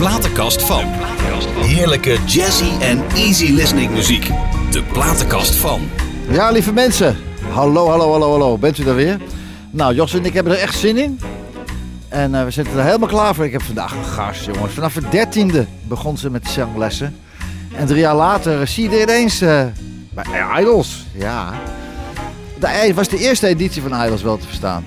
platenkast 0.00 0.62
van. 0.62 0.84
Heerlijke 1.64 2.18
jazzy 2.26 2.70
en 2.80 3.02
easy 3.14 3.52
listening 3.52 3.90
muziek. 3.90 4.30
De 4.70 4.82
platenkast 4.92 5.54
van. 5.54 5.80
Ja, 6.30 6.50
lieve 6.50 6.72
mensen. 6.72 7.16
Hallo, 7.50 7.88
hallo, 7.88 8.10
hallo, 8.10 8.30
hallo. 8.30 8.58
Bent 8.58 8.78
u 8.78 8.84
daar 8.84 8.94
weer? 8.94 9.20
Nou, 9.70 9.94
Jos 9.94 10.14
en 10.14 10.24
ik 10.24 10.32
hebben 10.32 10.52
er 10.52 10.58
echt 10.58 10.78
zin 10.78 10.96
in. 10.96 11.20
En 12.08 12.34
eh, 12.34 12.44
we 12.44 12.50
zitten 12.50 12.78
er 12.78 12.84
helemaal 12.84 13.08
klaar 13.08 13.34
voor. 13.34 13.44
Ik 13.44 13.52
heb 13.52 13.62
vandaag 13.62 13.92
een 13.92 14.04
gast, 14.04 14.44
jongens. 14.44 14.74
Vanaf 14.74 14.94
de 14.94 15.08
dertiende 15.10 15.66
begon 15.88 16.18
ze 16.18 16.30
met 16.30 16.48
zanglessen. 16.48 17.16
En 17.74 17.86
drie 17.86 18.00
jaar 18.00 18.16
later 18.16 18.66
zie 18.66 18.90
je 18.90 18.96
er 18.96 19.02
ineens 19.02 19.40
eh, 19.40 19.64
bij 20.10 20.60
Idols. 20.60 21.06
Ja. 21.12 21.52
Het 22.60 22.94
was 22.94 23.08
de 23.08 23.18
eerste 23.18 23.46
editie 23.46 23.82
van 23.82 24.04
Idols 24.04 24.22
wel 24.22 24.36
te 24.36 24.46
verstaan. 24.46 24.84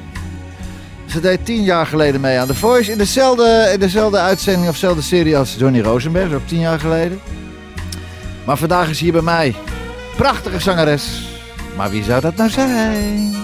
Ze 1.14 1.20
deed 1.20 1.46
tien 1.46 1.64
jaar 1.64 1.86
geleden 1.86 2.22
mee 2.22 2.40
aan 2.40 2.48
The 2.48 2.56
Voice. 2.56 2.92
In 2.92 2.98
dezelfde, 2.98 3.70
in 3.74 3.80
dezelfde 3.80 4.18
uitzending 4.18 4.68
of 4.68 4.74
dezelfde 4.74 5.02
serie 5.02 5.38
als 5.38 5.56
Johnny 5.58 5.82
Rosenberg. 5.82 6.34
Ook 6.34 6.48
tien 6.48 6.60
jaar 6.60 6.80
geleden. 6.80 7.20
Maar 8.46 8.58
vandaag 8.58 8.90
is 8.90 9.00
hier 9.00 9.12
bij 9.12 9.22
mij. 9.22 9.56
Prachtige 10.18 10.60
zangeres. 10.60 11.28
Maar 11.78 11.90
wie 11.90 12.04
zou 12.04 12.22
dat 12.22 12.36
nou 12.36 12.50
zijn? 12.50 13.36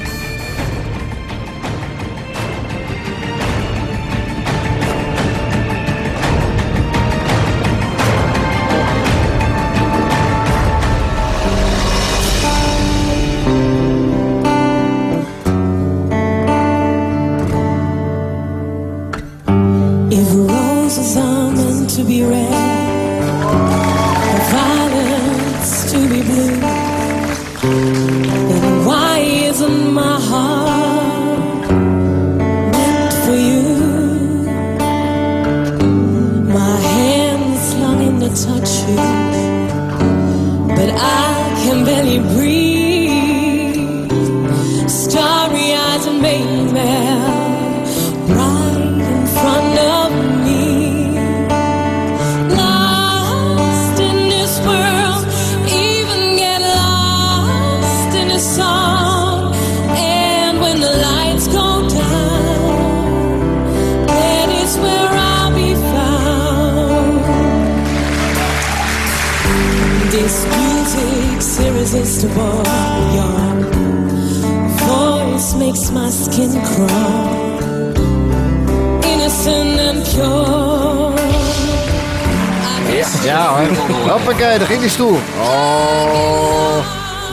Hoppakee, 84.29 84.57
daar 84.57 84.67
ging 84.67 84.79
die 84.79 84.89
stoel. 84.89 85.17
Oh. 85.39 86.77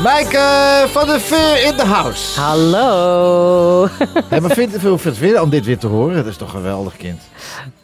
Maaike 0.02 0.84
van 0.88 1.06
de 1.06 1.20
Veer 1.20 1.64
in 1.64 1.76
de 1.76 1.84
house. 1.84 2.40
Hallo. 2.40 3.88
Hey, 4.28 4.40
maar 4.40 4.50
vind, 4.50 4.70
vind 4.80 5.04
het 5.04 5.18
weer 5.18 5.42
om 5.42 5.50
dit 5.50 5.64
weer 5.64 5.78
te 5.78 5.86
horen? 5.86 6.16
Dat 6.16 6.26
is 6.26 6.36
toch 6.36 6.50
geweldig 6.50 6.96
kind. 6.96 7.20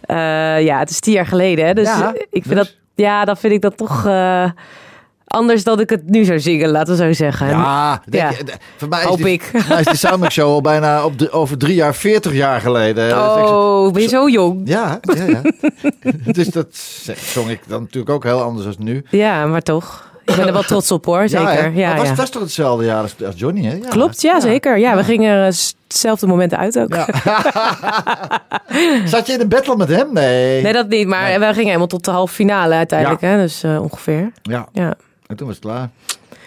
Eh, 0.00 0.16
ja, 0.62 0.78
het 0.78 0.90
is 0.90 1.00
tien 1.00 1.12
jaar 1.12 1.26
geleden. 1.26 1.66
Hè? 1.66 1.74
Dus 1.74 1.86
Ja, 1.86 2.12
ik 2.30 2.42
vind 2.42 2.44
dus? 2.44 2.54
dat, 2.56 2.74
ja, 2.94 3.24
dan 3.24 3.36
vind 3.36 3.52
ik 3.52 3.60
dat 3.60 3.76
toch 3.76 4.06
eh, 4.06 4.50
anders 5.32 5.64
dan 5.64 5.80
ik 5.80 5.90
het 5.90 6.10
nu 6.10 6.24
zou 6.24 6.40
zingen, 6.40 6.68
laten 6.70 6.96
we 6.96 7.04
zo 7.04 7.12
zeggen. 7.12 7.48
Ja, 7.48 8.02
denk 8.04 8.30
Ja. 8.38 8.54
voor 8.76 8.88
mij 8.88 9.00
is, 9.00 9.06
Hoop 9.06 9.16
die, 9.16 9.32
ik. 9.32 9.42
voor 9.42 9.64
mij 9.68 9.80
is 9.80 9.86
die 9.86 9.96
Soundmix 9.96 10.34
Show 10.34 10.48
al 10.48 10.60
bijna 10.60 11.04
op 11.04 11.18
de, 11.18 11.30
over 11.30 11.58
drie 11.58 11.74
jaar, 11.74 11.94
veertig 11.94 12.32
jaar 12.32 12.60
geleden. 12.60 13.08
Dat 13.08 13.38
zo- 13.38 13.44
Oh, 13.84 13.92
ben 13.92 14.02
je 14.02 14.08
zo 14.08 14.28
jong? 14.28 14.60
Ja, 14.64 14.98
ja, 15.14 15.24
ja. 15.24 15.40
dus 16.32 16.46
dat 16.48 16.66
zong 17.16 17.50
ik 17.50 17.60
dan 17.66 17.80
natuurlijk 17.80 18.12
ook 18.14 18.24
heel 18.24 18.40
anders 18.42 18.76
dan 18.76 18.84
nu. 18.86 19.04
Ja, 19.10 19.46
maar 19.46 19.62
toch. 19.62 20.10
Ik 20.24 20.36
ben 20.36 20.46
er 20.46 20.52
wel 20.52 20.62
trots 20.62 20.90
op 20.90 21.04
hoor, 21.04 21.28
zeker. 21.28 21.72
Ja? 21.72 21.90
Ja, 21.90 21.96
was, 21.96 22.08
ja. 22.08 22.14
was 22.14 22.30
toch 22.30 22.42
hetzelfde 22.42 22.84
jaar 22.84 23.02
als, 23.02 23.14
als 23.26 23.34
Johnny, 23.36 23.64
hè? 23.64 23.74
Ja. 23.74 23.88
Klopt, 23.88 24.22
ja, 24.22 24.40
zeker. 24.40 24.78
Ja, 24.78 24.96
we 24.96 25.04
gingen 25.04 25.30
er 25.36 25.44
hetzelfde 25.88 26.26
moment 26.26 26.54
uit 26.54 26.78
ook. 26.78 26.94
Zat 29.04 29.26
je 29.26 29.32
in 29.32 29.40
een 29.40 29.48
battle 29.48 29.76
met 29.76 29.88
hem? 29.88 30.12
Nee. 30.12 30.62
Nee, 30.62 30.72
dat 30.72 30.88
niet. 30.88 31.06
Maar 31.06 31.28
Nee. 31.28 31.38
we 31.38 31.44
gingen 31.46 31.64
helemaal 31.66 31.86
tot 31.86 32.04
de 32.04 32.10
halve 32.10 32.34
finale 32.34 32.74
uiteindelijk. 32.74 33.20
Hè? 33.20 33.36
Dus 33.36 33.62
eh, 33.62 33.82
ongeveer. 33.82 34.32
Ja, 34.42 34.66
Ja. 34.72 34.94
En 35.32 35.38
toen 35.38 35.46
was 35.46 35.56
het 35.56 35.64
klaar. 35.64 35.90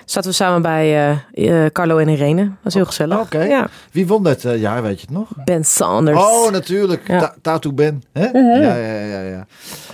Zaten 0.06 0.30
we 0.30 0.36
samen 0.36 0.62
bij 0.62 1.18
eh, 1.32 1.64
eh, 1.66 1.72
Carlo 1.72 1.98
en 1.98 2.08
Irene. 2.08 2.44
Dat 2.44 2.58
was 2.64 2.74
heel 2.74 2.86
gezellig. 2.86 3.20
Oké. 3.20 3.44
Ja. 3.44 3.68
Wie 3.92 4.08
won 4.08 4.24
dat 4.24 4.44
eh, 4.44 4.60
jaar, 4.60 4.82
weet 4.82 5.00
je 5.00 5.06
het 5.06 5.16
nog? 5.16 5.30
Ben 5.46 5.64
Sanders. 5.64 6.18
Oh, 6.18 6.52
natuurlijk. 6.52 7.08
Ja. 7.08 7.20
Ta 7.20 7.36
Tattoo 7.42 7.74
Ben. 7.74 8.04
Hè? 8.14 8.28
Mhm. 8.28 8.62
Ja, 8.62 8.76
ja, 8.76 9.00
ja, 9.00 9.22
ja. 9.22 9.48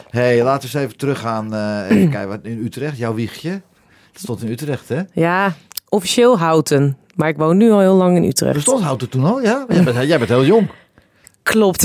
hey, 0.09 0.43
laten 0.43 0.69
we 0.69 0.75
eens 0.75 0.85
even 0.85 0.97
teruggaan. 0.97 1.45
even 1.89 2.09
kijken, 2.09 2.27
wat 2.27 2.39
in 2.43 2.65
Utrecht, 2.65 2.97
jouw 2.97 3.13
wiegje. 3.13 3.49
Het 4.11 4.21
stond 4.21 4.43
in 4.43 4.51
Utrecht, 4.51 4.89
hè? 4.89 5.01
Ja, 5.13 5.53
officieel 5.89 6.37
Houten. 6.37 6.97
Maar 7.15 7.29
ik 7.29 7.37
woon 7.37 7.57
nu 7.57 7.71
al 7.71 7.79
heel 7.79 7.95
lang 7.95 8.15
in 8.15 8.23
Utrecht. 8.23 8.55
Er 8.55 8.61
stond 8.61 8.83
Houten 8.83 9.09
toen 9.09 9.25
al, 9.25 9.41
ja? 9.41 9.65
Jij 9.67 9.83
bent, 9.83 10.07
jij 10.07 10.17
bent 10.17 10.29
heel 10.29 10.45
jong. 10.45 10.69
Klopt. 11.43 11.81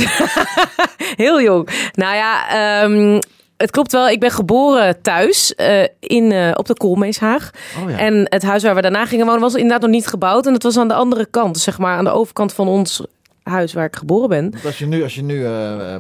heel 1.25 1.41
jong. 1.43 1.69
Nou 1.93 2.15
ja, 2.15 2.49
ehm, 2.49 3.21
het 3.57 3.71
klopt 3.71 3.93
wel. 3.93 4.09
Ik 4.09 4.21
ben 4.21 4.31
geboren 4.31 5.03
thuis 5.03 5.55
eh, 5.55 5.83
in, 6.01 6.33
eh, 6.33 6.51
op 6.55 6.67
de 6.67 6.75
Koolmeeshaag. 6.75 7.51
Oh 7.85 7.91
ja. 7.91 7.99
En 7.99 8.27
het 8.29 8.43
huis 8.43 8.63
waar 8.63 8.75
we 8.75 8.81
daarna 8.81 9.07
gingen 9.07 9.27
wonen 9.27 9.41
was 9.41 9.55
inderdaad 9.55 9.81
nog 9.81 9.91
niet 9.91 10.07
gebouwd. 10.07 10.47
En 10.47 10.53
het 10.53 10.63
was 10.63 10.77
aan 10.79 10.89
de 10.89 10.95
andere 10.95 11.27
kant. 11.27 11.55
Dus 11.55 11.63
zeg 11.63 11.79
maar 11.79 11.97
aan 11.97 12.05
de 12.05 12.11
overkant 12.11 12.53
van 12.53 12.69
ons 12.69 13.03
huis 13.43 13.73
waar 13.73 13.85
ik 13.85 13.97
geboren 13.97 14.29
ben. 14.29 14.51
Want 14.51 14.65
als 14.67 14.79
je 14.79 14.87
nu, 14.87 15.03
als 15.03 15.15
je 15.15 15.23
nu 15.23 15.45
eh, 15.45 15.51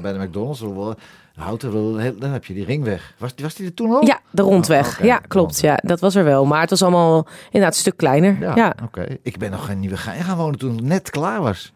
bij 0.03 0.12
de 0.12 0.19
McDonald's 0.19 0.61
wil 0.61 0.95
Houten, 1.37 1.72
dan 2.21 2.31
heb 2.31 2.45
je 2.45 2.55
die 2.55 2.65
ringweg. 2.65 3.15
Was, 3.19 3.31
was 3.43 3.55
die 3.55 3.66
er 3.66 3.75
toen 3.75 3.91
al? 3.91 4.06
Ja, 4.06 4.21
de 4.31 4.43
rondweg. 4.43 4.87
Oh, 4.89 4.95
oké. 4.95 5.05
Ja, 5.06 5.16
klopt. 5.28 5.61
Ja, 5.61 5.78
dat 5.83 6.00
was 6.00 6.15
er 6.15 6.25
wel. 6.25 6.45
Maar 6.45 6.61
het 6.61 6.71
was 6.71 6.83
allemaal 6.83 7.27
inderdaad 7.45 7.75
een 7.75 7.81
stuk 7.81 7.97
kleiner. 7.97 8.37
Ja, 8.41 8.53
Ja. 8.55 8.75
oké. 8.84 9.06
Ik 9.22 9.39
ben 9.39 9.50
nog 9.50 9.69
in 9.71 9.81
Nieuwegein 9.81 10.22
gaan 10.25 10.37
wonen 10.37 10.59
toen 10.59 10.77
het 10.77 10.84
net 10.84 11.11
klaar 11.11 11.43
was. 11.43 11.72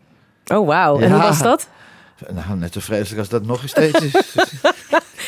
Oh, 0.54 0.66
wauw. 0.66 0.98
En 1.00 1.12
hoe 1.12 1.22
was 1.22 1.42
dat? 1.42 1.68
Nou, 2.32 2.58
net 2.58 2.72
zo 2.72 2.80
vreselijk 2.80 3.18
als 3.18 3.28
dat 3.28 3.46
nog 3.46 3.62
steeds 3.64 4.00
is. 4.00 4.12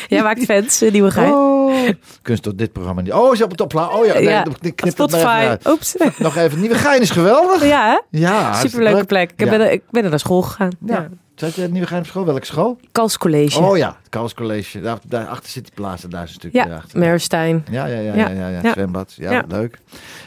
Jij 0.07 0.21
maakt 0.23 0.43
fans 0.45 0.81
in 0.81 0.91
Nieuwegein. 0.91 1.31
Oh. 1.33 1.89
Kunst 2.21 2.43
tot 2.43 2.57
dit 2.57 2.71
programma 2.71 3.01
niet. 3.01 3.13
Oh, 3.13 3.35
ze 3.35 3.43
op 3.43 3.51
het 3.51 3.61
opla. 3.61 3.87
Oh 3.87 4.05
ja, 4.05 4.13
nee, 4.13 4.23
ja, 4.23 4.43
knip 4.59 4.77
het 4.79 4.91
Spotify. 4.91 5.55
Oeps. 5.67 5.95
Nog 6.17 6.35
even. 6.37 6.59
Nieuwegein 6.59 7.01
is 7.01 7.09
geweldig. 7.09 7.65
Ja, 7.65 7.89
hè? 8.09 8.19
Ja, 8.19 8.53
Superleuke 8.63 8.97
leuk. 8.97 9.07
plek. 9.07 9.31
Ik, 9.35 9.45
Ja. 9.45 9.57
ben 9.57 9.71
ik 9.71 9.81
ben 9.89 10.03
er 10.03 10.09
naar 10.09 10.19
school 10.19 10.41
gegaan. 10.41 10.69
Ja. 10.85 10.93
Ja. 10.95 11.09
Zat 11.35 11.55
je 11.55 11.63
in 11.63 11.71
Nieuwegein 11.71 11.99
op 12.01 12.05
school? 12.07 12.25
Welke 12.25 12.45
school? 12.45 12.77
Kals 12.91 13.17
College. 13.17 13.59
Oh 13.59 13.77
ja, 13.77 13.87
het 14.01 14.09
Carls 14.09 14.33
College. 14.33 14.81
Daar, 14.81 14.97
daarachter 15.07 15.49
zit 15.49 15.63
die 15.63 15.73
plaats, 15.73 16.01
daar 16.03 16.23
is 16.23 16.29
een 16.29 16.35
stukje 16.35 16.65
ja. 16.67 16.81
Merstein. 16.93 17.65
Ja, 17.71 17.85
ja, 17.85 17.99
ja, 17.99 18.29
ja, 18.29 18.47
Ja. 18.47 18.71
Zwembad. 18.71 19.13
Ja, 19.17 19.43
leuk. 19.47 19.79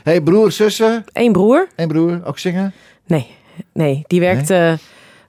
hey, 0.03 0.21
broer, 0.21 0.53
zussen. 0.53 1.05
Eén 1.13 1.33
broer? 1.33 1.67
Eén 1.77 1.89
broer, 1.89 2.21
ook 2.25 2.39
zingen. 2.39 2.73
Nee, 3.07 3.31
nee. 3.73 4.05
Die 4.07 4.21
werkt 4.21 4.51
eh, 4.51 4.73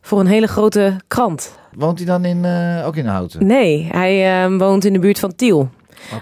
voor 0.07 0.19
een 0.19 0.27
hele 0.27 0.47
grote 0.47 0.95
krant. 1.07 1.51
Woont 1.75 1.97
hij 1.97 2.07
dan 2.07 2.25
in, 2.25 2.45
eh, 2.45 2.83
ook 2.87 2.95
in 2.95 3.05
Houten? 3.05 3.45
Nee, 3.45 3.87
hij 3.91 4.43
eh, 4.43 4.57
woont 4.57 4.85
in 4.85 4.93
de 4.93 4.99
buurt 4.99 5.19
van 5.19 5.35
Tiel. 5.35 5.69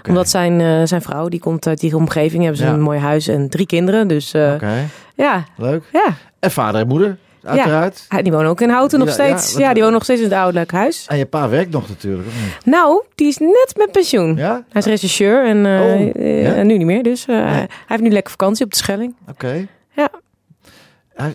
Omdat 0.08 0.28
zijn, 0.28 0.60
eh, 0.60 0.80
zijn 0.84 1.02
vrouw, 1.02 1.28
die 1.28 1.40
komt 1.40 1.66
uit 1.66 1.80
die 1.80 1.96
omgeving, 1.96 2.42
hebben 2.42 2.60
ze 2.60 2.66
Ja. 2.66 2.72
een 2.72 2.80
mooi 2.80 2.98
huis 2.98 3.28
en 3.28 3.48
drie 3.48 3.66
kinderen. 3.66 4.08
Dus 4.08 4.32
eh, 4.32 4.52
Oké, 4.54 4.88
ja, 5.14 5.44
leuk. 5.56 5.82
ja. 5.92 6.06
En 6.40 6.50
vader 6.50 6.80
en 6.80 6.86
moeder, 6.86 7.16
uiteraard. 7.44 8.04
Hij- 8.08 8.22
Die 8.22 8.32
wonen 8.32 8.48
ook 8.50 8.60
in 8.60 8.70
Houten 8.70 8.98
nog 8.98 9.08
ja, 9.08 9.14
steeds. 9.14 9.56
Ja, 9.56 9.68
die 9.68 9.76
wonen 9.82 9.92
nog 9.92 10.02
steeds 10.02 10.20
in 10.20 10.26
het 10.28 10.34
ouderlijk 10.36 10.72
huis. 10.72 11.06
En 11.08 11.16
je 11.18 11.26
pa 11.26 11.48
werkt 11.48 11.70
nog 11.70 11.88
natuurlijk, 11.88 12.26
of 12.28 12.34
niet? 12.44 12.64
Nou, 12.74 13.02
die 13.14 13.26
is 13.28 13.38
net 13.38 13.72
met 13.76 13.92
pensioen. 13.92 14.36
Ja? 14.36 14.52
Hij 14.52 14.80
is 14.80 14.86
regisseur 14.86 15.44
en, 15.46 15.56
Oh, 15.66 16.22
en 16.58 16.66
nu 16.66 16.76
niet 16.78 16.86
meer. 16.86 17.02
Dus 17.02 17.26
hij 17.26 17.68
heeft 17.86 18.02
nu 18.02 18.10
lekker 18.10 18.30
vakantie 18.30 18.64
op 18.64 18.70
de 18.70 18.76
Schelling. 18.76 19.14
Oké. 19.30 19.66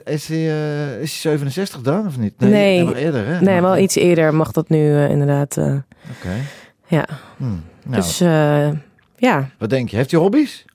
Is 0.05 0.27
hij, 0.27 0.37
eh, 0.37 1.01
is 1.01 1.23
hij 1.23 1.37
67 1.37 1.81
dan, 1.81 2.07
of 2.07 2.17
niet? 2.17 2.33
Nee. 2.39 2.83
nog 2.83 2.95
eerder, 2.95 3.25
hè? 3.27 3.41
Nee, 3.41 3.61
wel 3.61 3.77
iets 3.77 3.95
eerder 3.95 4.33
mag 4.33 4.51
dat 4.51 4.69
nu 4.69 4.95
eh, 4.95 5.09
inderdaad. 5.09 5.57
eh, 5.57 5.65
Oké. 6.17 6.33
ja, 6.87 7.05
Hm. 7.37 7.43
Nou, 7.83 7.95
dus 7.95 8.19
eh, 8.21 8.69
ja. 9.15 9.49
wat 9.57 9.69
denk 9.69 9.89
je? 9.89 9.95
Heeft 9.95 10.11
hij 10.11 10.19
hobby's? 10.19 10.65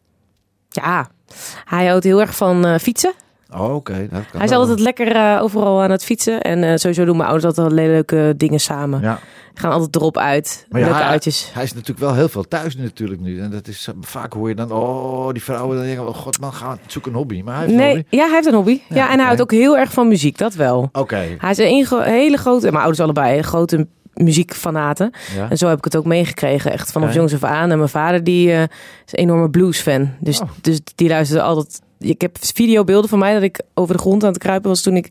ja, 0.69 1.09
hij 1.65 1.87
houdt 1.87 2.05
heel 2.05 2.21
erg 2.21 2.37
van 2.37 2.81
fietsen. 2.81 3.13
Oh, 3.55 3.75
oké. 3.75 3.93
kan 4.11 4.21
Hij 4.33 4.45
is 4.45 4.51
wel. 4.51 4.59
altijd 4.61 4.81
lekker 4.81 5.17
eh, 5.17 5.39
overal 5.43 5.83
aan 5.83 5.91
het 5.91 6.05
fietsen. 6.05 6.41
En 6.41 6.65
eh, 6.65 6.77
sowieso 6.77 7.05
doen 7.05 7.17
mijn 7.17 7.29
ouders 7.29 7.57
altijd 7.57 7.73
hele 7.79 7.89
leuke 7.91 8.35
dingen 8.37 8.61
samen. 8.61 9.01
Ja. 9.01 9.19
Gaan 9.55 9.71
altijd 9.73 9.97
erop 9.97 10.17
uit. 10.19 10.67
Maar 10.69 10.81
ja, 10.81 10.87
leuke 10.87 11.01
hij- 11.03 11.11
uitjes. 11.11 11.51
Hij 11.55 11.63
is 11.63 11.73
natuurlijk 11.73 11.99
wel 12.01 12.15
heel 12.15 12.29
veel 12.29 12.43
thuis 12.49 12.77
natuurlijk 12.77 13.21
nu. 13.21 13.41
En 13.41 13.51
dat 13.51 13.69
is, 13.69 13.89
vaak 14.01 14.33
hoor 14.33 14.49
je 14.49 14.55
dan, 14.55 14.73
oh, 14.73 15.33
die 15.33 15.43
vrouwen 15.43 15.77
dan 15.77 15.87
denken, 15.87 16.09
oh 16.09 16.15
god 16.15 16.41
man, 16.41 16.53
ga 16.53 16.79
zoek 16.87 17.07
een 17.07 17.15
hobby. 17.15 17.43
Maar 17.45 17.55
hij 17.55 17.63
heeft 17.63 17.73
een 17.73 17.85
Nee, 17.85 17.95
hobby. 17.95 18.17
ja, 18.17 18.25
hij 18.25 18.35
heeft 18.35 18.47
een 18.47 18.55
hobby. 18.55 18.81
Ja, 18.89 18.97
Ja, 18.97 19.11
en 19.11 19.17
hij 19.17 19.25
houdt 19.27 19.41
ook 19.41 19.51
heel 19.51 19.79
erg 19.79 19.93
van 19.93 20.09
muziek, 20.09 20.39
dat 20.39 20.55
wel. 20.55 20.89
Oké. 20.93 21.25
Hij 21.39 21.51
is 21.51 21.59
een 21.59 22.03
hele 22.03 22.37
grote, 22.37 22.65
mijn 22.67 22.77
ouders 22.77 23.01
allebei, 23.01 23.43
grote 23.43 23.87
muziekfanaten. 24.23 25.11
Ja. 25.37 25.51
En 25.51 25.57
zo 25.57 25.69
heb 25.69 25.79
ik 25.79 25.85
het 25.85 25.97
ook 25.97 26.05
meegekregen, 26.05 26.73
echt 26.73 26.93
vanaf 26.93 27.15
jongs 27.15 27.35
af 27.35 27.45
aan. 27.45 27.71
En 27.71 27.77
mijn 27.79 27.91
vader 27.91 28.25
die 28.25 28.53
eh, 28.53 28.63
is 28.63 28.69
een 29.13 29.19
enorme 29.19 29.51
bluesfan. 29.51 30.11
Dus, 30.21 30.41
Oh. 30.41 30.49
dus 30.61 30.81
die 30.95 31.09
luisterde 31.09 31.43
altijd... 31.43 31.81
Ik 31.99 32.21
heb 32.21 32.37
videobeelden 32.41 33.11
van 33.11 33.19
mij 33.19 33.35
dat 33.35 33.43
ik 33.43 33.61
over 33.75 33.95
de 33.95 34.01
grond 34.01 34.23
aan 34.23 34.29
het 34.33 34.39
kruipen 34.39 34.69
was 34.71 34.83
toen 34.83 34.97
ik 34.97 35.09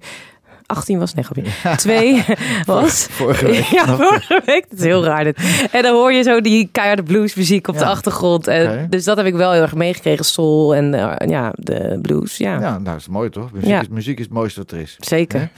18 0.66 1.00
was. 1.00 1.14
Nee, 1.14 1.24
grapje. 1.24 1.52
Twee 1.78 2.24
was. 2.66 3.08
Vorige 3.12 3.46
week. 3.46 3.64
Ja, 3.64 3.86
vorige 3.96 4.42
week. 4.46 4.66
Dat 4.70 4.80
is 4.80 4.86
heel 4.86 5.04
raar 5.06 5.24
dit. 5.24 5.38
En 5.72 5.84
dan 5.84 5.94
hoor 5.94 6.14
je 6.14 6.24
zo 6.24 6.42
die 6.42 6.70
keiharde 6.72 7.04
bluesmuziek 7.04 7.68
op 7.68 7.78
de 7.78 7.86
achtergrond. 7.86 8.48
En. 8.48 8.90
Dus 8.90 9.04
dat 9.04 9.18
heb 9.18 9.26
ik 9.26 9.34
wel 9.34 9.52
heel 9.52 9.62
erg 9.62 9.76
meegekregen. 9.76 10.26
Soul 10.26 10.76
en 10.76 10.94
eh, 10.94 11.28
ja, 11.30 11.54
de 11.56 12.00
blues. 12.02 12.38
Ja, 12.38 12.54
Ja, 12.54 12.60
nou, 12.60 12.84
dat 12.84 12.96
is 12.96 13.08
mooi 13.08 13.30
toch? 13.30 13.52
Muziek, 13.52 13.70
Ja. 13.70 13.82
is, 13.82 13.88
muziek 13.88 14.18
is 14.18 14.24
het 14.26 14.34
mooiste 14.34 14.60
wat 14.60 14.72
er 14.72 14.80
is. 14.80 14.96
zeker. 15.00 15.50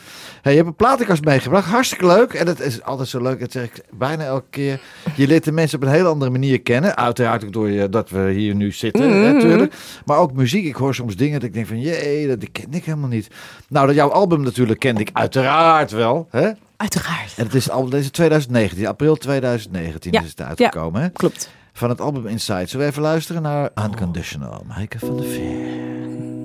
Hey, 0.42 0.52
je 0.52 0.58
hebt 0.62 0.68
een 0.72 0.76
platenkast 0.86 1.24
meegebracht. 1.24 1.68
Hartstikke 1.70 2.06
leuk. 2.06 2.34
En 2.34 2.46
dat 2.46 2.60
is 2.60 2.84
altijd 2.84 3.08
zo 3.08 3.22
leuk. 3.22 3.40
Dat 3.40 3.52
zeg 3.52 3.64
ik 3.64 3.82
bijna 3.98 4.24
elke 4.24 4.46
keer. 4.50 4.80
Je 5.16 5.28
leert 5.28 5.44
de 5.44 5.52
mensen 5.52 5.78
op 5.82 5.84
een 5.88 5.94
heel 5.94 6.08
andere 6.08 6.32
manier 6.32 6.62
kennen. 6.62 6.96
Uiteraard 6.98 7.44
ook 7.46 7.54
door 7.54 7.70
je, 7.70 7.90
dat 7.90 8.10
we 8.10 8.32
hier 8.32 8.56
nu 8.56 8.72
zitten 8.72 9.10
Mhm. 9.10 9.34
natuurlijk. 9.34 9.74
Maar 10.06 10.18
ook 10.18 10.34
muziek. 10.34 10.66
Ik 10.66 10.76
hoor 10.76 10.96
soms 10.96 11.16
dingen 11.16 11.34
dat 11.40 11.48
ik 11.48 11.54
denk 11.54 11.68
van... 11.68 11.80
Jee, 11.82 12.28
dat 12.28 12.52
ken 12.52 12.74
ik 12.74 12.86
helemaal 12.86 13.10
niet. 13.10 13.28
Nou, 13.70 13.88
dat 13.88 13.96
jouw 13.96 14.10
album 14.12 14.42
natuurlijk 14.42 14.80
kende 14.98 15.12
ik 15.12 15.18
uiteraard 15.18 15.92
wel. 15.92 16.28
Hè? 16.32 16.50
Uiteraard. 16.78 17.34
En 17.36 17.44
het 17.46 17.54
is 17.54 17.70
al 17.70 17.90
deze 17.90 18.12
2019. 18.12 18.88
April 18.88 19.16
2019 19.16 20.12
Ja. 20.12 20.22
is 20.22 20.30
het 20.30 20.42
uitgekomen. 20.42 21.02
Hè? 21.02 21.10
Klopt. 21.10 21.50
Van 21.74 21.90
het 21.90 22.02
album 22.02 22.28
Inside. 22.28 22.66
Zullen 22.66 22.86
we 22.86 22.92
even 22.92 23.04
luisteren 23.04 23.42
naar 23.42 23.70
Unconditional. 23.86 24.64
Maaike 24.68 25.00
van 25.00 25.18
der 25.18 25.26
Veer. 25.26 26.37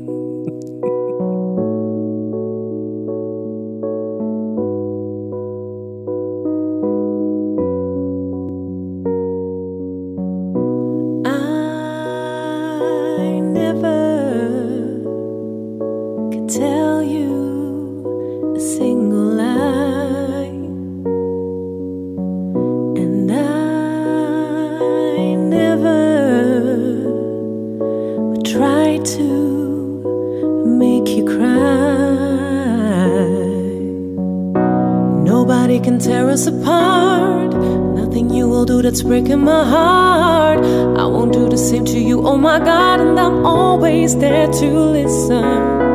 Single 18.62 19.34
lie, 19.42 20.54
and 23.02 23.32
I 23.32 25.34
never 25.34 26.00
would 28.28 28.44
try 28.44 28.98
to 28.98 30.64
make 30.64 31.08
you 31.08 31.24
cry. 31.24 31.40
Nobody 35.24 35.80
can 35.80 35.98
tear 35.98 36.30
us 36.30 36.46
apart. 36.46 37.52
Nothing 37.96 38.30
you 38.30 38.48
will 38.48 38.64
do 38.64 38.80
that's 38.80 39.02
breaking 39.02 39.40
my 39.40 39.64
heart. 39.68 40.64
I 40.96 41.04
won't 41.06 41.32
do 41.32 41.48
the 41.48 41.58
same 41.58 41.84
to 41.86 41.98
you, 41.98 42.24
oh 42.24 42.36
my 42.36 42.60
God, 42.60 43.00
and 43.00 43.18
I'm 43.18 43.44
always 43.44 44.16
there 44.18 44.46
to 44.46 44.70
listen. 44.98 45.91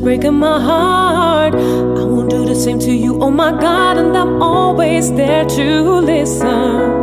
Breaking 0.00 0.34
my 0.34 0.60
heart. 0.60 1.54
I 1.54 2.04
won't 2.04 2.30
do 2.30 2.44
the 2.44 2.54
same 2.54 2.78
to 2.80 2.92
you, 2.92 3.20
oh 3.22 3.30
my 3.30 3.52
God, 3.52 3.98
and 3.98 4.16
I'm 4.16 4.42
always 4.42 5.12
there 5.12 5.44
to 5.44 5.82
listen. 6.00 6.99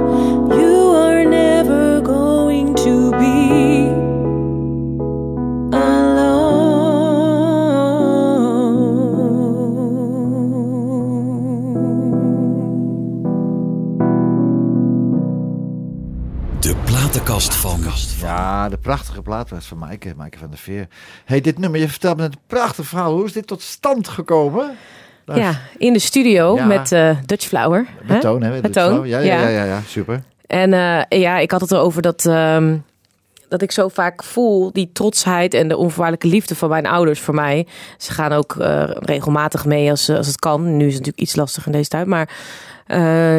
Prachtige 19.22 19.50
plaat 19.50 19.60
was 19.60 19.68
van 19.68 19.78
Maaike, 19.78 20.14
Maaike 20.18 20.38
van 20.38 20.50
der 20.50 20.60
Veer. 20.60 20.88
hey, 21.26 21.42
dit 21.42 21.58
nummer, 21.60 21.80
je 21.80 21.90
vertelt 21.90 22.18
me 22.18 22.24
een 22.24 22.34
prachtig 22.48 22.86
verhaal. 22.86 23.14
Hoe 23.14 23.26
is 23.26 23.34
dit 23.34 23.48
tot 23.48 23.62
stand 23.62 24.08
gekomen? 24.08 24.76
Nou, 25.26 25.40
Ja, 25.40 25.60
in 25.78 25.94
de 25.94 26.00
studio 26.00 26.56
Ja. 26.56 26.66
met 26.66 26.92
eh, 26.92 27.18
Dutch 27.26 27.46
Flower. 27.48 27.88
hè? 28.04 28.14
Met 28.14 28.22
toon, 28.22 28.42
hè? 28.44 28.50
Met 28.50 28.62
Met 28.62 28.74
toon. 28.74 29.08
Ja, 29.08 29.20
ja, 29.20 29.40
ja. 29.40 29.48
ja, 29.48 29.64
ja, 29.64 29.82
super. 29.88 30.24
En 30.48 30.74
eh, 30.74 31.20
ja, 31.20 31.38
ik 31.38 31.52
had 31.52 31.62
het 31.62 31.72
erover 31.72 32.02
dat, 32.02 32.26
ehm, 32.26 32.78
dat 33.50 33.62
ik 33.62 33.72
zo 33.72 33.88
vaak 33.88 34.24
voel 34.24 34.72
die 34.74 34.90
trotsheid 34.94 35.54
en 35.54 35.68
de 35.68 35.78
onvoorwaardelijke 35.78 36.28
liefde 36.28 36.56
van 36.56 36.70
mijn 36.70 36.86
ouders 36.88 37.20
voor 37.20 37.36
mij. 37.36 37.68
Ze 37.98 38.12
gaan 38.12 38.32
ook 38.32 38.56
eh, 38.56 38.84
regelmatig 38.88 39.66
mee 39.66 39.90
als, 39.90 40.10
als 40.10 40.28
het 40.28 40.40
kan. 40.40 40.64
Nu 40.78 40.86
is 40.88 40.94
het 40.94 41.06
natuurlijk 41.06 41.20
iets 41.20 41.36
lastiger 41.36 41.72
in 41.72 41.78
deze 41.78 41.90
tijd. 41.90 42.08
Maar 42.08 42.30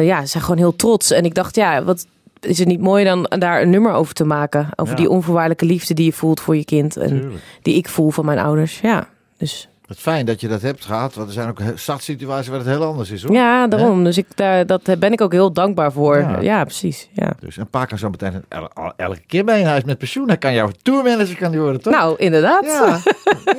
ja, 0.03 0.21
ze 0.21 0.27
zijn 0.27 0.43
gewoon 0.43 0.57
heel 0.59 0.75
trots. 0.75 1.11
En 1.11 1.25
ik 1.25 1.33
dacht, 1.35 1.55
ja, 1.55 1.83
wat 1.83 2.05
is 2.41 2.59
het 2.59 2.67
niet 2.67 2.81
mooi 2.81 3.03
dan 3.05 3.23
daar 3.23 3.61
een 3.61 3.69
nummer 3.69 3.91
over 3.93 4.13
te 4.13 4.25
maken? 4.25 4.67
Over 4.75 4.93
Ja. 4.93 4.99
die 4.99 5.09
onvoorwaardelijke 5.09 5.65
liefde 5.65 5.93
die 5.93 6.05
je 6.05 6.13
voelt 6.13 6.39
voor 6.41 6.55
je 6.55 6.65
kind. 6.65 6.97
En 6.97 7.07
Tuurlijk. 7.07 7.43
die 7.61 7.75
ik 7.75 7.89
voel 7.89 8.09
van 8.09 8.25
mijn 8.25 8.39
ouders. 8.39 8.79
Ja, 8.79 9.07
dus 9.37 9.69
Het 9.87 9.97
fijn 9.99 10.25
dat 10.25 10.41
je 10.41 10.47
dat 10.47 10.61
hebt 10.61 10.85
gehad, 10.85 11.13
want 11.13 11.27
er 11.27 11.33
zijn 11.33 11.49
ook 11.49 11.59
startsituaties 11.75 12.47
waar 12.49 12.57
het 12.59 12.67
heel 12.67 12.83
anders 12.83 13.09
is, 13.11 13.23
hoor. 13.23 13.33
ja, 13.33 13.67
daarom. 13.67 14.03
Dus 14.03 14.17
ik, 14.17 14.25
daar, 14.35 14.65
dat 14.65 14.99
ben 14.99 15.11
ik 15.11 15.21
ook 15.21 15.31
heel 15.31 15.53
dankbaar 15.53 15.91
voor. 15.91 16.17
Ja. 16.17 16.39
Ja, 16.39 16.63
precies. 16.63 17.09
Ja. 17.13 17.31
Dus 17.39 17.57
een 17.57 17.69
paar 17.69 17.87
kan 17.87 17.97
zo 17.97 18.09
meteen 18.09 18.43
el- 18.47 18.69
el- 18.73 18.93
elke 18.97 19.21
keer 19.27 19.43
bij 19.45 19.59
in 19.59 19.65
huis 19.65 19.83
met 19.83 19.97
pensioen. 19.97 20.27
Hij 20.27 20.37
kan 20.37 20.53
jouw 20.53 20.69
tourmanager 20.81 21.35
kan 21.37 21.51
die 21.51 21.59
worden, 21.59 21.81
toch? 21.81 21.93
Nou, 21.93 22.15
inderdaad. 22.17 22.65
ja. 22.65 22.99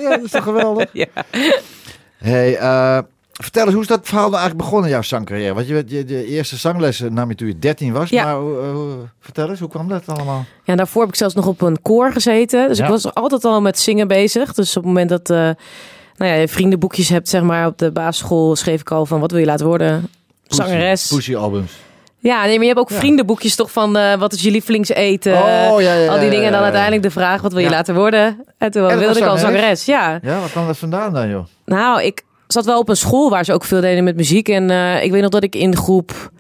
ja, 0.01 0.09
dat 0.11 0.23
is 0.25 0.31
toch 0.31 0.43
geweldig? 0.45 0.89
Ja. 1.03 1.07
Hey, 2.19 2.57
eh, 2.57 2.99
Vertel 3.42 3.64
eens, 3.64 3.73
hoe 3.73 3.82
is 3.82 3.88
dat 3.88 4.00
verhaal 4.02 4.28
nou 4.28 4.37
eigenlijk 4.40 4.64
begonnen, 4.64 4.90
jouw 4.90 5.02
zangcarrière? 5.02 5.54
Want 5.54 5.68
je, 5.68 5.85
je, 5.87 6.04
de 6.04 6.26
eerste 6.26 6.56
zanglessen 6.56 7.14
nam 7.14 7.28
je 7.28 7.35
toen 7.35 7.49
je 7.49 7.59
13 7.59 7.92
was. 7.92 8.11
Ja. 8.11 8.25
Maar 8.25 8.35
hoe- 8.37 8.97
vertel 9.20 9.49
eens, 9.50 9.59
hoe 9.61 9.68
kwam 9.68 9.88
dat 9.88 10.02
allemaal? 10.06 10.44
Ja, 10.64 10.75
daarvoor 10.76 11.00
heb 11.02 11.11
ik 11.11 11.16
zelfs 11.16 11.35
nog 11.35 11.47
op 11.47 11.61
een 11.61 11.82
koor 11.82 12.12
gezeten. 12.12 12.68
Dus 12.68 12.78
Ja. 12.78 12.85
ik 12.85 12.90
was 12.90 13.14
altijd 13.14 13.44
al 13.44 13.61
met 13.61 13.78
zingen 13.78 14.09
bezig. 14.09 14.52
Dus 14.52 14.68
op 14.76 14.82
het 14.82 14.85
moment 14.85 15.09
dat 15.09 15.30
eh, 15.30 15.37
nou 16.16 16.32
ja, 16.32 16.35
je 16.35 16.49
vriendenboekjes 16.49 17.09
hebt, 17.09 17.28
zeg 17.28 17.42
maar, 17.42 17.66
op 17.66 17.78
de 17.78 17.90
basisschool, 17.92 18.56
schreef 18.56 18.80
ik 18.80 18.90
al 18.90 19.06
van 19.06 19.20
wat 19.20 19.30
wil 19.30 19.40
je 19.40 19.47
laten 19.47 19.66
worden? 19.66 20.09
Zangeres. 20.47 21.06
Pussy 21.09 21.37
albums. 21.37 21.73
Ja, 22.18 22.40
nee, 22.44 22.52
maar 22.54 22.61
je 22.66 22.66
hebt 22.66 22.78
ook 22.80 22.90
Ja. 22.90 22.97
vriendenboekjes 22.97 23.54
toch 23.54 23.70
van 23.73 23.97
eh, 23.97 24.14
wat 24.18 24.32
is 24.32 24.42
je 24.42 24.50
lievelingseten? 24.50 25.32
oh, 25.32 25.80
ja, 25.80 25.94
ja, 25.94 26.11
al 26.12 26.18
die 26.20 26.30
dingen. 26.30 26.47
En 26.47 26.52
dan 26.52 26.62
uiteindelijk 26.62 27.02
de 27.02 27.11
vraag, 27.11 27.40
wat 27.42 27.52
wil 27.52 27.62
je 27.62 27.70
laten 27.70 27.94
worden? 27.94 28.44
En 28.59 28.70
toen 28.70 28.82
wilde 28.87 29.18
ik 29.18 29.25
al 29.25 29.37
zangeres? 29.38 29.40
zangeres. 29.40 29.85
Ja. 29.85 30.18
Ja, 30.23 30.40
wat 30.40 30.50
kwam 30.50 30.66
dat 30.66 30.78
vandaan 30.78 31.12
dan, 31.12 31.28
joh? 31.28 31.44
Nou, 31.64 32.02
ik 32.02 32.23
zat 32.52 32.64
wel 32.64 32.78
op 32.78 32.88
een 32.88 32.97
school 32.97 33.30
waar 33.30 33.45
ze 33.45 33.52
ook 33.52 33.64
veel 33.64 33.80
deden 33.80 34.04
met 34.04 34.16
muziek. 34.16 34.49
En 34.49 34.71
eh, 34.71 35.04
ik 35.04 35.11
weet 35.11 35.21
nog 35.23 35.30
dat 35.30 35.42
ik 35.42 35.54
in 35.54 35.76
groep 35.76 36.30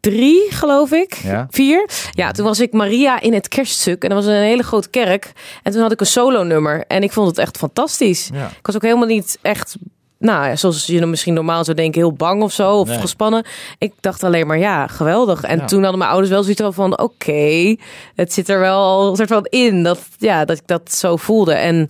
drie, 0.00 0.46
geloof 0.50 0.92
ik, 0.92 1.14
Ja. 1.14 1.46
vier. 1.50 1.88
Ja, 2.10 2.30
toen 2.30 2.44
was 2.44 2.60
ik 2.60 2.72
Maria 2.72 3.20
in 3.20 3.34
het 3.34 3.48
kerststuk. 3.48 4.02
En 4.02 4.08
dat 4.08 4.24
was 4.24 4.34
een 4.34 4.40
hele 4.42 4.62
grote 4.62 4.88
kerk. 4.90 5.32
En 5.62 5.72
toen 5.72 5.82
had 5.82 5.92
ik 5.92 6.00
een 6.00 6.06
solo 6.06 6.42
nummer. 6.42 6.84
En 6.88 7.02
ik 7.02 7.12
vond 7.12 7.28
het 7.28 7.38
echt 7.38 7.56
fantastisch. 7.56 8.30
Ja. 8.34 8.46
Ik 8.46 8.66
was 8.66 8.74
ook 8.74 8.82
helemaal 8.82 9.06
niet 9.06 9.38
echt... 9.42 9.76
Nou, 10.18 10.56
zoals 10.56 10.86
je 10.86 11.00
dan 11.00 11.10
misschien 11.10 11.34
normaal 11.34 11.64
zou 11.64 11.76
denken, 11.76 12.00
heel 12.00 12.12
bang 12.12 12.42
of 12.42 12.52
zo, 12.52 12.72
of 12.78 12.88
Nee. 12.88 12.98
gespannen. 12.98 13.44
Ik 13.78 13.92
dacht 14.00 14.24
alleen 14.24 14.46
maar, 14.46 14.58
ja, 14.58 14.86
geweldig. 14.86 15.42
En 15.42 15.58
Ja. 15.58 15.64
toen 15.64 15.80
hadden 15.80 15.98
mijn 15.98 16.10
ouders 16.10 16.32
wel 16.32 16.42
zoiets 16.42 16.62
van, 16.76 16.98
oké, 16.98 17.76
het 18.14 18.32
zit 18.32 18.48
er 18.48 18.58
wel 18.58 19.08
een 19.10 19.16
soort 19.16 19.28
van 19.28 19.44
in. 19.44 19.82
Dat, 19.82 20.00
ja, 20.18 20.44
dat 20.44 20.56
ik 20.56 20.66
dat 20.66 20.92
zo 20.94 21.16
voelde. 21.16 21.54
En 21.54 21.88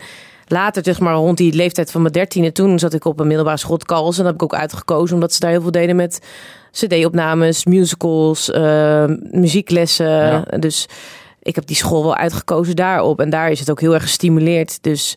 later, 0.50 0.84
zeg 0.84 1.00
maar 1.00 1.14
rond 1.14 1.36
die 1.36 1.52
leeftijd 1.52 1.90
van 1.90 2.00
mijn 2.00 2.12
dertiende, 2.12 2.52
toen 2.52 2.78
zat 2.78 2.94
ik 2.94 3.04
op 3.04 3.20
een 3.20 3.26
middelbare 3.26 3.56
school 3.56 3.76
Kals. 3.76 4.18
En 4.18 4.24
dat 4.24 4.32
heb 4.32 4.42
ik 4.42 4.52
ook 4.52 4.60
uitgekozen, 4.60 5.14
omdat 5.14 5.32
ze 5.32 5.40
daar 5.40 5.50
heel 5.50 5.60
veel 5.62 5.70
deden 5.70 5.96
met 5.96 6.20
cd-opnames, 6.70 7.64
musicals, 7.64 8.50
eh, 8.50 9.04
muzieklessen. 9.30 10.06
Ja. 10.06 10.44
Dus 10.58 10.88
ik 11.42 11.54
heb 11.54 11.66
die 11.66 11.76
school 11.76 12.02
wel 12.02 12.16
uitgekozen 12.16 12.76
daarop. 12.76 13.20
En 13.20 13.30
daar 13.30 13.50
is 13.50 13.58
het 13.60 13.70
ook 13.70 13.80
heel 13.80 13.94
erg 13.94 14.02
gestimuleerd. 14.02 14.78
Dus 14.82 15.16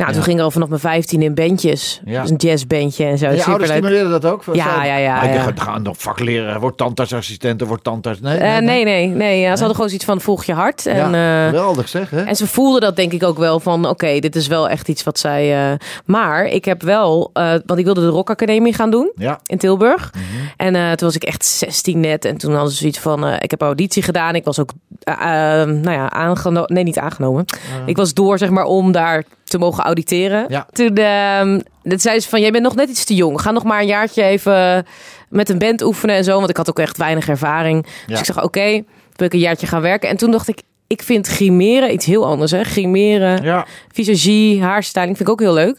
nou, 0.00 0.10
toen 0.12 0.20
Ja. 0.20 0.26
ging 0.26 0.38
ik 0.38 0.44
al 0.44 0.50
vanaf 0.50 0.68
mijn 0.68 0.80
vijftien 0.80 1.22
in 1.22 1.34
bandjes. 1.34 2.00
Ja. 2.04 2.20
Dus 2.20 2.30
een 2.30 2.36
jazzbandje 2.36 3.04
en 3.04 3.18
zo. 3.18 3.26
En 3.26 3.36
je 3.36 3.44
ouders 3.44 3.70
stimuleerden 3.70 4.10
dat 4.10 4.24
ook? 4.24 4.42
Ja, 4.52 4.84
ja, 4.84 4.96
ja, 4.96 5.24
ja. 5.24 5.32
dacht, 5.44 5.60
ga 5.60 5.78
nog 5.78 5.96
vak 5.98 6.20
leren, 6.20 6.60
word 6.60 6.76
tandartsassistent, 6.76 7.62
word 7.66 7.84
tandarts. 7.84 8.20
Nee, 8.20 8.38
Eh, 8.38 8.58
nee, 8.58 8.84
nee, 8.84 9.06
nee. 9.06 9.38
Ja, 9.40 9.44
ze 9.44 9.56
hadden 9.58 9.70
gewoon 9.70 9.86
zoiets 9.88 10.04
van 10.06 10.20
volg 10.20 10.44
je 10.44 10.52
hart. 10.52 10.86
En, 10.86 11.10
ja, 11.10 11.42
eh, 11.44 11.48
geweldig 11.48 11.88
zeg, 11.88 12.10
hè? 12.10 12.22
En 12.22 12.36
ze 12.36 12.46
voelden 12.46 12.80
dat 12.80 12.96
denk 12.96 13.12
ik 13.12 13.22
ook 13.24 13.38
wel 13.38 13.60
van, 13.60 13.88
oké, 13.88 14.18
dit 14.18 14.36
is 14.36 14.46
wel 14.46 14.68
echt 14.68 14.88
iets 14.88 15.02
wat 15.04 15.18
zij... 15.18 15.70
eh, 15.72 15.76
maar 16.04 16.44
ik 16.46 16.64
heb 16.64 16.82
wel, 16.82 17.30
eh, 17.32 17.50
want 17.66 17.78
ik 17.78 17.84
wilde 17.84 18.00
de 18.00 18.06
Rock 18.06 18.30
Academie 18.30 18.74
gaan 18.74 18.90
doen 18.90 19.12
Ja. 19.16 19.40
in 19.46 19.58
Tilburg. 19.58 20.10
Mhm. 20.14 20.22
En 20.56 20.74
eh, 20.74 20.82
toen 20.92 21.06
was 21.08 21.14
ik 21.16 21.24
echt 21.24 21.44
16 21.44 22.00
net. 22.00 22.24
En 22.24 22.36
toen 22.36 22.52
hadden 22.54 22.70
ze 22.72 22.76
zoiets 22.76 22.98
van, 22.98 23.26
eh, 23.26 23.34
ik 23.38 23.50
heb 23.50 23.62
auditie 23.62 24.02
gedaan. 24.02 24.34
Ik 24.34 24.44
was 24.44 24.58
ook, 24.58 24.70
eh, 25.02 25.14
eh, 25.62 25.68
nou 25.68 25.90
ja, 25.92 26.10
aangenomen. 26.10 26.72
Nee, 26.74 26.84
niet 26.84 26.98
aangenomen. 26.98 27.44
Ik 27.86 27.96
was 27.96 28.14
door, 28.14 28.38
zeg 28.38 28.50
maar, 28.50 28.64
om 28.64 28.92
daar 28.92 29.24
te 29.50 29.58
mogen 29.58 29.84
auditeren. 29.84 30.44
Ja. 30.48 30.66
Toen 30.72 30.94
ehm 30.94 31.60
dat 31.82 32.00
zeiden 32.00 32.22
ze 32.22 32.28
van, 32.28 32.40
jij 32.40 32.50
bent 32.50 32.64
nog 32.64 32.74
net 32.74 32.88
iets 32.88 33.04
te 33.04 33.14
jong. 33.14 33.40
Ga 33.40 33.50
nog 33.50 33.64
maar 33.64 33.80
een 33.80 33.86
jaartje 33.86 34.22
even 34.22 34.86
met 35.28 35.48
een 35.48 35.58
band 35.58 35.82
oefenen 35.82 36.16
en 36.16 36.24
zo. 36.24 36.36
Want 36.38 36.50
ik 36.50 36.56
had 36.56 36.68
ook 36.68 36.78
echt 36.78 36.96
weinig 36.96 37.28
ervaring. 37.28 37.86
Dus 38.06 38.18
ik 38.18 38.24
zeg, 38.24 38.42
oké, 38.42 38.82
wil 39.16 39.26
ik 39.26 39.32
een 39.32 39.38
jaartje 39.38 39.66
gaan 39.66 39.80
werken. 39.82 40.08
En 40.08 40.16
toen 40.16 40.30
dacht 40.30 40.48
ik, 40.48 40.62
ik 40.86 41.02
vind 41.02 41.26
grimeren 41.26 41.92
iets 41.92 42.06
heel 42.06 42.26
anders. 42.26 42.50
Hè? 42.50 42.62
Grimeren, 42.64 43.42
Ja. 43.42 43.66
visagie, 43.92 44.62
haarstyling 44.62 45.16
vind 45.16 45.28
ik 45.28 45.34
ook 45.34 45.40
heel 45.40 45.54
leuk. 45.54 45.78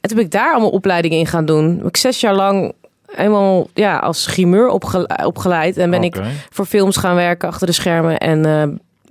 En 0.00 0.08
toen 0.08 0.16
ben 0.16 0.24
ik 0.26 0.30
daar 0.30 0.52
allemaal 0.52 0.70
opleidingen 0.70 1.18
in 1.18 1.26
gaan 1.26 1.44
doen. 1.46 1.76
Heb 1.76 1.86
ik 1.86 1.96
zes 1.96 2.20
jaar 2.20 2.34
lang 2.34 2.72
helemaal 3.14 3.68
ja, 3.74 3.98
als 3.98 4.26
grimeur 4.26 4.68
opge- 4.68 5.06
opgeleid. 5.24 5.76
En 5.76 5.90
ben 5.90 6.02
ik 6.02 6.16
voor 6.50 6.64
films 6.66 6.96
gaan 6.96 7.14
werken 7.14 7.48
achter 7.48 7.66
de 7.66 7.72
schermen. 7.72 8.18
En 8.18 8.44
eh, 8.46 8.62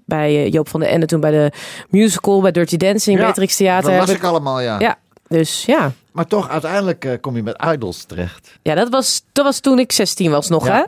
bij 0.06 0.30
eh, 0.36 0.52
Joop 0.52 0.70
van 0.70 0.80
den 0.80 0.90
Ende 0.90 1.06
toen 1.06 1.20
bij 1.20 1.32
de 1.32 1.52
musical, 1.90 2.42
bij 2.42 2.52
Dirty 2.52 2.78
Dancing, 2.78 3.18
Ja, 3.20 3.24
Beatrix 3.26 3.56
Theater. 3.56 3.98
Dat 3.98 4.08
heb 4.08 4.18
ik 4.18 4.24
allemaal, 4.24 4.60
ja. 4.60 4.80
Ja. 4.80 4.96
Dus 5.28 5.64
ja. 5.66 5.92
Maar 6.12 6.28
toch, 6.28 6.50
uiteindelijk 6.50 7.06
eh, 7.06 7.12
kom 7.22 7.36
je 7.36 7.44
met 7.44 7.64
Idols 7.74 8.04
terecht. 8.04 8.58
Ja, 8.62 8.76
dat 8.76 8.90
was, 8.90 9.24
dat 9.32 9.46
was 9.46 9.60
toen 9.60 9.80
ik 9.80 9.92
16 9.92 10.32
was 10.32 10.50
nog, 10.50 10.68
Ja. 10.68 10.74
hè? 10.76 10.84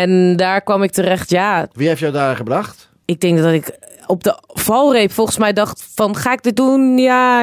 En 0.00 0.36
daar 0.36 0.60
kwam 0.60 0.82
ik 0.82 0.90
terecht, 0.92 1.30
ja, 1.30 1.68
Wie 1.72 1.88
heeft 1.88 2.00
jou 2.00 2.12
daar 2.12 2.36
gebracht? 2.36 2.88
Ik 3.06 3.20
denk 3.20 3.38
dat 3.38 3.52
ik 3.52 3.78
op 4.06 4.24
de 4.24 4.38
valreep 4.46 5.12
volgens 5.12 5.38
mij 5.38 5.52
dacht 5.52 5.88
van, 5.94 6.16
ga 6.16 6.32
ik 6.32 6.42
dit 6.42 6.56
doen? 6.56 6.98
Ja, 6.98 7.42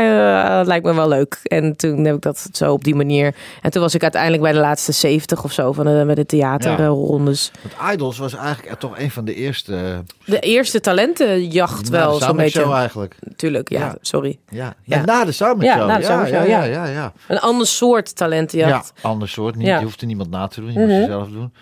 eh, 0.60 0.65
lijkt 0.67 0.86
me 0.86 0.93
wel 0.93 1.08
leuk. 1.08 1.39
En 1.43 1.75
toen 1.75 2.05
heb 2.05 2.15
ik 2.15 2.22
dat 2.22 2.50
zo 2.51 2.74
op 2.74 2.84
die 2.84 2.96
manier. 2.96 3.36
En 3.62 3.72
toen 3.72 3.82
was 3.82 3.96
ik 3.96 4.01
uiteindelijk 4.01 4.41
bij 4.43 4.51
de 4.51 4.60
laatste 4.60 4.91
70 4.91 5.43
of 5.43 5.51
zo 5.51 5.72
van 5.72 5.86
de, 5.86 6.03
met 6.05 6.15
de 6.15 6.25
theaterrondes. 6.25 7.51
Want 7.62 7.93
Idols 7.93 8.17
was 8.17 8.34
eigenlijk 8.36 8.79
toch 8.79 8.98
een 9.00 9.12
van 9.12 9.25
de 9.25 9.34
eerste... 9.36 10.03
De 10.25 10.39
eerste 10.39 10.79
talentenjacht 10.79 11.84
na 11.91 11.98
wel, 11.98 12.20
de 12.20 12.25
zo'n 12.25 12.36
beetje. 12.36 12.60
Show 12.60 12.74
eigenlijk. 12.74 13.15
Natuurlijk, 13.20 13.70
ja, 13.70 13.79
Ja. 13.79 13.96
sorry. 14.01 14.39
Ja, 14.50 14.74
Ja. 14.84 14.98
ja. 14.98 15.05
na 15.05 15.25
de 15.25 15.32
Soundmix 15.32 15.74
Ja, 15.74 15.86
na 15.86 15.98
de 15.98 16.03
ja, 16.03 16.25
ja. 16.43 16.63
ja, 16.63 16.86
ja. 16.86 17.13
Een 17.27 17.39
ander 17.39 17.67
soort 17.67 18.15
talentenjacht. 18.15 18.93
Ja, 19.01 19.10
ander 19.10 19.29
soort. 19.29 19.55
Niet, 19.55 19.67
Ja. 19.67 19.77
Je 19.77 19.84
hoeft 19.84 20.01
er 20.01 20.08
niemand 20.08 20.29
na 20.29 20.48
te 20.48 20.62
doen. 20.62 20.74
Je 20.74 20.79
moest 20.79 20.91
het 20.91 21.00
Mhm. 21.01 21.10
zelf 21.12 21.27
doen. 21.29 21.53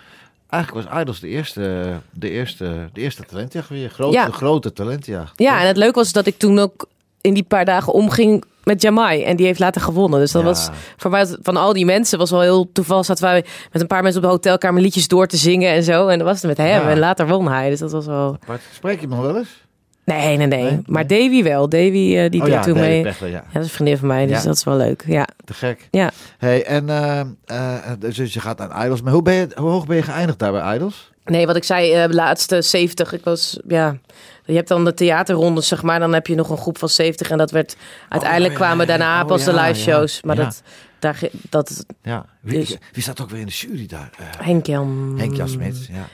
Eigenlijk 0.52 0.86
was 0.88 1.00
Idols 1.00 1.20
de 1.20 1.28
eerste, 1.28 1.92
de 2.10 2.30
eerste, 2.30 2.88
de 2.92 3.00
eerste 3.00 3.24
talentjacht 3.24 3.68
weer. 3.68 3.90
Grote, 3.90 4.12
Ja. 4.16 4.26
grote 4.30 4.72
talentjacht. 4.72 5.32
Ja, 5.38 5.60
en 5.60 5.66
het 5.66 5.76
leuke 5.76 5.98
was 5.98 6.12
dat 6.12 6.26
ik 6.26 6.38
toen 6.38 6.58
ook 6.58 6.86
in 7.20 7.34
die 7.34 7.42
paar 7.42 7.64
dagen 7.64 7.92
omging 7.92 8.44
met 8.64 8.82
Jamai. 8.82 9.22
En 9.22 9.36
die 9.36 9.46
heeft 9.46 9.58
later 9.58 9.80
gewonnen. 9.80 10.20
Dus 10.20 10.32
dat 10.32 10.42
Ja. 10.42 10.48
was 10.48 10.68
voor 10.96 11.10
mij, 11.10 11.26
van 11.42 11.56
al 11.56 11.72
die 11.72 11.84
mensen, 11.84 12.18
was 12.18 12.30
wel 12.30 12.40
heel 12.40 12.72
toevallig. 12.72 13.04
Zaten 13.04 13.24
wij 13.24 13.44
met 13.72 13.80
een 13.82 13.86
paar 13.86 14.02
mensen 14.02 14.20
op 14.20 14.26
de 14.26 14.32
hotelkamer 14.32 14.82
liedjes 14.82 15.08
door 15.08 15.26
te 15.26 15.36
zingen 15.36 15.72
en 15.72 15.82
zo. 15.82 16.06
En 16.08 16.18
dat 16.18 16.26
was 16.26 16.36
het 16.36 16.46
met 16.46 16.56
hem. 16.66 16.82
Ja. 16.82 16.90
En 16.90 16.98
later 16.98 17.26
won 17.26 17.48
hij. 17.48 17.70
Dus 17.70 17.78
dat 17.78 17.92
was 17.92 18.06
wel... 18.06 18.38
Maar 18.46 18.60
spreek 18.74 19.00
je 19.00 19.06
hem 19.06 19.16
nog 19.16 19.24
wel 19.26 19.36
eens? 19.36 19.61
Nee, 20.04 20.36
nee, 20.36 20.46
nee. 20.46 20.62
Nee? 20.62 20.80
Maar 20.86 21.06
Davy 21.06 21.42
wel. 21.42 21.68
Davy, 21.68 22.16
eh, 22.16 22.30
die 22.30 22.40
oh 22.40 22.46
deed 22.46 22.54
ja, 22.54 22.62
toen 22.62 22.78
mee. 22.78 23.02
Pechler, 23.02 23.30
ja. 23.30 23.36
Ja, 23.36 23.52
dat 23.52 23.62
is 23.62 23.68
een 23.68 23.74
vriendin 23.74 23.98
van 23.98 24.08
mij. 24.08 24.26
Dus 24.26 24.36
Ja. 24.36 24.42
dat 24.44 24.56
is 24.56 24.64
wel 24.64 24.76
leuk. 24.76 25.04
Ja. 25.06 25.26
Te 25.44 25.54
gek. 25.54 25.88
Ja. 25.90 26.10
Hey, 26.38 26.64
en 26.64 26.88
eh, 26.88 27.20
eh, 27.46 27.76
dus 27.98 28.16
je 28.32 28.40
gaat 28.40 28.60
aan 28.60 28.84
Idols. 28.84 29.02
Maar 29.02 29.12
hoe, 29.12 29.22
ben 29.22 29.34
je, 29.34 29.48
hoe 29.54 29.70
hoog 29.70 29.86
ben 29.86 29.96
je 29.96 30.02
geëindigd 30.02 30.38
daar 30.38 30.52
bij 30.52 30.74
Idols? 30.74 31.10
Nee, 31.24 31.46
wat 31.46 31.56
ik 31.56 31.64
zei, 31.64 31.92
eh 31.92 32.10
laatste 32.10 32.62
70. 32.62 33.12
Ik 33.12 33.24
was, 33.24 33.58
ja... 33.68 33.96
Je 34.44 34.54
hebt 34.54 34.68
dan 34.68 34.84
de 34.84 34.94
theaterrondes, 34.94 35.68
zeg 35.68 35.82
maar. 35.82 35.98
Dan 35.98 36.12
heb 36.12 36.26
je 36.26 36.34
nog 36.34 36.50
een 36.50 36.56
groep 36.56 36.78
van 36.78 36.88
70. 36.88 37.30
En 37.30 37.38
dat 37.38 37.50
werd... 37.50 37.76
Uiteindelijk 38.08 38.52
Oh, 38.54 38.58
ja, 38.58 38.64
kwamen 38.64 38.86
daarna 38.86 39.20
oh, 39.20 39.26
pas 39.26 39.44
de 39.44 39.52
live 39.54 39.80
shows. 39.80 40.22
Maar 40.22 40.36
dat... 40.36 40.62
Daar, 40.98 41.20
dat 41.50 41.84
Ja. 42.02 42.26
Wie, 42.40 42.58
Dus- 42.58 42.76
wie 42.92 43.02
staat 43.02 43.20
ook 43.20 43.30
weer 43.30 43.40
in 43.40 43.46
de 43.46 43.52
jury 43.52 43.86
daar? 43.86 44.10
Henk 44.38 44.66
Jan... 44.66 45.14
Henk 45.18 45.36
Jan 45.36 45.48
Smits, 45.48 45.88
ja. 45.92 46.06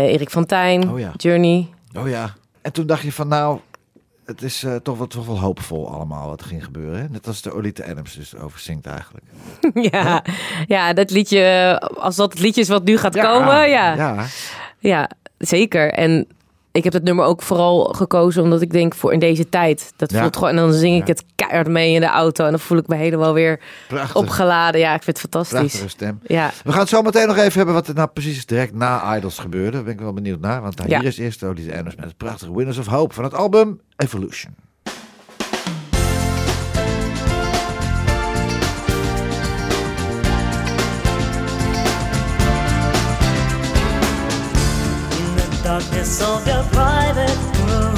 Erik 0.00 0.30
van 0.30 0.46
Tijn, 0.46 0.90
Oh 0.90 0.98
ja. 0.98 1.12
Journey. 1.16 1.68
Oh 1.96 2.08
ja. 2.08 2.34
En 2.62 2.72
toen 2.72 2.86
dacht 2.86 3.02
je 3.02 3.12
van 3.12 3.28
nou, 3.28 3.60
het 4.24 4.42
is 4.42 4.62
eh, 4.62 4.74
toch, 4.74 4.98
wel, 4.98 5.06
toch 5.06 5.26
wel 5.26 5.40
hoopvol 5.40 5.92
allemaal 5.92 6.28
wat 6.28 6.40
er 6.40 6.46
ging 6.46 6.64
gebeuren. 6.64 7.00
Hè? 7.00 7.08
Net 7.08 7.26
als 7.26 7.42
de 7.42 7.52
Olita 7.52 7.84
Adams 7.84 8.14
dus 8.14 8.36
over 8.36 8.60
zingt 8.60 8.86
eigenlijk. 8.86 9.24
ja. 9.92 10.24
ja, 10.66 10.92
dat 10.92 11.10
liedje, 11.10 11.78
als 11.80 12.16
dat 12.16 12.32
het 12.32 12.40
liedje 12.40 12.60
is 12.60 12.68
wat 12.68 12.84
nu 12.84 12.98
gaat 12.98 13.20
komen, 13.20 13.68
ja. 13.68 13.94
ja. 13.94 14.26
Ja, 14.78 15.10
zeker. 15.38 15.92
En 15.92 16.26
ik 16.72 16.84
heb 16.84 16.92
het 16.92 17.02
nummer 17.02 17.24
ook 17.24 17.42
vooral 17.42 17.84
gekozen 17.84 18.42
omdat 18.42 18.62
ik 18.62 18.70
denk 18.70 18.94
voor 18.94 19.12
in 19.12 19.18
deze 19.18 19.48
tijd. 19.48 19.92
Dat 19.96 20.10
Ja. 20.12 20.20
voelt 20.20 20.36
gewoon, 20.36 20.50
en 20.50 20.56
dan 20.56 20.72
zing 20.72 20.94
ik 21.00 21.06
Ja. 21.06 21.12
het 21.12 21.24
keihard 21.34 21.68
mee 21.68 21.92
in 21.94 22.00
de 22.00 22.06
auto 22.06 22.44
en 22.44 22.50
dan 22.50 22.60
voel 22.60 22.78
ik 22.78 22.86
me 22.88 22.94
helemaal 22.96 23.32
weer 23.32 23.60
prachtig. 23.88 24.16
opgeladen. 24.16 24.80
Ja, 24.80 24.94
ik 24.94 25.02
vind 25.02 25.20
het 25.22 25.30
fantastisch. 25.30 25.58
Prachtige 25.60 25.88
stem. 25.88 26.20
Ja, 26.26 26.50
We 26.64 26.70
gaan 26.70 26.80
het 26.80 26.88
zo 26.88 27.02
meteen 27.02 27.26
nog 27.26 27.36
even 27.36 27.56
hebben 27.56 27.74
wat 27.74 27.88
er 27.88 27.94
nou 27.94 28.08
precies 28.08 28.46
direct 28.46 28.74
na 28.74 29.16
Idols 29.16 29.38
gebeurde. 29.38 29.70
Daar 29.70 29.82
ben 29.84 29.92
ik 29.92 30.00
wel 30.00 30.12
benieuwd 30.12 30.40
naar. 30.40 30.62
Want 30.62 30.82
Ja. 30.86 30.98
hier 30.98 31.08
is 31.08 31.18
eerst 31.18 31.42
Olita 31.44 31.72
Adams 31.78 31.96
met 31.96 32.04
het 32.04 32.16
prachtige 32.16 32.54
Winners 32.56 32.78
of 32.78 32.86
Hope 32.86 33.14
van 33.14 33.24
het 33.24 33.34
album 33.34 33.80
Evolution. 33.96 34.54
Darkness 45.70 46.20
of 46.20 46.44
your 46.48 46.64
private 46.72 47.40
room, 47.68 47.94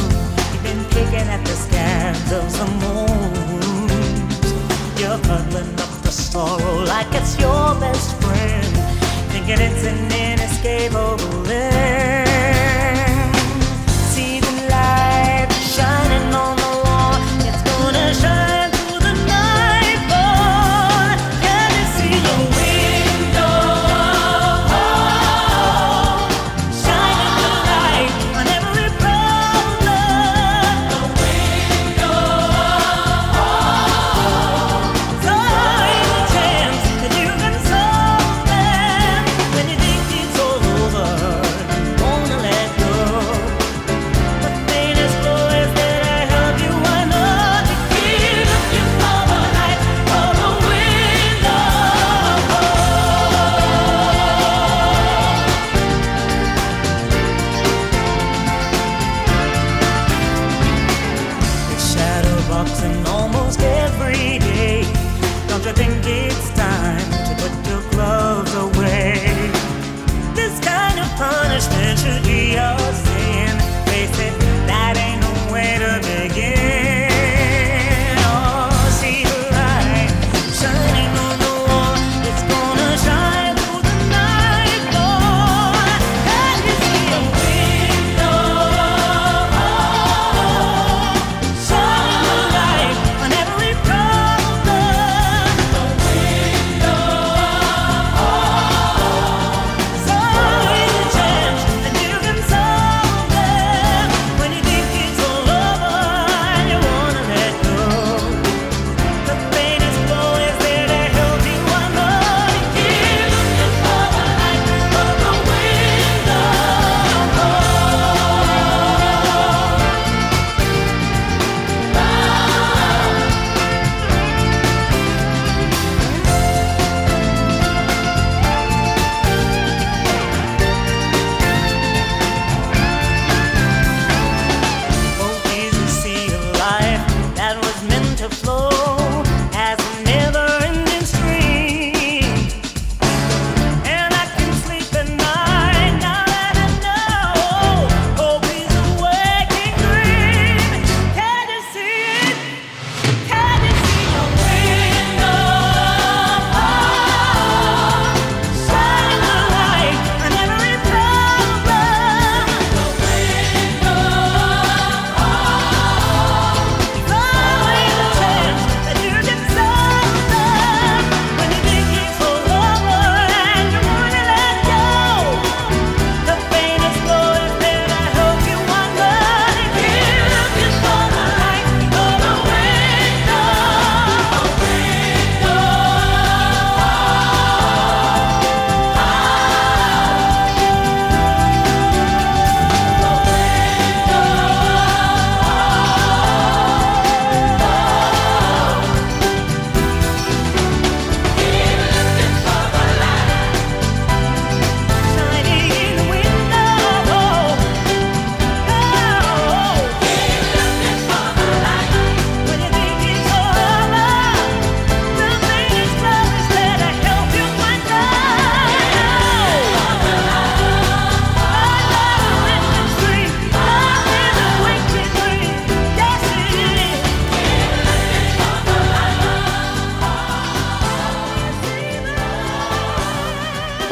you've 0.52 0.62
been 0.62 0.84
picking 0.90 1.26
at 1.34 1.42
the 1.42 1.56
scans 1.64 2.30
of 2.30 2.44
some 2.50 2.74
wounds. 2.84 4.52
You're 5.00 5.20
huddling 5.28 5.72
up 5.80 5.92
the 6.02 6.10
sorrow 6.10 6.84
like 6.84 7.10
it's 7.14 7.38
your 7.40 7.74
best 7.80 8.10
friend, 8.20 8.66
thinking 9.32 9.60
it's 9.68 9.84
an 9.86 10.04
inescapable 10.12 11.50
end. 11.50 12.11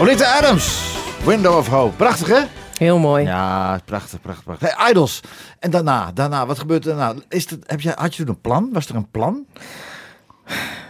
Olita 0.01 0.39
Adams, 0.39 0.95
Window 1.25 1.57
of 1.57 1.67
Hope. 1.69 1.97
Prachtig, 1.97 2.27
hè? 2.29 2.41
Heel 2.79 2.99
mooi. 2.99 3.25
Ja, 3.25 3.81
prachtig, 3.85 4.21
prachtig, 4.21 4.45
prachtig. 4.45 4.75
Hey, 4.77 4.91
Idols. 4.91 5.21
En 5.59 5.71
daarna, 5.71 6.11
daarna, 6.15 6.47
wat 6.47 6.59
gebeurt 6.59 6.87
er 6.87 6.97
daarna? 6.97 7.21
Is 7.29 7.51
het, 7.51 7.59
heb 7.67 7.81
je, 7.81 7.93
had 7.97 8.15
je 8.15 8.25
toen 8.25 8.35
een 8.35 8.41
plan? 8.41 8.69
Was 8.73 8.87
er 8.89 8.95
een 8.95 9.11
plan? 9.11 9.45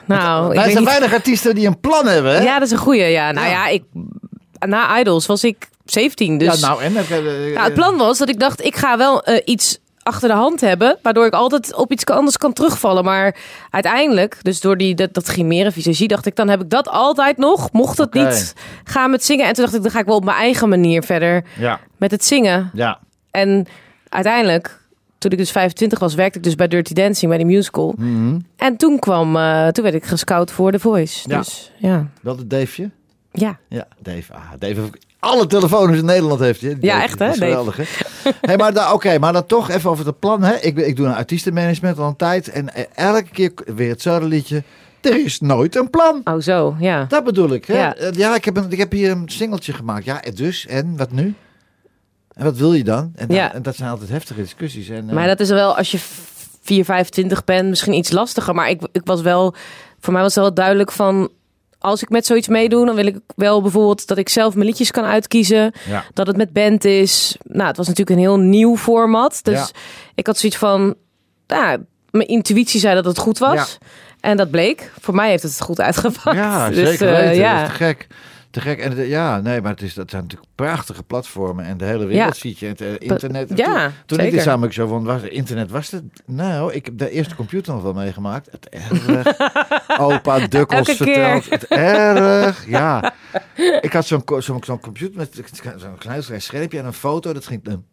nou, 0.06 0.46
ik 0.46 0.54
weet 0.54 0.64
zijn 0.64 0.76
niet- 0.76 0.88
weinig 0.88 1.12
artiesten 1.12 1.54
die 1.54 1.66
een 1.66 1.80
plan 1.80 2.06
hebben, 2.06 2.32
hè? 2.34 2.42
Ja, 2.42 2.54
dat 2.58 2.66
is 2.66 2.70
een 2.72 2.78
goeie. 2.78 3.04
Ja, 3.04 3.30
nou 3.32 3.46
Ja. 3.46 3.52
ja, 3.52 3.66
ik, 3.68 3.82
na 4.58 5.00
Idols 5.00 5.26
was 5.26 5.44
ik 5.44 5.68
17. 5.84 6.38
Dus 6.38 6.60
Ja, 6.60 6.66
nou, 6.66 6.82
en? 6.82 6.96
Heb 6.96 7.06
je, 7.06 7.50
Nou, 7.54 7.64
het 7.64 7.74
plan 7.74 7.96
was 7.96 8.18
dat 8.18 8.28
ik 8.28 8.40
dacht, 8.40 8.64
ik 8.64 8.76
ga 8.76 8.96
wel 8.98 9.22
eh, 9.24 9.42
iets 9.44 9.78
achter 10.02 10.28
de 10.28 10.34
hand 10.34 10.60
hebben, 10.60 10.98
waardoor 11.02 11.26
ik 11.26 11.32
altijd 11.32 11.74
op 11.74 11.92
iets 11.92 12.06
anders 12.06 12.36
kan 12.36 12.52
terugvallen. 12.52 13.04
Maar 13.04 13.36
uiteindelijk, 13.70 14.38
dus 14.42 14.60
door 14.60 14.76
die, 14.76 14.94
dat, 14.94 15.14
dat 15.14 15.26
grimeren 15.26 15.72
visagie, 15.72 16.08
dacht 16.08 16.26
ik, 16.26 16.36
dan 16.36 16.48
heb 16.48 16.60
ik 16.62 16.70
dat 16.70 16.88
altijd 16.88 17.36
nog, 17.36 17.72
mocht 17.72 17.98
het 17.98 18.14
niet 18.14 18.54
gaan 18.84 19.10
met 19.10 19.24
zingen. 19.24 19.46
En 19.46 19.52
toen 19.52 19.64
dacht 19.64 19.76
ik, 19.76 19.82
dan 19.82 19.90
ga 19.90 19.98
ik 19.98 20.06
wel 20.06 20.16
op 20.16 20.24
mijn 20.24 20.36
eigen 20.36 20.68
manier 20.68 21.02
verder 21.02 21.44
Ja, 21.58 21.80
met 21.96 22.10
het 22.10 22.24
zingen. 22.24 22.70
ja. 22.74 22.98
En 23.30 23.66
uiteindelijk, 24.08 24.80
toen 25.18 25.30
ik 25.30 25.38
dus 25.38 25.50
25 25.50 25.98
was, 25.98 26.14
werkte 26.14 26.38
ik 26.38 26.44
dus 26.44 26.54
bij 26.54 26.68
Dirty 26.68 26.92
Dancing, 26.94 27.28
bij 27.30 27.38
die 27.38 27.46
musical. 27.56 27.94
Mhm. 27.98 28.38
En 28.56 28.76
toen 28.76 28.98
kwam, 28.98 29.36
eh, 29.36 29.68
toen 29.68 29.82
werd 29.84 29.94
ik 29.96 30.04
gescout 30.04 30.50
voor 30.50 30.72
The 30.72 30.78
Voice. 30.78 31.28
Ja. 31.28 31.38
Dus 31.38 31.72
ja, 31.78 32.06
Wel 32.22 32.36
het 32.36 32.50
Daveje? 32.50 32.90
ja. 33.32 33.58
Ja, 33.68 33.86
Dave. 34.02 34.32
Ah, 34.32 34.40
Dave 34.58 34.80
alle 35.18 35.46
telefoons 35.46 35.96
in 35.98 36.04
Nederland 36.04 36.40
heeft 36.40 36.60
hij. 36.60 36.76
Ja, 36.80 37.02
echt, 37.02 37.18
hè, 37.18 37.26
Dat 37.26 37.36
geweldig, 37.36 37.76
hè? 37.76 37.82
hey, 38.40 38.56
maar 38.56 38.72
da- 38.74 38.92
Oké, 38.92 39.18
maar 39.18 39.32
dan 39.32 39.46
toch 39.46 39.70
even 39.70 39.90
over 39.90 40.06
het 40.06 40.18
plan. 40.18 40.42
Hè? 40.42 40.54
Ik, 40.54 40.76
ik 40.76 40.96
doe 40.96 41.06
een 41.06 41.14
artiestenmanagement 41.14 41.98
al 41.98 42.06
een 42.08 42.16
tijd. 42.16 42.48
En 42.48 42.74
eh, 42.74 42.84
elke 42.94 43.30
keer 43.30 43.52
weer 43.74 43.88
hetzelfde 43.90 44.26
liedje. 44.28 44.62
Er 45.00 45.24
is 45.24 45.40
nooit 45.40 45.76
een 45.76 45.90
plan. 45.90 46.20
Oh 46.24 46.40
zo, 46.40 46.76
ja. 46.78 47.04
Dat 47.08 47.24
bedoel 47.24 47.52
ik. 47.52 47.64
Hè? 47.64 47.74
Ja. 47.78 47.94
Eh, 47.96 48.12
ja 48.12 48.34
ik, 48.34 48.44
heb 48.44 48.56
een, 48.56 48.70
ik 48.72 48.78
heb 48.78 48.92
hier 48.92 49.10
een 49.10 49.28
singeltje 49.28 49.72
gemaakt. 49.72 50.04
Ja, 50.04 50.20
dus? 50.34 50.66
En 50.66 50.96
wat 50.96 51.12
nu? 51.12 51.34
En 52.34 52.44
wat 52.44 52.56
wil 52.56 52.72
je 52.72 52.84
dan? 52.84 53.12
En, 53.14 53.26
Ja. 53.28 53.46
dan- 53.46 53.56
en 53.56 53.62
dat 53.62 53.76
zijn 53.76 53.90
altijd 53.90 54.10
heftige 54.10 54.40
discussies. 54.40 54.88
En, 54.88 55.08
eh, 55.08 55.14
Maar 55.14 55.26
dat 55.26 55.40
is 55.40 55.48
wel, 55.48 55.76
als 55.76 55.90
je 55.90 55.98
4, 56.62 56.84
25 56.84 57.44
bent, 57.44 57.68
misschien 57.68 57.92
iets 57.92 58.10
lastiger. 58.10 58.54
Maar 58.54 58.70
ik, 58.70 58.88
ik 58.92 59.02
was 59.04 59.20
wel, 59.20 59.54
voor 60.00 60.12
mij 60.12 60.22
was 60.22 60.34
het 60.34 60.44
wel 60.44 60.54
duidelijk 60.54 60.92
van, 60.92 61.30
als 61.82 62.02
ik 62.02 62.08
met 62.08 62.26
zoiets 62.26 62.48
meedoe, 62.48 62.86
dan 62.86 62.94
wil 62.94 63.06
ik 63.06 63.16
wel 63.36 63.62
bijvoorbeeld 63.62 64.06
dat 64.06 64.18
ik 64.18 64.28
zelf 64.28 64.54
mijn 64.54 64.66
liedjes 64.66 64.90
kan 64.90 65.04
uitkiezen. 65.04 65.72
Ja. 65.88 66.04
Dat 66.14 66.26
het 66.26 66.36
met 66.36 66.52
band 66.52 66.84
is. 66.84 67.36
Nou, 67.42 67.66
het 67.68 67.76
was 67.76 67.86
natuurlijk 67.88 68.16
een 68.16 68.22
heel 68.24 68.38
nieuw 68.38 68.76
format. 68.76 69.40
Dus 69.42 69.54
Ja. 69.58 69.66
ik 70.14 70.26
had 70.26 70.38
zoiets 70.38 70.58
van, 70.58 70.94
ja, 71.46 71.76
mijn 72.10 72.28
intuïtie 72.28 72.80
zei 72.80 72.94
dat 72.94 73.04
het 73.04 73.18
goed 73.18 73.38
was. 73.38 73.78
En 74.20 74.36
dat 74.36 74.50
bleek. 74.50 74.92
Voor 75.00 75.14
mij 75.14 75.30
heeft 75.30 75.42
het 75.42 75.60
goed 75.60 75.80
uitgepakt. 75.80 76.36
Ja, 76.36 76.68
Dus, 76.70 76.88
zeker 76.88 77.08
eh, 77.14 77.20
weten. 77.20 77.34
ja. 77.36 77.60
Dat 77.62 77.70
is 77.70 77.76
te 77.78 77.84
gek. 77.84 78.06
Te 78.50 78.60
gek. 78.60 78.78
En 78.80 78.94
de- 78.94 79.08
ja, 79.08 79.40
nee, 79.40 79.60
maar 79.60 79.70
het 79.70 79.82
is, 79.82 79.94
dat 79.94 80.10
zijn 80.10 80.22
natuurlijk 80.22 80.50
prachtige 80.54 81.02
platformen. 81.02 81.64
En 81.64 81.76
de 81.76 81.84
hele 81.84 82.06
wereld 82.06 82.36
ziet 82.36 82.58
je. 82.58 82.66
Het 82.66 82.80
eh, 82.80 82.92
internet. 82.98 83.50
En 83.50 83.56
Ja, 83.56 83.84
toen, 83.86 83.92
toen 84.06 84.26
ik 84.26 84.30
dit 84.32 84.42
samen 84.42 84.68
ik 84.68 84.74
zo 84.74 84.86
van, 84.86 85.04
was, 85.04 85.22
internet 85.22 85.70
was 85.70 85.90
het? 85.90 86.02
Nou, 86.26 86.72
ik 86.72 86.84
heb 86.84 86.98
de 86.98 87.10
eerste 87.10 87.34
computer 87.34 87.72
nog 87.74 87.82
wel 87.82 87.92
meegemaakt. 87.92 88.48
Het 88.50 88.68
erg. 88.68 89.26
Opa 90.00 90.46
Dukkels 90.46 90.90
verteld. 90.90 91.50
Het 91.50 91.66
erg. 91.66 92.66
Ja. 92.68 93.14
Ik 93.80 93.92
had 93.92 94.06
zo'n 94.06 94.22
zo'n 94.38 94.62
zo'n 94.64 94.80
computer 94.80 95.16
met 95.16 95.42
zo'n 95.76 95.98
klein 95.98 96.22
schermpje 96.42 96.78
en 96.78 96.84
een 96.86 96.92
foto. 96.92 97.32
Dat 97.32 97.46
ging... 97.46 97.64
Dum, 97.64 97.84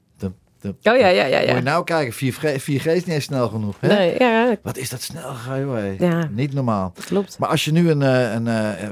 Oh 0.63 0.73
ja, 0.81 0.93
ja, 0.93 1.07
ja. 1.07 1.39
Moet 1.39 1.47
je 1.47 1.53
ja. 1.53 1.59
nou 1.59 1.83
kijken, 1.83 2.33
4G, 2.33 2.61
4G 2.61 2.65
is 2.65 2.85
niet 2.85 3.07
eens 3.07 3.23
snel 3.23 3.47
genoeg. 3.47 3.75
Hè? 3.79 3.87
Nee, 3.87 4.15
ja, 4.19 4.55
Wat 4.63 4.77
is 4.77 4.89
dat 4.89 5.01
snel 5.01 5.33
joh. 5.59 5.99
Ja. 5.99 6.29
Niet 6.31 6.53
normaal. 6.53 6.93
klopt. 7.05 7.39
Maar 7.39 7.49
als 7.49 7.65
je 7.65 7.71
nu 7.71 7.89
een, 7.89 8.01
eh, 8.01 8.33
een 8.33 8.47
eh, 8.47 8.83
eh, 8.83 8.89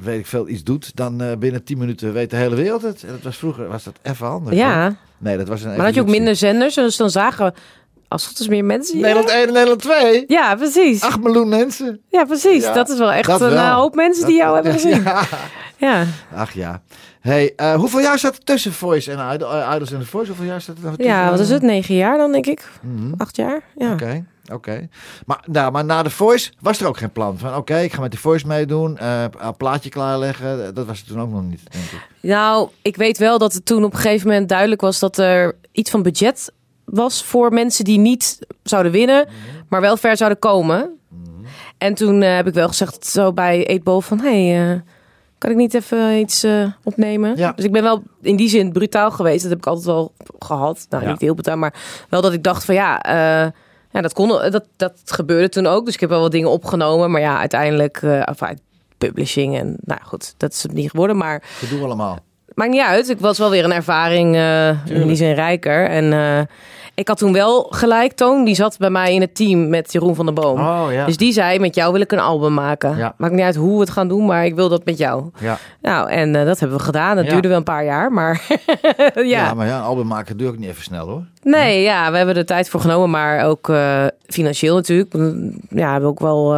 weet 0.00 0.18
ik 0.18 0.26
veel, 0.26 0.48
iets 0.48 0.62
doet, 0.62 0.96
dan 0.96 1.38
binnen 1.38 1.64
10 1.64 1.78
minuten 1.78 2.12
weet 2.12 2.30
de 2.30 2.36
hele 2.36 2.54
wereld 2.54 2.82
het. 2.82 3.02
En 3.02 3.08
dat 3.08 3.22
was 3.22 3.36
vroeger 3.36 3.68
was 3.68 3.84
dat 3.84 3.94
even 4.02 4.26
hoor. 4.26 4.54
Ja, 4.54 4.96
Nee, 5.18 5.36
dat 5.36 5.48
was 5.48 5.62
een 5.62 5.76
maar 5.76 5.84
had 5.84 5.94
je 5.94 6.00
ook 6.00 6.08
minder 6.08 6.36
zenders. 6.36 6.74
Dus 6.74 6.96
dan 6.96 7.10
zagen 7.10 7.46
we, 7.46 7.52
als 8.08 8.28
het 8.28 8.38
is 8.38 8.48
meer 8.48 8.64
mensen. 8.64 9.00
Nederland 9.00 9.28
1 9.28 9.46
en 9.46 9.52
Nederland 9.52 9.80
2. 9.82 10.24
Ja, 10.26 10.54
precies. 10.54 11.02
8 11.02 11.20
miljoen 11.20 11.48
mensen. 11.48 12.00
Ja, 12.10 12.24
precies. 12.24 12.64
Ja, 12.64 12.72
dat 12.72 12.88
is 12.88 12.98
wel 12.98 13.12
echt 13.12 13.28
een 13.28 13.38
wel. 13.38 13.74
hoop 13.74 13.94
mensen 13.94 14.26
die 14.26 14.36
jou 14.36 14.54
hebben 14.58 14.72
gezien. 14.72 15.02
Ja. 15.02 15.22
Ja. 15.76 16.04
Ach 16.34 16.52
ja. 16.52 16.82
Hey, 17.24 17.52
eh, 17.56 17.74
hoeveel 17.74 18.00
jaar 18.00 18.18
staat 18.18 18.36
er 18.36 18.44
tussen 18.44 18.72
Voice 18.72 19.12
en 19.12 19.34
Idol, 19.34 19.52
eh, 19.52 19.70
Idols 19.74 19.92
en 19.92 19.98
The 19.98 20.06
Voice? 20.06 20.28
Hoeveel 20.28 20.46
jaar 20.46 20.60
staat 20.60 20.76
er 20.76 20.82
tussen? 20.82 21.04
ja, 21.04 21.30
wat 21.30 21.40
is 21.40 21.50
het? 21.50 21.62
Negen 21.62 21.94
jaar 21.94 22.16
dan, 22.16 22.32
denk 22.32 22.46
ik. 22.46 22.70
Mhm. 22.80 23.12
Acht 23.16 23.36
jaar? 23.36 23.62
Ja. 23.76 23.92
Oké, 23.92 24.24
oké. 24.52 24.88
Maar, 25.26 25.44
nou, 25.50 25.72
maar 25.72 25.84
na 25.84 26.02
The 26.02 26.10
Voice 26.10 26.52
was 26.60 26.80
er 26.80 26.86
ook 26.86 26.96
geen 26.96 27.12
plan 27.12 27.38
van... 27.38 27.56
oké, 27.56 27.78
ik 27.78 27.92
ga 27.92 28.00
met 28.00 28.10
The 28.10 28.16
Voice 28.18 28.46
meedoen, 28.46 28.98
eh, 28.98 29.24
een 29.38 29.56
plaatje 29.56 29.90
klaarleggen. 29.90 30.74
Dat 30.74 30.86
was 30.86 30.98
het 30.98 31.08
toen 31.08 31.20
ook 31.20 31.30
nog 31.30 31.42
niet, 31.42 31.60
denk 31.72 31.84
ik. 31.84 32.08
Nou, 32.20 32.68
ik 32.82 32.96
weet 32.96 33.18
wel 33.18 33.38
dat 33.38 33.52
het 33.52 33.66
toen 33.66 33.84
op 33.84 33.92
een 33.92 33.98
gegeven 33.98 34.28
moment 34.28 34.48
duidelijk 34.48 34.80
was 34.80 34.98
dat 34.98 35.18
er 35.18 35.56
iets 35.72 35.90
van 35.90 36.02
budget 36.02 36.52
was 36.84 37.24
voor 37.24 37.52
mensen 37.52 37.84
die 37.84 37.98
niet 37.98 38.38
zouden 38.62 38.92
winnen, 38.92 39.26
Mhm. 39.26 39.34
maar 39.68 39.80
wel 39.80 39.96
ver 39.96 40.16
zouden 40.16 40.38
komen. 40.38 40.90
En 41.78 41.94
toen 41.94 42.20
heb 42.20 42.46
ik 42.46 42.54
wel 42.54 42.68
gezegd 42.68 43.06
zo 43.06 43.32
bij 43.32 43.66
Eetbol 43.66 44.00
van, 44.00 44.20
hey, 44.20 44.82
kan 45.38 45.50
ik 45.50 45.56
niet 45.56 45.74
even 45.74 46.18
iets 46.18 46.42
eh, 46.42 46.66
opnemen? 46.82 47.36
Ja. 47.36 47.52
Dus 47.52 47.64
ik 47.64 47.72
ben 47.72 47.82
wel 47.82 48.02
in 48.22 48.36
die 48.36 48.48
zin 48.48 48.72
brutaal 48.72 49.10
geweest. 49.10 49.40
Dat 49.42 49.50
heb 49.50 49.58
ik 49.58 49.66
altijd 49.66 49.86
wel 49.86 50.12
gehad. 50.38 50.86
Nou, 50.90 51.02
Ja. 51.04 51.10
niet 51.10 51.20
heel 51.20 51.34
brutaal, 51.34 51.56
maar 51.56 51.74
wel 52.08 52.20
dat 52.22 52.32
ik 52.32 52.42
dacht 52.42 52.64
van 52.64 52.74
ja, 52.74 53.02
eh, 53.02 53.50
ja 53.90 54.00
dat, 54.00 54.12
kon, 54.12 54.28
dat, 54.28 54.64
dat 54.76 55.00
gebeurde 55.04 55.48
toen 55.48 55.66
ook. 55.66 55.84
Dus 55.84 55.94
ik 55.94 56.00
heb 56.00 56.08
wel 56.10 56.20
wat 56.20 56.32
dingen 56.32 56.50
opgenomen. 56.50 57.10
Maar 57.10 57.20
ja, 57.20 57.38
uiteindelijk, 57.38 57.96
eh 58.02 58.20
uit 58.20 58.60
publishing 58.98 59.58
en 59.58 59.76
nou 59.80 60.00
goed, 60.02 60.34
dat 60.36 60.52
is 60.52 60.62
het 60.62 60.72
niet 60.72 60.90
geworden. 60.90 61.16
Maar 61.16 61.42
Gedoe 61.58 61.84
allemaal. 61.84 62.18
Maakt 62.54 62.70
niet 62.70 62.80
uit. 62.80 63.08
Ik 63.08 63.20
was 63.20 63.38
wel 63.38 63.50
weer 63.50 63.64
een 63.64 63.72
ervaring 63.72 64.34
eh, 64.36 64.68
in 64.86 65.06
die 65.06 65.16
zin 65.16 65.34
rijker. 65.34 65.88
En 65.88 66.12
eh, 66.12 66.40
ik 66.94 67.08
had 67.08 67.18
toen 67.18 67.32
wel 67.32 67.66
gelijk, 67.70 68.12
Toon, 68.12 68.44
die 68.44 68.54
zat 68.54 68.78
bij 68.78 68.90
mij 68.90 69.14
in 69.14 69.20
het 69.20 69.34
team 69.34 69.68
met 69.68 69.92
Jeroen 69.92 70.14
van 70.14 70.24
der 70.24 70.34
Boom. 70.34 70.60
Oh 70.60 70.86
ja. 70.92 71.06
Dus 71.06 71.16
die 71.16 71.32
zei, 71.32 71.58
met 71.58 71.74
jou 71.74 71.92
wil 71.92 72.00
ik 72.00 72.12
een 72.12 72.18
album 72.18 72.54
maken. 72.54 72.96
Ja. 72.96 73.14
Maakt 73.16 73.32
niet 73.32 73.42
uit 73.42 73.54
hoe 73.56 73.74
we 73.74 73.80
het 73.80 73.90
gaan 73.90 74.08
doen, 74.08 74.26
maar 74.26 74.44
ik 74.44 74.54
wil 74.54 74.68
dat 74.68 74.84
met 74.84 74.98
jou. 74.98 75.30
ja. 75.38 75.58
Nou, 75.82 76.10
en 76.10 76.34
eh, 76.36 76.44
dat 76.44 76.60
hebben 76.60 76.78
we 76.78 76.84
gedaan. 76.84 77.16
Dat 77.16 77.24
Ja. 77.24 77.30
duurde 77.30 77.48
wel 77.48 77.56
een 77.56 77.62
paar 77.62 77.84
jaar, 77.84 78.12
maar 78.12 78.42
ja. 79.14 79.22
Ja. 79.22 79.54
maar 79.54 79.66
ja, 79.66 79.76
een 79.76 79.82
album 79.82 80.06
maken 80.06 80.36
doe 80.36 80.52
ik 80.52 80.58
niet 80.58 80.68
even 80.68 80.82
snel 80.82 81.08
hoor. 81.08 81.22
Nee, 81.42 81.82
ja, 81.82 82.10
we 82.10 82.16
hebben 82.16 82.36
er 82.36 82.46
tijd 82.46 82.68
voor 82.68 82.80
genomen, 82.80 83.10
maar 83.10 83.44
ook 83.44 83.68
eh, 83.68 84.04
financieel 84.26 84.74
natuurlijk. 84.74 85.14
Ja, 85.68 85.90
hebben 85.92 86.00
we 86.02 86.06
ook 86.06 86.20
wel... 86.20 86.54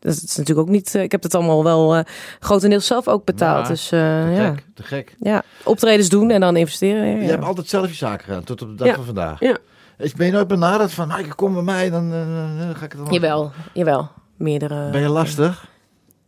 dat 0.00 0.14
is 0.14 0.36
natuurlijk 0.36 0.68
ook 0.68 0.74
niet... 0.74 0.94
eh, 0.94 1.02
ik 1.02 1.12
heb 1.12 1.22
het 1.22 1.34
allemaal 1.34 1.64
wel 1.64 1.96
eh, 1.96 2.04
grotendeels 2.40 2.86
zelf 2.86 3.08
ook 3.08 3.24
betaald. 3.24 3.62
Ja, 3.62 3.68
dus 3.68 3.84
eh, 3.84 4.00
Te 4.00 4.30
ja. 4.30 4.50
gek, 4.50 4.64
te 4.74 4.82
gek. 4.82 5.16
ja, 5.20 5.42
optredens 5.64 6.08
doen 6.08 6.30
en 6.30 6.40
dan 6.40 6.56
investeren. 6.56 7.06
Ja, 7.06 7.22
Je 7.22 7.28
hebt 7.30 7.44
altijd 7.44 7.68
zelf 7.68 7.88
je 7.88 7.94
zaken 7.94 8.24
gedaan, 8.24 8.44
tot 8.44 8.62
op 8.62 8.78
de 8.78 8.84
dag 8.84 8.94
van 8.94 9.04
vandaag. 9.04 9.40
Ja. 9.40 9.56
Ik 9.98 10.16
ben 10.16 10.26
je 10.26 10.32
nooit 10.32 10.48
benaderd 10.48 10.92
van, 10.92 11.08
nou, 11.08 11.28
kom 11.28 11.54
bij 11.54 11.62
mij, 11.62 11.90
dan, 11.90 12.10
dan 12.10 12.74
ga 12.76 12.84
ik 12.84 12.92
het 12.92 13.00
dan... 13.04 13.12
Jawel, 13.12 13.52
jawel. 13.72 14.10
Meerdere. 14.36 14.90
Ben 14.90 15.00
je 15.00 15.08
lastig? 15.08 15.68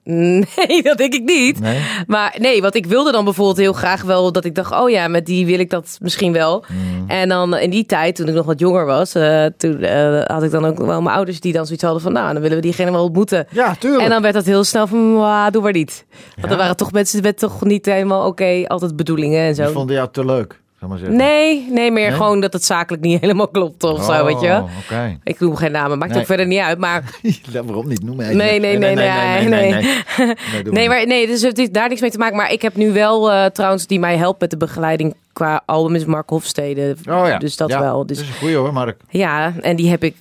Nee, 0.67 0.83
dat 0.83 0.99
denk 0.99 1.15
ik 1.15 1.23
niet. 1.25 1.61
Nee? 1.61 1.81
Maar 2.07 2.37
nee, 2.39 2.63
want 2.63 2.75
ik 2.75 2.87
wilde 2.87 3.13
dan 3.13 3.25
bijvoorbeeld 3.25 3.57
heel 3.57 3.73
graag 3.73 4.03
wel 4.03 4.33
dat 4.33 4.45
ik 4.45 4.55
dacht, 4.55 4.73
oh 4.73 4.91
ja, 4.91 5.09
met 5.09 5.27
die 5.27 5.47
wil 5.47 5.59
ik 5.59 5.71
dat 5.71 5.99
misschien 6.01 6.33
wel. 6.33 6.65
Mm. 6.69 7.11
En 7.11 7.29
dan 7.29 7.57
in 7.57 7.71
die 7.71 7.87
tijd, 7.87 8.15
toen 8.17 8.29
ik 8.29 8.35
nog 8.35 8.47
wat 8.47 8.59
jonger 8.59 8.85
was, 8.87 9.15
eh, 9.15 9.45
toen 9.57 9.81
eh, 9.83 10.23
had 10.25 10.43
ik 10.43 10.51
dan 10.51 10.65
ook 10.65 10.79
wel 10.79 11.03
mijn 11.03 11.17
ouders 11.17 11.41
die 11.41 11.53
dan 11.53 11.65
zoiets 11.67 11.85
hadden 11.85 12.03
van, 12.03 12.13
nou, 12.13 12.33
dan 12.33 12.43
willen 12.43 12.57
we 12.57 12.63
diegene 12.63 12.91
wel 12.91 13.03
ontmoeten. 13.05 13.47
Ja, 13.51 13.75
tuurlijk. 13.75 14.03
En 14.03 14.11
dan 14.11 14.23
werd 14.23 14.35
dat 14.35 14.45
heel 14.45 14.65
snel 14.65 14.87
van, 14.87 15.13
"Mwah, 15.13 15.51
doe 15.53 15.63
maar 15.63 15.73
niet. 15.73 16.05
Want 16.11 16.47
Ja. 16.47 16.51
er 16.53 16.57
waren 16.57 16.77
toch 16.77 16.93
mensen 16.93 17.23
met 17.23 17.39
toch 17.39 17.65
niet 17.65 17.87
helemaal 17.87 18.27
oké, 18.27 18.65
altijd 18.67 18.97
bedoelingen 18.97 19.41
en 19.41 19.55
Die 19.55 19.65
zo. 19.65 19.71
vonden 19.73 19.97
jou 19.97 20.09
te 20.13 20.25
leuk, 20.25 20.61
maar 20.89 20.99
zeggen. 20.99 21.17
Nee, 21.17 21.67
nee, 21.71 21.91
meer 21.91 22.09
Nee? 22.09 22.17
gewoon 22.17 22.41
dat 22.41 22.53
het 22.53 22.65
zakelijk 22.65 23.03
niet 23.03 23.21
helemaal 23.25 23.49
klopt 23.49 23.85
of 23.85 24.05
zo, 24.05 24.13
Oh, 24.13 24.25
weet 24.25 24.41
je 24.41 24.47
wel. 24.47 24.69
oké. 24.85 25.19
Ik 25.25 25.41
noem 25.41 25.57
geen 25.57 25.73
namen, 25.73 25.99
maakt 25.99 26.11
Nee. 26.11 26.21
ook 26.21 26.27
verder 26.27 26.47
niet 26.47 26.59
uit. 26.61 26.79
Maar 26.79 27.19
Waarom 27.65 27.89
niet? 27.89 28.03
Noem 28.05 28.17
mij. 28.17 28.35
Nee, 28.35 28.61
nee, 28.61 28.79
nee, 28.79 28.95
nee, 28.95 28.95
nee. 28.95 29.49
nee, 29.49 29.73
nee, 29.73 30.63
doe 30.65 30.73
Nee, 30.73 30.89
maar 30.89 31.07
nee, 31.07 31.27
dus 31.27 31.43
het 31.43 31.57
heeft 31.57 31.75
daar 31.75 31.89
niks 31.89 32.01
mee 32.01 32.11
te 32.11 32.19
maken. 32.19 32.37
Maar 32.37 32.53
ik 32.53 32.63
heb 32.63 32.75
nu 32.77 32.93
wel 32.93 33.33
eh, 33.33 33.45
trouwens 33.45 33.87
die 33.87 33.99
mij 33.99 34.17
helpt 34.17 34.41
met 34.41 34.51
de 34.51 34.57
begeleiding 34.57 35.15
qua 35.33 35.63
album 35.67 35.95
is 35.95 36.05
Mark 36.05 36.31
Hofstede. 36.31 36.97
Oh 37.11 37.27
ja. 37.27 37.39
Dus 37.39 37.57
dat 37.57 37.69
Ja, 37.71 37.81
wel. 37.81 38.07
Dus 38.07 38.17
Dat 38.17 38.27
is 38.27 38.33
een 38.33 38.39
goeie 38.39 38.57
hoor, 38.57 38.73
Mark. 38.73 39.01
ja, 39.09 39.53
en 39.61 39.77
die 39.77 39.91
heb 39.91 40.03
ik 40.05 40.17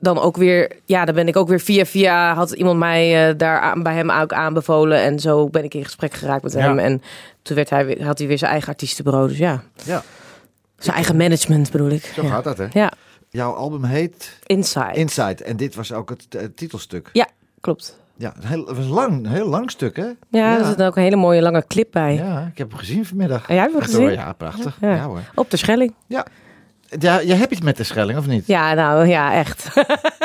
dan 0.00 0.18
ook 0.20 0.36
weer. 0.36 0.70
Ja, 0.84 1.04
dan 1.04 1.14
ben 1.14 1.28
ik 1.28 1.36
ook 1.36 1.48
weer 1.48 1.60
via 1.60 1.84
via 1.84 2.34
had 2.34 2.50
iemand 2.52 2.78
mij 2.78 3.28
eh, 3.28 3.34
daar 3.36 3.60
aan, 3.60 3.82
bij 3.82 3.94
hem 3.94 4.10
ook 4.10 4.32
aanbevolen 4.32 4.98
en 5.02 5.18
zo 5.18 5.48
ben 5.48 5.64
ik 5.64 5.74
in 5.74 5.84
gesprek 5.84 6.14
geraakt 6.14 6.42
met 6.42 6.52
Ja. 6.52 6.58
hem 6.58 6.78
en 6.78 7.02
toen 7.46 7.56
werd 7.56 7.70
hij 7.70 7.98
had 8.02 8.18
hij 8.18 8.26
weer 8.26 8.38
zijn 8.38 8.50
eigen 8.50 8.68
artiestenbureau. 8.68 9.28
Dus 9.28 9.38
ja, 9.38 9.62
Ja, 9.84 10.02
zijn 10.78 10.96
eigen 10.96 11.16
management 11.16 11.70
bedoel 11.70 11.90
ik. 11.90 12.04
zo 12.14 12.22
ja. 12.22 12.28
gaat 12.28 12.44
dat 12.44 12.58
hè. 12.58 12.66
Ja, 12.72 12.92
Jouw 13.30 13.52
album 13.52 13.84
heet 13.84 14.38
Inside. 14.46 14.92
Inside 14.92 15.44
en 15.44 15.56
dit 15.56 15.74
was 15.74 15.92
ook 15.92 16.08
het 16.08 16.26
eh, 16.34 16.44
titelstuk. 16.54 17.10
Ja, 17.12 17.28
klopt. 17.60 17.98
Ja, 18.16 18.34
heel- 18.40 18.66
het 18.66 18.76
was 18.76 18.86
lang, 18.86 19.12
een 19.24 19.26
heel 19.32 19.48
lang 19.48 19.70
stuk 19.70 19.96
hè. 19.96 20.06
Ja, 20.30 20.58
er 20.58 20.64
zit 20.64 20.82
ook 20.82 20.96
een 20.96 21.02
hele 21.02 21.16
mooie 21.16 21.42
lange 21.42 21.64
clip 21.66 21.88
bij. 21.90 22.14
Ja, 22.14 22.46
ik 22.52 22.58
heb 22.58 22.68
hem 22.70 22.78
gezien 22.78 23.06
vanmiddag. 23.06 23.48
En 23.48 23.54
jij 23.54 23.62
hebt 23.62 23.74
hem 23.74 23.82
gezien? 23.84 24.10
Ja, 24.10 24.32
prachtig. 24.32 24.76
Ja. 24.80 24.94
Ja, 24.94 25.04
hoor. 25.04 25.20
Op 25.34 25.50
de 25.50 25.56
Schelling. 25.56 25.94
Ja. 26.06 26.26
Ja, 26.98 27.18
je 27.20 27.34
hebt 27.34 27.52
iets 27.52 27.60
met 27.60 27.76
de 27.76 27.82
Schelling, 27.84 28.18
of 28.18 28.26
niet? 28.26 28.46
Ja, 28.46 28.74
nou 28.74 29.06
ja, 29.08 29.32
echt. 29.34 29.66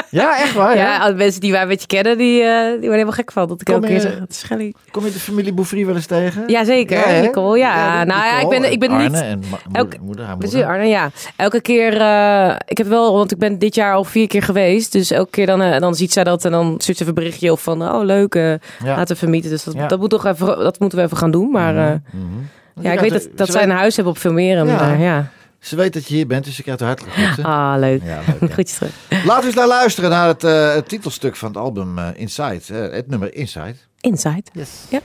Ja, 0.09 0.39
echt 0.41 0.53
waar? 0.53 0.75
Ja, 0.75 0.81
Ja? 0.83 0.97
alle 0.99 1.13
mensen 1.13 1.41
die 1.41 1.51
wij 1.51 1.61
een 1.61 1.67
beetje 1.67 1.87
kennen, 1.87 2.17
die, 2.17 2.41
eh, 2.43 2.61
die 2.65 2.71
worden 2.71 2.91
helemaal 2.91 3.11
gek 3.11 3.31
van. 3.31 3.47
Dat 3.47 3.59
ik 3.61 3.65
Kom 3.65 3.75
elke 3.75 3.87
keer 3.87 3.99
zeg, 3.99 4.17
Schelling. 4.29 4.75
Kom 4.91 5.05
je 5.05 5.11
de 5.11 5.19
familie 5.19 5.53
Bouffry 5.53 5.85
wel 5.85 5.95
eens 5.95 6.05
tegen? 6.05 6.43
Jazeker, 6.47 7.13
Ja? 7.15 7.21
Nicole. 7.21 7.57
Ja, 7.57 8.03
nou 8.03 8.25
ja, 8.25 8.39
ik 8.39 8.49
ben, 8.49 8.71
ik 8.71 8.79
ben 8.79 8.89
en 8.91 8.97
niet... 8.97 9.05
Arne 9.13 9.21
en 9.27 9.39
moeder, 9.39 9.59
Elke- 9.71 9.97
moeder, 10.01 10.25
haar 10.25 10.37
moeder. 10.37 10.65
Arne, 10.65 10.85
ja. 10.85 11.09
Elke 11.35 11.61
keer, 11.61 12.01
eh, 12.01 12.55
ik 12.67 12.77
heb 12.77 12.87
wel, 12.87 13.13
want 13.13 13.31
ik 13.31 13.37
ben 13.37 13.59
dit 13.59 13.75
jaar 13.75 13.93
al 13.93 14.03
vier 14.03 14.27
keer 14.27 14.43
geweest. 14.43 14.91
Dus 14.91 15.11
elke 15.11 15.29
keer 15.31 15.45
dan, 15.45 15.61
eh, 15.61 15.79
dan 15.79 15.95
ziet 15.95 16.13
zij 16.13 16.23
dat 16.23 16.45
en 16.45 16.51
dan 16.51 16.75
stuurt 16.77 16.97
ze 16.97 17.03
even 17.03 17.07
een 17.17 17.23
berichtje 17.23 17.51
op 17.51 17.59
van, 17.59 17.81
oh 17.83 18.03
leuk, 18.03 18.33
Ja. 18.33 18.59
laten 18.83 19.07
we 19.07 19.15
vermieten. 19.15 19.49
Dus 19.49 19.63
dat, 19.63 19.89
dat, 19.89 19.99
moet 19.99 20.09
toch 20.09 20.25
even, 20.25 20.45
dat 20.47 20.79
moeten 20.79 20.97
we 20.99 21.05
even 21.05 21.17
gaan 21.17 21.31
doen. 21.31 21.51
Maar 21.51 21.77
eh, 21.77 21.83
Mhm. 22.11 22.83
ja, 22.85 22.91
ik 22.91 22.99
weet 22.99 23.11
dat, 23.11 23.27
dat 23.35 23.51
zij 23.51 23.63
een 23.63 23.69
huis 23.69 23.95
hebben 23.95 24.13
op 24.13 24.19
Filmeren. 24.19 24.67
Ja. 24.67 24.87
Ja. 24.91 24.93
ja. 24.97 25.27
Ze 25.61 25.75
weet 25.75 25.93
dat 25.93 26.07
je 26.07 26.13
hier 26.15 26.27
bent, 26.27 26.45
dus 26.45 26.57
ik 26.57 26.63
krijg 26.63 26.79
haar 26.79 26.87
hartelijk 26.87 27.15
groeten. 27.15 27.43
Ah, 27.53 27.73
leuk. 27.79 28.01
Ja, 28.03 28.21
leuk? 28.39 28.53
Goedjes 28.53 28.77
terug. 28.77 28.91
Laten 29.25 29.39
we 29.41 29.45
eens 29.45 29.55
naar 29.55 29.67
luisteren 29.67 30.09
naar 30.09 30.27
het, 30.27 30.43
eh, 30.43 30.73
het 30.73 30.87
titelstuk 30.89 31.35
van 31.35 31.47
het 31.47 31.57
album 31.57 31.97
eh, 31.97 32.07
Inside. 32.15 32.61
eh, 32.67 32.93
het 32.95 33.07
nummer 33.07 33.33
Inside. 33.35 33.75
Inside. 34.01 34.43
Yes. 34.53 34.69
Ja. 34.89 34.99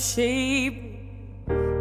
Me. 0.00 0.98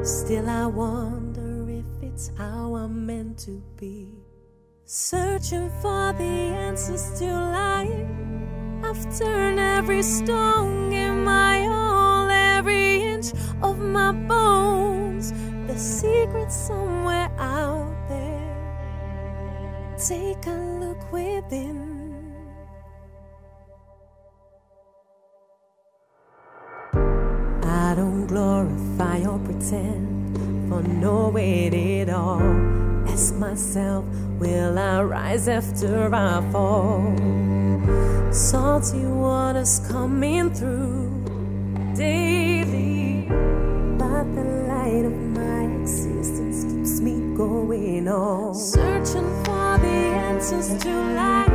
Still, 0.03 0.49
I 0.49 0.65
wonder 0.65 1.69
if 1.69 2.03
it's 2.03 2.32
how 2.38 2.75
I'm 2.75 3.05
meant 3.05 3.38
to 3.39 3.62
be. 3.77 4.10
Searching 4.86 5.69
for 5.82 6.13
the 6.13 6.34
answers 6.67 7.17
to 7.19 7.25
life. 7.25 8.08
I've 8.84 9.17
turned 9.17 9.60
every 9.60 10.01
stone 10.01 10.91
in 10.91 11.23
my 11.23 11.67
all, 11.67 12.29
every 12.29 13.03
inch 13.03 13.32
of 13.62 13.79
my 13.79 14.12
bones. 14.12 15.32
The 15.67 15.77
secret's 15.77 16.55
somewhere 16.55 17.32
out 17.38 17.95
there. 18.10 19.95
Take 19.97 20.45
a 20.47 20.60
look 20.82 21.12
within. 21.12 22.09
Glorify 28.29 29.25
or 29.25 29.39
pretend 29.39 30.37
for 30.69 30.83
no 30.83 31.31
knowing 31.31 31.73
it 31.73 32.09
all. 32.09 32.41
Ask 33.07 33.33
myself, 33.35 34.05
will 34.39 34.77
I 34.77 35.01
rise 35.01 35.47
after 35.47 36.13
I 36.13 36.47
fall? 36.51 37.15
Salty 38.31 39.03
waters 39.05 39.81
coming 39.89 40.53
through 40.53 41.09
daily, 41.95 43.25
but 43.97 44.25
the 44.35 44.45
light 44.67 45.05
of 45.05 45.17
my 45.39 45.63
existence 45.81 46.63
keeps 46.71 46.99
me 46.99 47.35
going 47.35 48.07
on. 48.07 48.53
Searching 48.53 49.29
for 49.43 49.77
the 49.79 49.99
answers 50.29 50.67
to 50.83 50.93
life. 51.21 51.49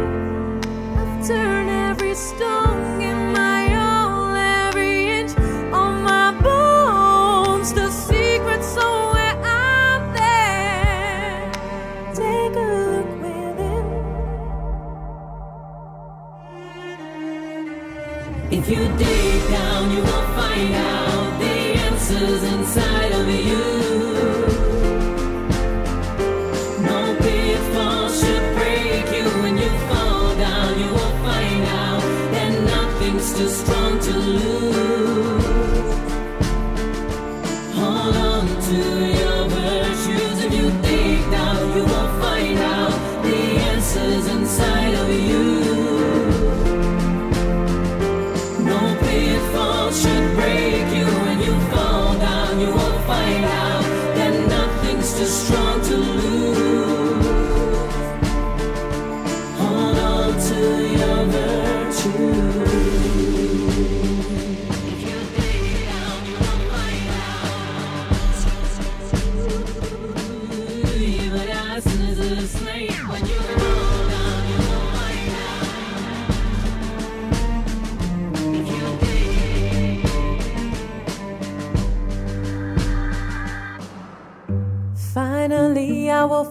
I've 0.98 1.28
turned 1.28 1.70
every 1.70 2.14
stone 2.16 2.93
find 20.54 20.74
out 20.74 21.38
the 21.40 21.46
answers 21.46 22.42
inside 22.44 23.03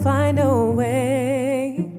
find 0.02 0.40
a 0.40 0.66
way 0.66 1.94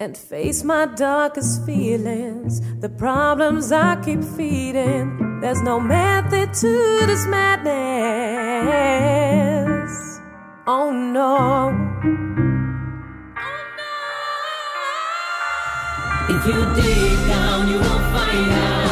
and 0.00 0.16
face 0.16 0.62
my 0.64 0.86
darkest 0.86 1.64
feelings, 1.64 2.60
the 2.80 2.88
problems 2.88 3.72
I 3.72 3.96
keep 4.04 4.22
feeding. 4.22 5.40
There's 5.40 5.62
no 5.62 5.80
method 5.80 6.52
to 6.54 7.06
this 7.06 7.26
madness. 7.26 7.74
Oh 10.66 10.90
no. 10.90 11.70
Oh 13.36 13.60
no, 16.28 16.36
If 16.36 16.46
you 16.46 16.60
dig 16.74 17.18
down, 17.28 17.68
you 17.68 17.76
won't 17.76 18.04
find 18.12 18.50
out 18.52 18.83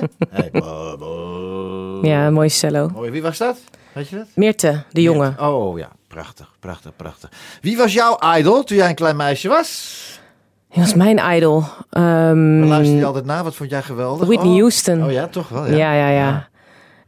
Hè? 0.00 0.06
Hey, 0.30 0.50
bo- 0.52 0.96
bo- 0.98 2.00
Ja, 2.02 2.26
een 2.26 2.32
mooie 2.32 2.48
cello. 2.48 2.88
Mooi. 2.88 3.10
Wie 3.10 3.22
was 3.22 3.38
dat? 3.38 3.56
Weet 3.92 4.08
je 4.08 4.16
dat? 4.16 4.26
Meerte, 4.34 4.82
de 4.90 5.02
jongen. 5.02 5.40
Oh 5.40 5.78
ja, 5.78 5.88
prachtig, 6.08 6.54
prachtig, 6.60 6.92
prachtig. 6.96 7.30
Wie 7.60 7.76
was 7.76 7.92
jouw 7.92 8.18
idol 8.36 8.64
toen 8.64 8.76
jij 8.76 8.88
een 8.88 8.94
klein 8.94 9.16
meisje 9.16 9.48
was? 9.48 10.04
Hij 10.68 10.82
was 10.82 10.94
mijn 10.94 11.36
idol. 11.36 11.62
Ehm, 11.90 12.58
Waar 12.58 12.68
luisterde 12.68 13.00
je 13.00 13.04
altijd 13.06 13.24
naar? 13.24 13.44
Wat 13.44 13.54
vond 13.54 13.70
jij 13.70 13.82
geweldig? 13.82 14.26
Whitney 14.26 14.52
oh. 14.52 14.58
Houston. 14.58 15.04
Oh 15.04 15.10
ja, 15.12 15.26
toch 15.26 15.48
wel? 15.48 15.66
Ja, 15.66 15.92
ja, 15.94 16.08
ja. 16.08 16.48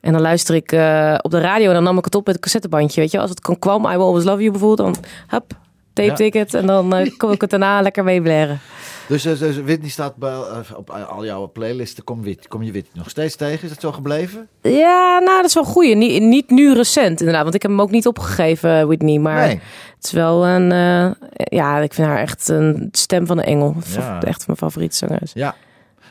En 0.01 0.13
dan 0.13 0.21
luister 0.23 0.55
ik 0.55 0.73
eh, 0.73 1.15
op 1.23 1.31
de 1.31 1.41
radio 1.41 1.69
en 1.69 1.75
dan 1.75 1.83
nam 1.83 1.99
ik 1.99 2.05
het 2.05 2.15
op 2.15 2.27
met 2.27 2.35
een 2.35 2.41
cassettebandje. 2.41 3.01
Weet 3.01 3.11
je, 3.11 3.21
als 3.21 3.31
het 3.31 3.59
kwam, 3.59 3.85
I 3.85 3.89
Will 3.89 4.01
Always 4.01 4.25
Love 4.25 4.39
You 4.41 4.51
bijvoorbeeld, 4.51 4.95
dan 4.95 5.05
hup, 5.29 5.53
tape 6.07 6.13
ticket. 6.15 6.55
En 6.55 6.67
dan 6.67 6.95
eh, 6.95 7.11
kon 7.17 7.33
ik 7.33 7.41
het 7.41 7.51
daarna 7.51 7.81
lekker 7.81 8.05
meeblaren. 8.05 8.61
Dus, 9.09 9.23
dus, 9.23 9.39
dus 9.39 9.57
Whitney 9.61 9.89
staat 9.91 10.17
bij, 10.17 10.31
eh, 10.31 10.59
op 10.77 10.91
al 10.91 11.25
jouw 11.25 11.51
playlisten. 11.53 12.05
Kom, 12.05 12.23
Whit- 12.23 12.49
kom 12.49 12.63
je 12.63 12.71
Whitney 12.73 12.93
nog 12.95 13.11
steeds 13.11 13.37
tegen? 13.37 13.63
Is 13.63 13.69
dat 13.69 13.81
zo 13.81 13.93
gebleven? 13.93 14.49
Ja, 14.63 15.19
nou, 15.19 15.37
dat 15.37 15.45
is 15.45 15.55
wel 15.55 15.63
een 15.65 15.69
goeie. 15.71 15.95
Niet, 15.97 16.23
niet 16.23 16.51
nu 16.51 16.75
recent 16.75 17.19
inderdaad, 17.19 17.43
want 17.43 17.55
ik 17.55 17.63
heb 17.63 17.71
hem 17.71 17.81
ook 17.81 17.91
niet 17.91 18.07
opgegeven, 18.07 18.87
Whitney. 18.87 19.19
Maar 19.19 19.47
Nee. 19.47 19.61
het 19.97 20.05
is 20.05 20.13
wel 20.13 20.47
een, 20.47 20.73
eh, 20.73 21.11
ja, 21.35 21.79
ik 21.79 21.95
vind 21.95 22.07
haar 22.07 22.19
echt 22.21 22.49
een 22.49 22.89
stem 22.93 23.27
van 23.27 23.39
een 23.39 23.45
engel. 23.45 23.75
Ja. 23.97 24.21
Echt 24.23 24.47
mijn 24.47 24.59
favoriete 24.59 24.97
zangeres. 24.97 25.31
Ja. 25.35 25.55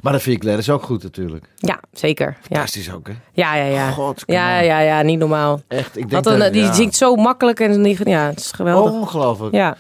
Maar 0.01 0.11
dat 0.11 0.21
vind 0.21 0.35
ik 0.35 0.41
Gladys 0.41 0.69
ook 0.69 0.83
goed 0.83 1.03
natuurlijk. 1.03 1.45
Ja, 1.55 1.79
zeker. 1.91 2.25
Ja, 2.25 2.37
Fantastisch 2.41 2.93
ook, 2.93 3.07
hè? 3.07 3.13
ja, 3.33 3.55
ja. 3.55 3.65
ja. 3.65 3.91
God, 3.91 4.23
ja, 4.25 4.59
ja, 4.59 4.79
ja, 4.79 5.01
niet 5.01 5.19
normaal. 5.19 5.61
Echt, 5.67 5.97
ik 5.97 6.09
denk 6.09 6.25
een, 6.25 6.39
dat, 6.39 6.53
die 6.53 6.61
ja. 6.61 6.73
zingt 6.73 6.95
zo 6.95 7.15
makkelijk 7.15 7.59
en 7.59 7.83
die, 7.83 8.09
ja, 8.09 8.25
het 8.25 8.39
is 8.39 8.51
geweldig. 8.51 8.91
Ongelooflijk. 8.91 9.53
Ja, 9.55 9.77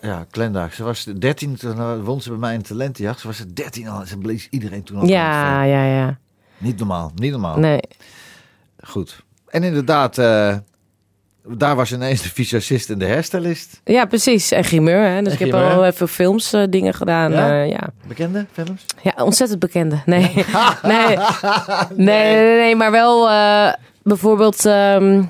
Ja, 0.00 0.26
Glenda. 0.30 0.68
Ze 0.72 0.82
was 0.84 1.04
13, 1.18 1.56
toen 1.56 1.78
eh, 1.78 1.92
won 2.02 2.20
ze 2.20 2.28
bij 2.28 2.38
mij 2.38 2.54
een 2.54 2.62
talentenjacht. 2.62 3.20
Ze 3.20 3.26
was 3.26 3.44
13 3.54 3.88
al 3.88 4.00
en 4.00 4.06
ze 4.06 4.18
bleef 4.18 4.46
iedereen 4.50 4.82
toen 4.82 4.96
al. 4.96 5.06
ja, 5.06 5.62
ja, 5.62 5.84
ja. 5.84 6.18
Niet 6.58 6.78
normaal, 6.78 7.12
niet 7.14 7.30
normaal. 7.30 7.58
Nee. 7.58 7.80
Goed. 8.80 9.22
En 9.48 9.62
inderdaad, 9.62 10.18
eh, 10.18 10.56
daar 11.48 11.76
was 11.76 11.92
ineens 11.92 12.22
de 12.22 12.28
visagist 12.28 12.90
en 12.90 12.98
de 12.98 13.06
hairstylist. 13.06 13.80
Ja, 13.84 14.04
precies. 14.04 14.50
En 14.50 14.64
grimeur, 14.64 15.02
hè. 15.08 15.18
Dus 15.22 15.26
En 15.26 15.32
ik 15.32 15.38
heb 15.38 15.48
grimeur. 15.48 15.70
al 15.76 15.84
even 15.84 16.08
films 16.08 16.52
eh, 16.52 16.62
dingen 16.70 16.94
gedaan. 16.94 17.32
Ja? 17.32 17.46
Ja? 17.48 17.62
ja. 17.62 17.88
Bekende 18.08 18.46
films? 18.52 18.84
ja, 19.02 19.12
ontzettend 19.24 19.60
bekende. 19.60 19.96
Nee, 20.06 20.30
nee. 20.82 21.16
nee, 21.96 22.34
nee, 22.34 22.56
nee, 22.56 22.76
maar 22.76 22.90
wel 22.90 23.28
eh, 23.30 23.72
bijvoorbeeld 24.02 24.66
ehm, 24.66 25.22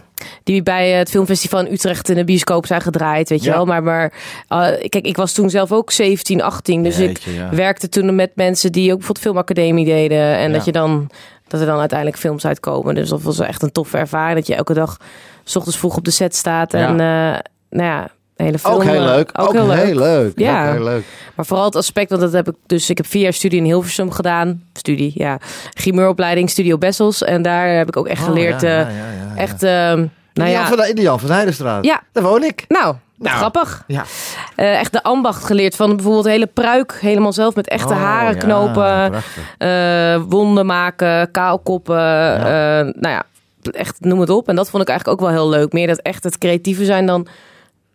die 0.43 0.63
bij 0.63 0.91
het 0.91 1.11
filmfestival 1.11 1.61
in 1.67 1.73
Utrecht 1.73 2.09
in 2.09 2.15
de 2.17 2.25
bioscoop 2.25 2.67
zijn 2.67 2.81
gedraaid, 2.81 3.29
weet 3.29 3.43
je 3.45 3.51
Ja. 3.51 3.57
wel. 3.57 3.65
Maar, 3.67 3.83
maar 3.83 4.13
eh, 4.49 4.59
kijk, 4.89 5.07
ik 5.07 5.17
was 5.17 5.33
toen 5.33 5.51
zelf 5.51 5.73
ook 5.73 5.91
17, 5.91 6.43
18, 6.43 6.83
dus 6.83 6.97
Jeetje, 6.97 7.31
ik 7.31 7.37
ja. 7.37 7.49
werkte 7.55 7.89
toen 7.89 8.15
met 8.15 8.31
mensen 8.35 8.73
die 8.73 8.91
ook 8.93 8.97
bijvoorbeeld 8.99 9.27
filmacademie 9.27 9.85
deden. 9.85 10.37
En 10.37 10.49
Ja. 10.51 10.57
dat 10.57 10.65
je 10.65 10.73
dan 10.73 11.11
dat 11.59 11.67
er 11.67 11.73
dan 11.73 11.81
uiteindelijk 11.81 12.19
films 12.19 12.47
uitkomen. 12.47 12.95
Dus 12.95 13.09
dat 13.09 13.23
was 13.23 13.39
echt 13.39 13.63
een 13.63 13.73
toffe 13.73 13.99
ervaring. 13.99 14.37
Dat 14.39 14.47
je 14.47 14.55
elke 14.55 14.75
dag 14.75 14.97
s 15.45 15.57
ochtends 15.57 15.79
vroeg 15.79 15.97
op 15.97 16.05
de 16.05 16.11
set 16.11 16.37
staat. 16.37 16.75
En 16.75 16.97
Ja. 16.99 17.35
eh, 17.35 17.41
nou 17.71 17.89
ja, 17.89 18.09
hele 18.37 18.59
film. 18.59 18.75
Ook 18.75 18.83
heel 18.83 18.95
eh, 18.95 19.05
leuk. 19.05 19.31
Ook, 19.35 19.53
heel 19.53 19.95
leuk. 19.95 20.39
Ja. 20.39 20.73
Heel 20.73 20.83
leuk. 20.85 21.05
Maar 21.35 21.47
vooral 21.47 21.65
het 21.65 21.77
aspect, 21.77 22.11
want 22.11 22.23
dat 22.23 22.33
heb 22.33 22.49
ik 22.49 22.55
dus. 22.67 22.91
Ik 22.91 22.97
heb 22.97 23.07
vier 23.07 23.23
jaar 23.23 23.33
studie 23.33 23.59
in 23.59 23.65
Hilversum 23.65 24.11
gedaan. 24.11 24.63
Studie, 24.73 25.13
ja. 25.15 25.39
Grimeuropleiding, 25.75 26.51
Studio 26.51 26.79
Bessels. 26.79 27.23
En 27.23 27.43
daar 27.43 27.69
heb 27.77 27.89
ik 27.89 27.97
ook 27.97 28.07
echt 28.07 28.21
Oh, 28.21 28.27
geleerd. 28.27 28.61
ja, 28.61 28.69
eh, 28.69 28.75
ja, 28.75 28.89
ja, 28.89 29.11
ja, 29.11 29.35
ja. 29.35 29.37
Echt, 29.37 29.63
ehm, 29.63 30.07
nou 30.33 30.51
ja. 30.51 30.67
van 30.67 30.77
de, 30.77 30.89
in 30.89 30.95
de 30.95 31.03
Jan 31.03 31.19
van 31.19 31.29
de 31.29 31.35
Heidenstraat. 31.35 31.85
Ja. 31.85 32.03
Daar 32.13 32.23
woon 32.25 32.43
ik. 32.45 32.65
Nou, 32.69 32.95
Nou. 33.25 33.37
grappig. 33.37 33.85
Ja. 33.87 34.05
Eh, 34.57 34.79
echt 34.79 34.93
de 34.93 35.03
ambacht 35.03 35.45
geleerd 35.45 35.77
van 35.77 35.95
bijvoorbeeld 35.97 36.25
hele 36.27 36.47
pruik. 36.47 36.99
Helemaal 37.01 37.33
zelf 37.33 37.55
met 37.55 37.69
echte 37.69 37.93
Oh, 37.93 38.01
haren 38.01 38.35
ja, 38.35 38.39
knopen. 38.39 39.13
eh, 39.59 40.23
wonden 40.29 40.67
maken, 40.67 41.31
kaalkoppen. 41.31 41.97
eh, 42.37 42.45
nou 42.81 43.09
ja, 43.09 43.23
echt 43.71 44.01
noem 44.01 44.21
het 44.21 44.31
op. 44.31 44.49
En 44.49 44.57
dat 44.57 44.71
vond 44.71 44.83
ik 44.83 44.89
eigenlijk 44.89 45.21
ook 45.21 45.27
wel 45.29 45.37
heel 45.37 45.49
leuk. 45.49 45.73
Meer 45.73 45.87
dat 45.87 45.99
echt 45.99 46.25
het 46.25 46.39
creatieve 46.39 46.85
zijn 46.85 47.07
dan 47.07 47.27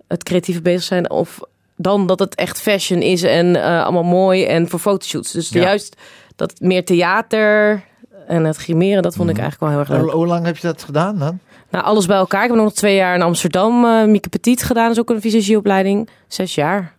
het 0.07 0.23
creatieve 0.23 0.61
bezig 0.61 0.83
zijn. 0.83 1.09
Of 1.09 1.39
dan 1.75 2.07
dat 2.07 2.19
het 2.19 2.35
echt 2.35 2.61
fashion 2.61 3.01
is 3.01 3.23
en 3.23 3.55
allemaal 3.63 4.03
mooi 4.03 4.45
en 4.45 4.69
voor 4.69 4.79
fotoshoots. 4.79 5.31
Dus 5.31 5.49
Ja. 5.49 5.61
juist 5.61 5.95
dat 6.35 6.53
meer 6.59 6.85
theater 6.85 7.83
en 8.27 8.43
het 8.43 8.57
grimeren, 8.57 9.03
dat 9.03 9.15
vond 9.15 9.29
ik 9.29 9.37
eigenlijk 9.37 9.71
wel 9.71 9.81
heel 9.83 9.95
erg 9.95 10.03
leuk. 10.05 10.13
Hoe 10.15 10.27
lang 10.27 10.45
heb 10.45 10.57
je 10.57 10.67
dat 10.67 10.83
gedaan 10.83 11.17
dan? 11.17 11.39
Nou, 11.71 11.83
alles 11.85 12.05
bij 12.05 12.17
elkaar. 12.17 12.43
Ik 12.43 12.49
heb 12.49 12.57
nog 12.59 12.73
twee 12.73 12.95
jaar 12.95 13.15
in 13.15 13.21
Amsterdam. 13.21 13.85
eh 13.85 14.03
Mieke 14.05 14.29
Petit 14.29 14.63
gedaan, 14.63 14.83
dat 14.87 14.93
is 14.93 14.99
ook 14.99 15.09
een 15.09 15.21
visagieopleiding. 15.21 16.09
Zes 16.27 16.55
jaar. 16.55 16.95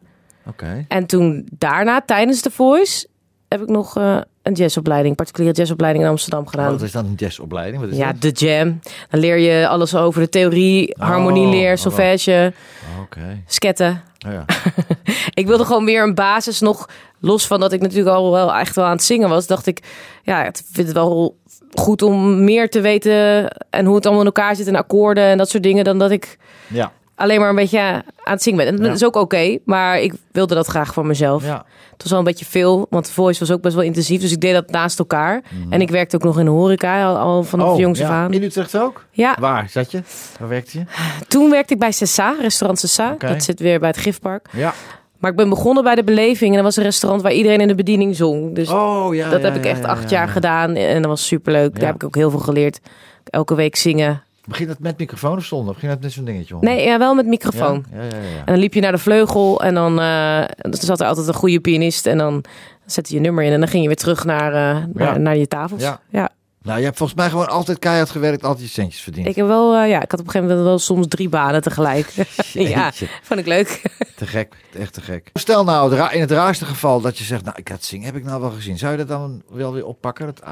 Oké. 0.46 0.84
En 0.88 1.06
toen 1.06 1.48
daarna, 1.58 2.00
tijdens 2.06 2.42
de 2.42 2.50
Voice, 2.50 3.06
heb 3.48 3.60
ik 3.62 3.68
nog 3.68 3.96
eh, 3.96 4.16
een 4.42 4.52
jazzopleiding, 4.52 5.16
particuliere 5.16 5.54
jazzopleiding 5.56 6.04
in 6.04 6.10
Amsterdam 6.10 6.46
gedaan. 6.46 6.70
Wat 6.70 6.82
is 6.82 6.92
dan 6.92 7.06
een 7.06 7.14
jazzopleiding? 7.16 7.82
Wat 7.82 7.90
is 7.90 7.96
Ja, 7.96 8.12
dat? 8.12 8.20
de 8.20 8.46
jam. 8.46 8.80
Dan 9.10 9.20
leer 9.20 9.36
je 9.38 9.68
alles 9.68 9.94
over 9.94 10.20
de 10.20 10.28
theorie, 10.28 10.94
harmonieleer, 10.98 11.72
oh, 11.72 11.78
solfège, 11.78 12.52
Oh, 12.96 13.02
Oké. 13.02 13.42
sketten. 13.46 14.02
Oh, 14.26 14.32
ja. 14.32 14.44
Ik 15.34 15.46
wilde 15.46 15.64
gewoon 15.64 15.84
meer 15.84 16.02
een 16.02 16.14
basis 16.14 16.60
nog, 16.60 16.88
los 17.20 17.46
van 17.46 17.60
dat 17.60 17.72
ik 17.72 17.80
natuurlijk 17.80 18.16
al 18.16 18.30
wel 18.32 18.54
echt 18.54 18.74
wel 18.76 18.84
aan 18.84 18.90
het 18.90 19.02
zingen 19.02 19.28
was, 19.28 19.46
dacht 19.46 19.66
ik, 19.66 19.82
ja, 20.22 20.44
ik 20.44 20.56
vind 20.72 20.86
het 20.86 20.96
wel 20.96 21.36
goed 21.74 22.02
om 22.02 22.44
meer 22.44 22.70
te 22.70 22.80
weten 22.80 23.48
en 23.70 23.84
hoe 23.86 23.94
het 23.94 24.04
allemaal 24.04 24.24
in 24.24 24.32
elkaar 24.34 24.56
zit 24.56 24.66
en 24.66 24.76
akkoorden 24.76 25.24
en 25.24 25.38
dat 25.38 25.48
soort 25.50 25.62
dingen, 25.62 25.84
dan 25.84 25.98
dat 25.98 26.10
ik 26.10 26.36
ja. 26.66 26.92
alleen 27.14 27.40
maar 27.40 27.48
een 27.48 27.54
beetje 27.56 27.78
aan 27.80 28.02
het 28.32 28.42
zingen 28.42 28.58
ben. 28.58 28.66
En 28.68 28.76
dat 28.76 28.86
Ja. 28.86 28.92
is 28.92 29.04
ook 29.04 29.16
oké, 29.16 29.58
maar 29.64 30.00
ik 30.00 30.12
wilde 30.32 30.54
dat 30.54 30.66
graag 30.66 30.92
voor 30.94 31.06
mezelf. 31.06 31.44
ja. 31.44 31.64
Het 31.92 32.08
was 32.08 32.18
wel 32.18 32.26
een 32.28 32.32
beetje 32.36 32.50
veel, 32.50 32.86
want 32.90 33.06
de 33.06 33.12
voice 33.12 33.40
was 33.40 33.50
ook 33.50 33.60
best 33.62 33.74
wel 33.74 33.84
intensief. 33.84 34.20
Dus 34.20 34.32
ik 34.32 34.40
deed 34.40 34.52
dat 34.54 34.70
naast 34.70 34.98
elkaar. 34.98 35.42
En 35.70 35.80
ik 35.80 35.90
werkte 35.90 36.16
ook 36.16 36.22
nog 36.24 36.38
in 36.38 36.44
de 36.44 36.50
horeca, 36.50 37.04
al, 37.06 37.16
al 37.16 37.42
vanaf 37.42 37.64
Mhm. 37.66 37.74
Oh, 37.74 37.80
jongs 37.80 38.00
af 38.00 38.08
aan. 38.08 38.32
In 38.32 38.42
Utrecht 38.42 38.78
ook? 38.78 39.04
Ja, 39.10 39.36
Waar 39.40 39.68
zat 39.68 39.90
je? 39.90 40.02
Waar 40.38 40.48
werkte 40.48 40.78
je? 40.78 40.84
toen 41.28 41.50
werkte 41.50 41.72
ik 41.74 41.80
bij 41.80 41.92
Cessa, 41.92 42.34
restaurant 42.40 42.78
Cessa. 42.80 43.12
Oké. 43.12 43.26
Dat 43.26 43.42
zit 43.42 43.60
weer 43.60 43.78
bij 43.78 43.88
het 43.88 43.98
Gifpark. 43.98 44.46
Ja. 44.52 44.74
Maar 45.20 45.30
ik 45.30 45.36
ben 45.36 45.48
begonnen 45.48 45.84
bij 45.84 45.94
de 45.94 46.04
beleving. 46.04 46.50
En 46.50 46.56
dat 46.56 46.64
was 46.64 46.76
een 46.76 46.82
restaurant 46.82 47.22
waar 47.22 47.32
iedereen 47.32 47.60
in 47.60 47.68
de 47.68 47.74
bediening 47.74 48.16
zong. 48.16 48.54
Dus 48.54 48.70
Oh, 48.70 49.14
ja. 49.14 49.30
dat 49.30 49.40
ja, 49.40 49.46
heb 49.46 49.56
ik 49.56 49.64
echt 49.64 49.80
ja, 49.82 49.86
acht 49.88 50.10
ja, 50.10 50.16
jaar 50.16 50.26
ja. 50.26 50.32
gedaan. 50.32 50.74
En 50.74 51.02
dat 51.02 51.10
was 51.10 51.26
superleuk. 51.26 51.72
Ja. 51.72 51.78
Daar 51.78 51.86
heb 51.86 51.94
ik 51.94 52.04
ook 52.04 52.14
heel 52.14 52.30
veel 52.30 52.38
geleerd. 52.38 52.80
Elke 53.24 53.54
week 53.54 53.76
zingen. 53.76 54.22
Begint 54.44 54.68
het 54.68 54.78
met 54.78 54.98
microfoon 54.98 55.36
of 55.36 55.44
zonder? 55.44 55.74
Of 55.74 55.78
ging 55.80 55.92
dat 55.92 56.00
met 56.02 56.12
zo'n 56.12 56.24
dingetje 56.24 56.54
om? 56.56 56.60
Nee, 56.64 56.84
ja, 56.84 56.98
wel 56.98 57.14
met 57.14 57.26
microfoon. 57.26 57.84
Ja, 57.92 57.96
ja, 57.98 58.04
ja. 58.04 58.16
ja. 58.16 58.38
En 58.38 58.44
dan 58.44 58.58
liep 58.58 58.74
je 58.74 58.80
naar 58.80 58.92
de 58.92 58.98
vleugel 58.98 59.62
en 59.62 59.74
dan 59.74 60.00
eh, 60.00 60.42
dan 60.56 60.74
zat 60.74 61.00
er 61.00 61.06
altijd 61.06 61.26
een 61.28 61.34
goede 61.34 61.60
pianist. 61.60 62.06
En 62.06 62.18
dan 62.18 62.44
zette 62.86 63.10
je 63.10 63.16
je 63.16 63.22
nummer 63.24 63.44
in 63.44 63.52
en 63.52 63.58
dan 63.60 63.68
ging 63.68 63.82
je 63.82 63.88
weer 63.88 63.96
terug 63.96 64.24
naar, 64.24 64.52
eh, 64.52 64.84
naar, 64.92 65.12
Ja. 65.12 65.18
naar 65.18 65.36
je 65.36 65.48
tafels. 65.48 65.82
Ja. 66.10 66.30
Nou, 66.62 66.78
je 66.78 66.84
hebt 66.84 66.96
volgens 66.96 67.18
mij 67.18 67.30
gewoon 67.30 67.48
altijd 67.48 67.78
keihard 67.78 68.10
gewerkt, 68.10 68.44
altijd 68.44 68.66
je 68.66 68.72
centjes 68.72 69.02
verdiend. 69.02 69.26
Ik 69.26 69.36
heb 69.36 69.46
wel, 69.46 69.74
eh, 69.74 69.88
ja, 69.88 70.02
ik 70.02 70.10
had 70.10 70.20
op 70.20 70.26
een 70.26 70.32
gegeven 70.32 70.48
moment 70.48 70.66
wel 70.66 70.78
soms 70.78 71.06
drie 71.08 71.28
banen 71.28 71.62
tegelijk. 71.62 72.12
ja, 72.52 72.92
vond 73.22 73.40
ik 73.40 73.46
leuk. 73.46 73.82
Te 74.16 74.26
gek, 74.26 74.56
echt 74.78 74.92
te 74.92 75.00
gek. 75.00 75.30
Stel 75.34 75.64
nou, 75.64 75.94
in 76.12 76.20
het 76.20 76.30
raarste 76.30 76.64
geval 76.64 77.00
dat 77.00 77.18
je 77.18 77.24
zegt, 77.24 77.44
nou, 77.44 77.56
ik 77.58 77.68
had 77.68 77.84
zingen, 77.84 78.06
heb 78.06 78.16
ik 78.16 78.24
nou 78.24 78.40
wel 78.40 78.50
gezien. 78.50 78.78
Zou 78.78 78.92
je 78.92 78.98
dat 78.98 79.08
dan 79.08 79.42
wel 79.48 79.72
weer 79.72 79.86
oppakken? 79.86 80.26
Dat 80.26 80.42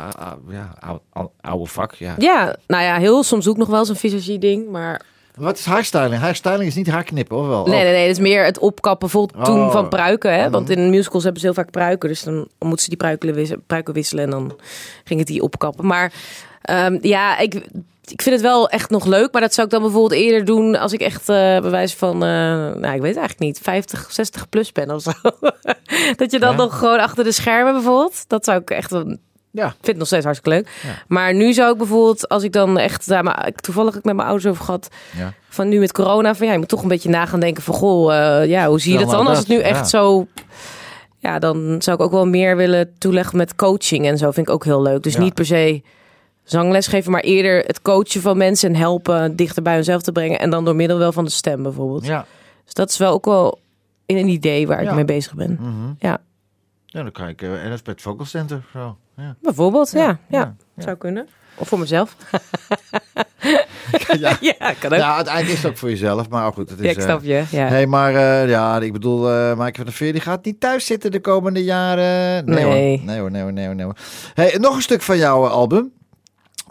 ja, 0.49 0.75
oude 1.41 1.67
vak, 1.67 1.95
ja. 1.95 2.15
Ja, 2.19 2.57
nou 2.67 2.83
ja, 2.83 2.99
heel 2.99 3.23
soms 3.23 3.49
ook 3.49 3.57
nog 3.57 3.69
wel 3.69 3.85
zo'n 3.85 3.97
visagie 3.97 4.39
ding, 4.39 4.71
maar 4.71 5.03
Wat 5.39 5.59
is 5.59 5.65
haarstyling? 5.65 6.21
Haarstyling 6.21 6.63
is 6.69 6.75
niet 6.75 6.89
haarknippen, 6.91 7.37
of 7.37 7.47
wel? 7.47 7.67
nee, 7.67 7.83
nee, 7.83 7.93
nee, 7.93 8.03
het 8.03 8.11
is 8.17 8.23
meer 8.23 8.45
het 8.45 8.59
opkappen 8.59 9.09
bijvoorbeeld 9.09 9.45
toen 9.45 9.61
Oh. 9.61 9.71
van 9.73 9.89
pruiken, 9.89 10.33
hè? 10.35 10.43
Mhm. 10.43 10.51
Want 10.51 10.71
in 10.71 10.91
musicals 10.91 11.23
hebben 11.23 11.41
ze 11.41 11.47
heel 11.47 11.57
vaak 11.57 11.71
pruiken, 11.71 12.09
dus 12.09 12.23
dan 12.23 12.49
moeten 12.59 12.83
ze 12.83 12.89
die 12.89 12.99
pruiken 12.99 13.35
wisselen, 13.35 13.63
pruiken 13.67 13.95
wisselen 13.95 14.25
en 14.25 14.31
dan 14.31 14.59
ging 15.05 15.19
het 15.19 15.29
die 15.29 15.43
opkappen. 15.43 15.87
Maar 15.87 16.13
ehm, 16.63 16.99
ja, 17.01 17.39
ik, 17.39 17.55
ik 18.05 18.23
vind 18.23 18.35
het 18.35 18.41
wel 18.45 18.69
echt 18.69 18.91
nog 18.91 19.05
leuk, 19.05 19.33
maar 19.33 19.41
dat 19.41 19.55
zou 19.55 19.67
ik 19.67 19.73
dan 19.73 19.83
bijvoorbeeld 19.83 20.21
eerder 20.21 20.45
doen 20.45 20.77
als 20.77 20.93
ik 20.93 21.01
echt 21.01 21.29
eh 21.29 21.61
bewijs 21.61 21.95
van, 21.95 22.15
eh, 22.15 22.29
nou, 22.29 22.95
ik 22.95 23.01
weet 23.01 23.15
het 23.15 23.19
eigenlijk 23.19 23.39
niet, 23.39 23.59
50, 23.63 24.07
60 24.13 24.49
plus 24.49 24.73
ben 24.73 24.91
of 24.91 25.03
zo. 25.03 25.11
dat 26.17 26.31
je 26.31 26.39
dan 26.39 26.51
Ja. 26.51 26.57
nog 26.57 26.79
gewoon 26.79 27.01
achter 27.01 27.25
de 27.25 27.33
schermen 27.33 27.73
bijvoorbeeld, 27.73 28.25
dat 28.29 28.45
zou 28.45 28.61
ik 28.61 28.71
echt 28.71 28.93
Ja. 29.51 29.67
Ik 29.67 29.73
vind 29.73 29.87
het 29.87 29.97
nog 29.97 30.07
steeds 30.07 30.25
hartstikke 30.25 30.57
leuk. 30.57 30.69
Ja. 30.83 31.03
Maar 31.09 31.35
nu 31.35 31.53
zou 31.53 31.73
ik 31.73 31.79
bijvoorbeeld, 31.79 32.29
als 32.29 32.43
ik 32.43 32.53
dan 32.53 32.79
echt, 32.79 33.05
ja, 33.07 33.23
maar 33.23 33.47
ik 33.47 33.61
toevallig 33.61 33.91
heb 33.91 33.99
ik 33.99 34.05
met 34.07 34.15
mijn 34.17 34.29
ouders 34.29 34.51
over 34.51 34.65
gehad, 34.65 34.89
Ja. 35.17 35.33
van 35.49 35.69
nu 35.69 35.79
met 35.79 35.93
corona, 35.93 36.35
van 36.35 36.47
ja, 36.47 36.53
je 36.53 36.59
moet 36.59 36.69
toch 36.69 36.83
een 36.83 36.89
beetje 36.89 37.09
na 37.09 37.27
gaan 37.27 37.41
denken 37.41 37.63
van, 37.63 37.75
goh, 37.75 38.15
eh, 38.17 38.49
ja, 38.49 38.69
hoe 38.69 38.81
zie 38.81 38.93
je 38.93 38.99
dat 38.99 39.11
dan? 39.11 39.27
Als 39.27 39.39
het 39.39 39.49
nu 39.49 39.59
echt 39.61 39.89
zo, 39.89 40.27
ja, 41.19 41.39
dan 41.39 41.83
zou 41.83 41.97
ik 41.97 42.03
ook 42.03 42.11
wel 42.13 42.27
meer 42.27 42.57
willen 42.57 42.93
toeleggen 42.99 43.37
met 43.37 43.55
coaching 43.57 44.07
en 44.07 44.19
zo, 44.19 44.31
vind 44.31 44.49
ik 44.49 44.55
ook 44.55 44.65
heel 44.65 44.83
leuk. 44.83 45.03
Dus 45.03 45.17
niet 45.17 45.35
per 45.35 45.47
se 45.47 45.83
zangles 46.45 46.87
geven, 46.87 47.11
maar 47.13 47.21
eerder 47.21 47.65
het 47.67 47.83
coachen 47.83 48.21
van 48.21 48.37
mensen 48.37 48.69
en 48.69 48.77
helpen 48.77 49.37
dichter 49.37 49.63
bij 49.63 49.75
hunzelf 49.75 50.03
te 50.03 50.13
brengen 50.13 50.39
en 50.39 50.51
dan 50.51 50.65
door 50.65 50.77
middel 50.77 50.99
wel 50.99 51.13
van 51.13 51.25
de 51.25 51.31
stem 51.31 51.63
bijvoorbeeld. 51.63 52.07
Ja. 52.07 52.27
Dus 52.65 52.75
dat 52.75 52.91
is 52.91 52.97
wel 52.99 53.13
ook 53.13 53.25
wel 53.25 53.59
in 54.07 54.17
een 54.17 54.29
idee 54.29 54.67
waar 54.67 54.83
ik 54.83 54.93
mee 54.93 55.05
bezig 55.05 55.35
ben. 55.35 55.59
Mhm. 55.61 55.93
Ja, 55.99 56.19
Ja, 56.87 57.03
dan 57.03 57.13
kan 57.13 57.29
ik, 57.29 57.43
eh, 57.43 57.73
is 57.73 57.83
bij 57.83 57.93
het 57.93 58.03
Vocal 58.03 58.27
Center. 58.27 58.63
Zo. 58.73 58.97
Ja. 59.19 59.37
bijvoorbeeld, 59.43 59.91
ja, 59.91 60.19
ja, 60.29 60.55
zou 60.77 60.97
kunnen. 60.97 61.29
Of 61.57 61.69
voor 61.69 61.79
mezelf. 61.79 62.17
ja. 64.19 64.37
ja, 64.41 64.73
kan 64.81 64.93
ook. 64.93 64.99
ja, 64.99 65.15
uiteindelijk 65.15 65.57
is 65.57 65.63
het 65.63 65.73
ook 65.73 65.77
voor 65.79 65.89
jezelf, 65.89 66.29
maar 66.29 66.53
goed. 66.53 66.71
Het 66.71 66.79
is, 66.79 66.85
Ja, 66.85 66.91
ik 66.91 66.97
eh, 66.97 67.03
snap 67.03 67.23
je. 67.23 67.45
Ja. 67.51 67.67
hey, 67.67 67.87
maar 67.87 68.15
eh, 68.15 68.49
ja, 68.49 68.81
ik 68.81 68.93
bedoel, 68.93 69.31
eh 69.31 69.57
Maaike 69.57 69.77
van 69.77 69.85
der 69.85 69.95
Veer 69.95 70.13
die 70.13 70.21
gaat 70.21 70.45
niet 70.45 70.61
thuis 70.61 70.87
zitten 70.87 71.11
de 71.11 71.21
komende 71.21 71.65
jaren. 71.65 72.45
Nee, 72.45 72.55
Nee. 72.55 72.65
hoor. 72.65 72.75
Nee 73.07 73.19
hoor, 73.21 73.31
nee 73.31 73.43
hoor, 73.43 73.53
nee 73.53 73.67
hoor, 73.67 73.75
nee 73.75 73.85
hoor. 73.85 73.97
Hey, 74.35 74.57
nog 74.59 74.77
een 74.77 74.83
stuk 74.83 75.03
van 75.03 75.17
jouw 75.17 75.45
eh, 75.45 75.51
album. 75.51 75.93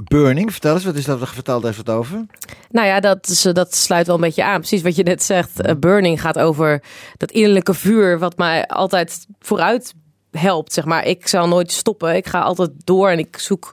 Burning, 0.04 0.52
vertel 0.52 0.74
eens, 0.74 0.86
wat 0.86 0.96
is 0.96 1.06
dat? 1.06 1.30
Vertel 1.30 1.68
even 1.68 1.86
wat 1.86 1.96
over. 1.96 2.26
Nou 2.70 2.88
ja, 2.88 3.00
dat, 3.00 3.28
is, 3.28 3.46
eh, 3.46 3.54
dat 3.54 3.76
sluit 3.76 4.06
wel 4.08 4.16
een 4.16 4.22
beetje 4.22 4.44
aan. 4.44 4.58
Precies 4.60 4.82
wat 4.82 4.96
je 4.96 5.04
net 5.04 5.24
zegt. 5.24 5.62
Eh, 5.62 5.76
burning 5.76 6.22
gaat 6.22 6.40
over 6.40 6.84
dat 7.18 7.32
innerlijke 7.32 7.74
vuur 7.74 8.20
wat 8.20 8.38
mij 8.38 8.68
altijd 8.68 9.26
vooruit 9.40 9.94
helpt. 10.32 10.74
Zeg 10.74 10.86
maar. 10.86 11.06
Ik 11.06 11.28
zal 11.28 11.48
nooit 11.48 11.72
stoppen. 11.72 12.16
Ik 12.16 12.28
ga 12.28 12.42
altijd 12.42 12.72
door 12.84 13.10
en 13.10 13.20
ik 13.20 13.38
zoek, 13.38 13.72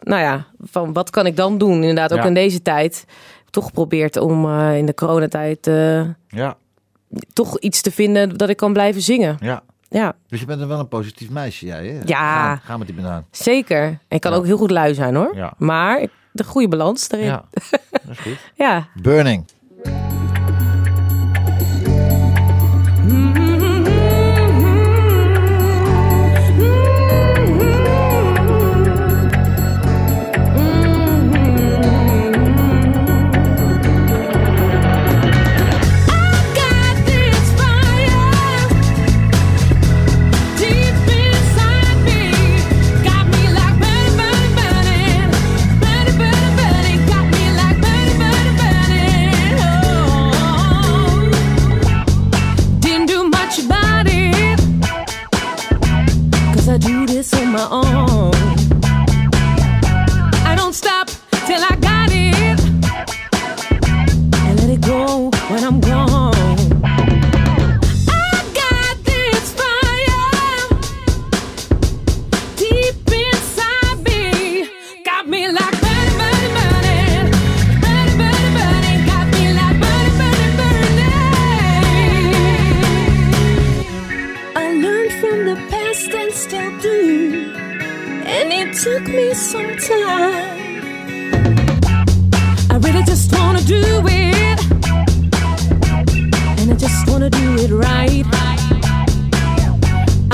nou 0.00 0.20
ja, 0.22 0.46
van 0.60 0.92
wat 0.92 1.10
kan 1.10 1.26
ik 1.26 1.36
dan 1.36 1.58
doen? 1.58 1.72
Inderdaad, 1.80 2.12
ook 2.12 2.18
Ja. 2.18 2.24
in 2.26 2.34
deze 2.34 2.62
tijd. 2.62 3.04
Toch 3.50 3.64
geprobeerd 3.64 4.16
om 4.16 4.44
eh, 4.44 4.76
in 4.76 4.86
de 4.86 4.94
coronatijd 4.94 5.66
eh, 5.66 6.02
Ja, 6.28 6.56
toch 7.32 7.58
iets 7.58 7.80
te 7.80 7.90
vinden 7.90 8.36
dat 8.36 8.48
ik 8.48 8.56
kan 8.56 8.72
blijven 8.72 9.02
zingen. 9.02 9.36
ja. 9.40 9.62
Ja, 9.88 10.14
Dus 10.28 10.40
je 10.40 10.46
bent 10.46 10.64
wel 10.66 10.78
een 10.78 10.88
positief 10.88 11.30
meisje, 11.30 11.66
jij, 11.66 11.86
hè? 11.86 12.00
Ja. 12.04 12.44
Gaan, 12.44 12.60
gaan 12.64 12.78
met 12.78 12.86
die 12.88 12.96
banaan. 12.96 13.26
zeker. 13.30 13.82
En 13.82 13.98
ik 14.08 14.20
kan 14.20 14.30
Ja. 14.32 14.36
ook 14.38 14.44
heel 14.44 14.56
goed 14.56 14.70
lui 14.70 14.94
zijn 14.94 15.14
hoor. 15.14 15.36
Ja. 15.36 15.52
Maar 15.58 16.06
de 16.32 16.44
goede 16.44 16.68
balans 16.68 17.10
erin. 17.10 17.24
Ja, 17.24 17.44
dat 17.90 18.10
is 18.10 18.18
goed. 18.18 18.38
ja. 18.54 18.88
Burning. 19.02 19.44
Got 23.08 23.43
still 86.44 86.78
do, 86.78 87.54
and 88.26 88.52
it 88.52 88.76
took 88.76 89.02
me 89.08 89.32
some 89.32 89.70
time. 89.78 90.82
I 92.70 92.76
really 92.82 93.02
just 93.04 93.32
wanna 93.34 93.62
do 93.62 93.82
it. 94.06 94.60
And 96.58 96.70
I 96.70 96.76
just 96.76 97.08
wanna 97.08 97.30
do 97.30 97.48
it 97.64 97.70
right. 97.70 98.26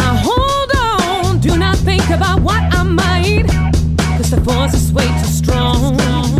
I 0.08 0.10
hold 0.26 0.70
on, 0.90 1.38
do 1.38 1.56
not 1.56 1.76
think 1.76 2.10
about 2.10 2.40
what 2.40 2.62
I 2.74 2.82
might. 2.82 3.46
Cause 4.16 4.30
the 4.30 4.40
force 4.40 4.74
is 4.74 4.92
way 4.92 5.06
too 5.06 5.32
strong. 5.40 6.39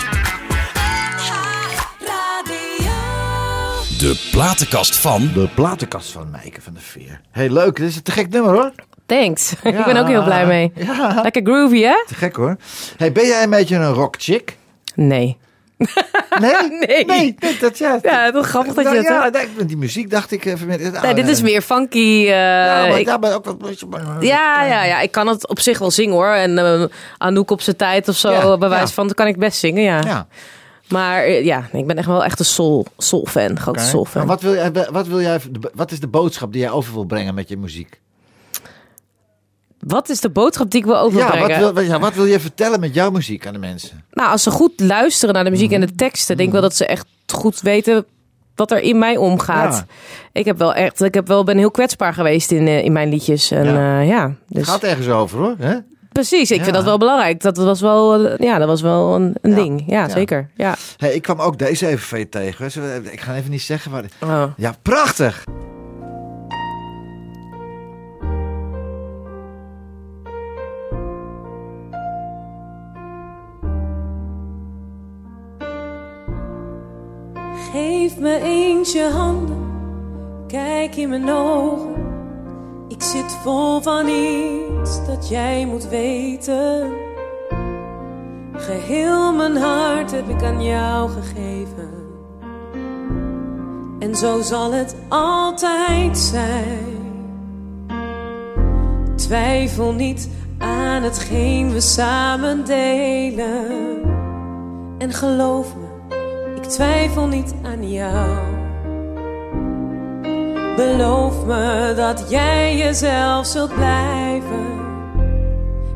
De 3.98 4.28
platenkast 4.30 4.96
van... 4.96 5.30
De 5.34 5.48
platenkast 5.54 6.10
van 6.10 6.30
Maaike 6.30 6.60
van 6.62 6.72
der 6.72 6.82
Veer. 6.82 7.20
Hey, 7.30 7.50
leuk. 7.50 7.76
Dit 7.76 7.88
is 7.88 7.96
een 7.96 8.02
te 8.02 8.10
gek 8.10 8.28
nummer, 8.28 8.52
hoor. 8.52 8.72
Thanks. 9.06 9.52
ik 9.62 9.84
ben 9.84 9.96
ook 9.96 10.06
heel 10.06 10.24
blij 10.24 10.46
mee. 10.46 10.72
Ja, 10.74 11.20
Lekker 11.22 11.42
groovy, 11.42 11.80
hè? 11.80 12.04
te 12.06 12.14
gek, 12.14 12.36
hoor. 12.36 12.56
Hey, 12.96 13.12
ben 13.12 13.26
jij 13.26 13.42
een 13.42 13.50
beetje 13.50 13.76
een 13.76 13.92
rock 13.92 14.14
chick? 14.18 14.56
Nee. 14.94 15.36
Nee? 16.40 16.52
Nee. 16.86 17.04
Nee, 17.06 17.34
nee, 17.40 17.56
dat 17.60 17.78
ja. 17.78 17.98
Ja, 18.02 18.30
toch 18.30 18.46
grappig 18.48 18.74
dat 18.74 18.84
je 18.84 18.90
Nou 18.90 19.30
dat 19.30 19.42
ja, 19.42 19.48
nee, 19.56 19.64
die 19.66 19.76
muziek 19.76 20.10
dacht 20.10 20.30
ik 20.30 20.44
even 20.44 20.66
met... 20.66 21.02
Nee, 21.02 21.14
dit 21.14 21.28
is 21.28 21.42
meer 21.42 21.62
funky. 21.62 21.98
eh, 21.98 22.26
Ja, 22.28 22.86
maar, 22.88 22.98
ik- 23.00 23.06
ja, 23.06 23.16
maar 23.16 23.34
ook 23.34 23.44
wel 23.44 23.56
beetje... 23.56 23.86
Ja, 24.20 24.64
ja, 24.64 24.84
ja, 24.84 25.00
ik 25.00 25.12
kan 25.12 25.26
het 25.26 25.48
op 25.48 25.60
zich 25.60 25.78
wel 25.78 25.90
zingen 25.90 26.14
hoor. 26.14 26.26
En 26.32 26.58
eh, 26.58 26.84
Anouk 27.18 27.50
op 27.50 27.60
zijn 27.60 27.76
tijd 27.76 28.08
of 28.08 28.16
zo, 28.16 28.30
Ja, 28.30 28.58
bij 28.58 28.68
wijze 28.68 28.86
ja. 28.86 28.92
van, 28.92 29.06
dat 29.06 29.16
kan 29.16 29.26
ik 29.26 29.36
best 29.38 29.58
zingen, 29.58 29.82
ja. 29.82 30.00
Ja. 30.04 30.26
Maar 30.88 31.22
eh, 31.22 31.44
ja, 31.44 31.68
ik 31.72 31.86
ben 31.86 31.96
echt 31.98 32.06
wel 32.06 32.24
echt 32.24 32.38
een 32.38 32.44
soul, 32.44 32.86
soul 32.98 33.26
fan, 33.26 33.58
grote 33.60 33.78
Oké. 33.78 33.88
soul 33.88 34.04
fan. 34.04 34.26
Maar 34.26 34.36
wat, 34.36 34.42
wil 34.42 34.54
jij, 34.54 34.72
wat, 34.90 35.06
wil 35.06 35.20
jij, 35.20 35.38
wat 35.74 35.90
is 35.92 36.00
de 36.00 36.08
boodschap 36.08 36.52
die 36.52 36.60
jij 36.60 36.70
over 36.70 36.92
wil 36.94 37.04
brengen 37.04 37.34
met 37.34 37.48
je 37.48 37.56
muziek? 37.56 38.00
Wat 39.88 40.08
is 40.08 40.20
de 40.20 40.30
boodschap 40.30 40.70
die 40.70 40.80
ik 40.80 40.86
wil 40.86 40.94
Ja 40.94 41.00
overbrengen? 41.00 41.60
wat, 41.60 41.72
wil, 41.74 41.84
ja, 41.84 41.98
wat 41.98 42.14
wil 42.14 42.24
je 42.24 42.40
vertellen 42.40 42.80
met 42.80 42.94
jouw 42.94 43.10
muziek 43.10 43.46
aan 43.46 43.52
de 43.52 43.58
mensen? 43.58 44.04
Nou, 44.10 44.30
als 44.30 44.42
ze 44.42 44.50
goed 44.50 44.72
luisteren 44.80 45.34
naar 45.34 45.44
de 45.44 45.50
muziek 45.50 45.70
Mhm. 45.70 45.80
en 45.80 45.86
de 45.86 45.94
teksten, 45.94 46.36
denk 46.36 46.48
ik 46.48 46.54
wel 46.54 46.62
dat 46.62 46.76
ze 46.76 46.86
echt 46.86 47.06
goed 47.32 47.60
weten 47.60 48.04
wat 48.54 48.70
er 48.70 48.80
in 48.80 48.98
mij 48.98 49.16
omgaat. 49.16 49.74
Ja. 49.74 49.86
Ik 50.32 50.44
heb 50.44 50.58
wel 50.58 50.74
echt, 50.74 51.00
ik 51.02 51.14
heb 51.14 51.26
wel 51.28 51.44
ben 51.44 51.58
heel 51.58 51.70
kwetsbaar 51.70 52.14
geweest 52.14 52.50
in, 52.50 52.66
eh, 52.66 52.84
in 52.84 52.92
mijn 52.92 53.08
liedjes. 53.08 53.50
En 53.50 53.64
Ja. 53.64 53.72
ja, 53.72 54.00
ja 54.00 54.22
Het 54.26 54.36
dus 54.48 54.68
gaat 54.68 54.82
ergens 54.82 55.08
over 55.08 55.38
hoor. 55.38 55.54
Hè? 55.58 55.76
precies. 56.12 56.50
Ik 56.50 56.56
Ja. 56.56 56.62
vind 56.62 56.74
dat 56.76 56.84
wel 56.84 56.98
belangrijk. 56.98 57.40
Dat 57.40 57.56
was 57.56 57.80
wel, 57.80 58.26
eh, 58.26 58.38
ja, 58.38 58.58
dat 58.58 58.68
was 58.68 58.80
wel 58.80 59.14
een, 59.14 59.34
een 59.40 59.50
Ja. 59.50 59.56
ding. 59.56 59.84
Ja, 59.86 60.00
Ja. 60.06 60.08
zeker. 60.08 60.50
Ja. 60.56 60.74
Hey, 60.96 61.14
ik 61.14 61.22
kwam 61.22 61.40
ook 61.40 61.58
deze 61.58 61.86
even 61.86 62.28
tegen. 62.30 62.66
Ik 63.12 63.20
ga 63.20 63.34
even 63.34 63.50
niet 63.50 63.62
zeggen 63.62 63.90
waar. 63.90 64.04
Oh. 64.22 64.42
Ja, 64.56 64.74
prachtig! 64.82 65.44
Geef 78.08 78.18
me 78.18 78.40
eens 78.42 78.92
je 78.92 79.10
handen, 79.12 79.70
kijk 80.46 80.96
in 80.96 81.08
mijn 81.08 81.30
ogen. 81.30 81.94
Ik 82.88 83.02
zit 83.02 83.32
vol 83.42 83.80
van 83.80 84.08
iets 84.08 85.06
dat 85.06 85.28
jij 85.28 85.66
moet 85.66 85.88
weten. 85.88 86.92
Geheel 88.52 89.32
mijn 89.32 89.56
hart 89.56 90.10
heb 90.10 90.28
ik 90.28 90.42
aan 90.42 90.62
jou 90.62 91.10
gegeven. 91.10 91.90
En 93.98 94.14
zo 94.16 94.40
zal 94.42 94.72
het 94.72 94.96
altijd 95.08 96.18
zijn. 96.18 96.96
Twijfel 99.16 99.92
niet 99.92 100.28
aan 100.58 101.02
hetgeen 101.02 101.72
we 101.72 101.80
samen 101.80 102.64
delen. 102.64 104.02
En 104.98 105.12
geloof 105.12 105.76
me, 105.76 105.87
twijfel 106.68 107.26
niet 107.26 107.54
aan 107.62 107.90
jou. 107.90 108.56
Beloof 110.76 111.44
me 111.44 111.92
dat 111.96 112.24
jij 112.28 112.76
jezelf 112.76 113.46
zult 113.46 113.74
blijven. 113.74 114.66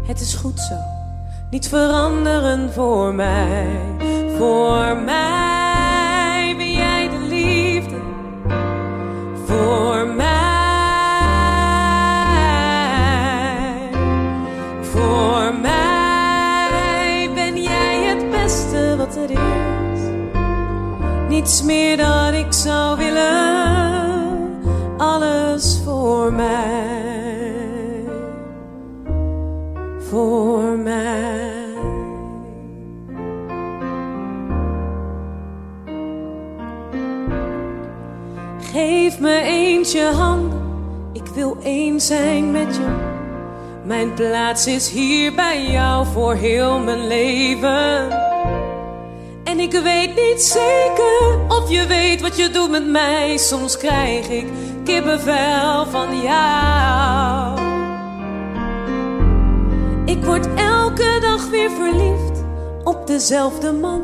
Het 0.07 0.21
is 0.21 0.35
goed 0.35 0.61
zo, 0.61 0.75
niet 1.51 1.69
veranderen 1.69 2.73
voor 2.73 3.15
mij. 3.15 3.67
Voor 4.39 4.97
mij 4.97 5.62
Niets 21.43 21.63
meer 21.63 21.97
dan 21.97 22.35
ik 22.35 22.53
zou 22.53 22.99
willen. 22.99 24.61
Alles 24.99 25.81
voor 25.85 26.33
mij. 26.33 28.05
Voor 30.11 30.63
mij. 30.63 31.51
Geef 38.73 39.21
me 39.21 39.41
eens 39.41 39.93
je 39.93 40.11
handen, 40.15 40.61
ik 41.13 41.27
wil 41.27 41.57
één 41.63 42.01
zijn 42.01 42.51
met 42.51 42.77
je. 42.77 42.87
Mijn 43.85 44.15
plaats 44.15 44.67
is 44.67 44.91
hier 44.91 45.35
bij 45.35 45.71
jou 45.71 46.07
voor 46.07 46.35
heel 46.35 46.79
mijn 46.79 47.07
leven. 47.07 48.22
En 49.53 49.61
ik 49.61 49.73
weet 49.73 50.15
niet 50.15 50.43
zeker 50.43 51.39
of 51.49 51.71
je 51.71 51.87
weet 51.87 52.21
wat 52.21 52.37
je 52.37 52.51
doet 52.51 52.71
met 52.71 52.87
mij. 52.87 53.37
Soms 53.37 53.77
krijg 53.77 54.29
ik 54.29 54.47
kippenvel 54.85 55.87
van 55.87 56.21
jou. 56.23 57.61
Ik 60.05 60.25
word 60.25 60.47
elke 60.55 61.19
dag 61.21 61.49
weer 61.49 61.71
verliefd 61.71 62.45
op 62.85 63.07
dezelfde 63.07 63.73
man. 63.73 64.03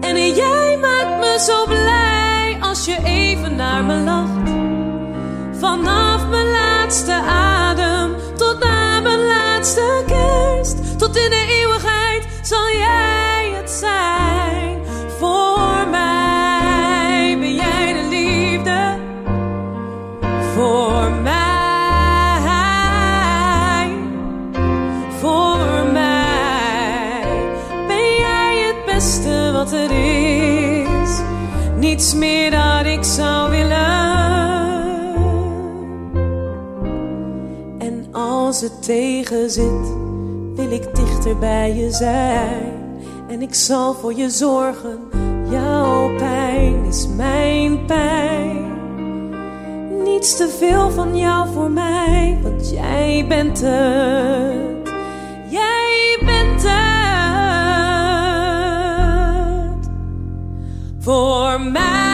En 0.00 0.34
jij 0.34 0.78
maakt 0.80 1.18
me 1.20 1.36
zo 1.40 1.64
blij 1.64 2.56
als 2.60 2.84
je 2.84 2.96
even 3.04 3.56
naar 3.56 3.84
me 3.84 3.94
lacht. 3.94 4.50
Vanaf 5.58 6.28
mijn 6.28 6.50
laatste 6.50 7.12
adem 7.28 8.14
tot 8.36 8.58
na 8.58 9.00
mijn 9.00 9.26
laatste 9.26 10.02
kerst. 10.06 10.98
Tot 10.98 11.16
in 11.16 11.30
de 11.30 11.46
eeuwigheid 11.48 12.26
zal 12.42 12.68
jij 12.68 13.13
zijn. 13.78 14.78
Voor 15.18 15.88
mij 15.90 17.36
ben 17.38 17.54
jij 17.54 17.92
de 17.92 18.08
liefde. 18.08 18.96
Voor 20.54 21.10
mij. 21.22 21.42
Voor 25.20 25.92
mij 25.92 27.22
ben 27.86 28.16
jij 28.18 28.64
het 28.66 28.94
beste 28.94 29.50
wat 29.52 29.72
er 29.72 29.90
is. 29.90 31.20
Niets 31.76 32.14
meer 32.14 32.50
dat 32.50 32.86
ik 32.86 33.04
zou 33.04 33.50
willen. 33.50 34.12
En 37.78 38.06
als 38.12 38.60
het 38.60 38.82
tegen 38.82 39.50
zit, 39.50 39.94
wil 40.54 40.70
ik 40.70 40.94
dichter 40.94 41.38
bij 41.38 41.74
je 41.74 41.90
zijn. 41.90 42.73
En 43.34 43.42
ik 43.42 43.54
zal 43.54 43.94
voor 43.94 44.14
je 44.14 44.30
zorgen. 44.30 44.98
Jouw 45.50 46.16
pijn 46.16 46.84
is 46.84 47.08
mijn 47.08 47.86
pijn. 47.86 48.72
Niets 50.02 50.36
te 50.36 50.48
veel 50.58 50.90
van 50.90 51.16
jou 51.16 51.52
voor 51.52 51.70
mij, 51.70 52.38
want 52.42 52.70
jij 52.70 53.24
bent 53.28 53.60
het. 53.60 54.92
Jij 55.50 56.18
bent 56.24 56.62
het. 56.62 56.72
Voor 60.98 61.60
mij 61.60 62.13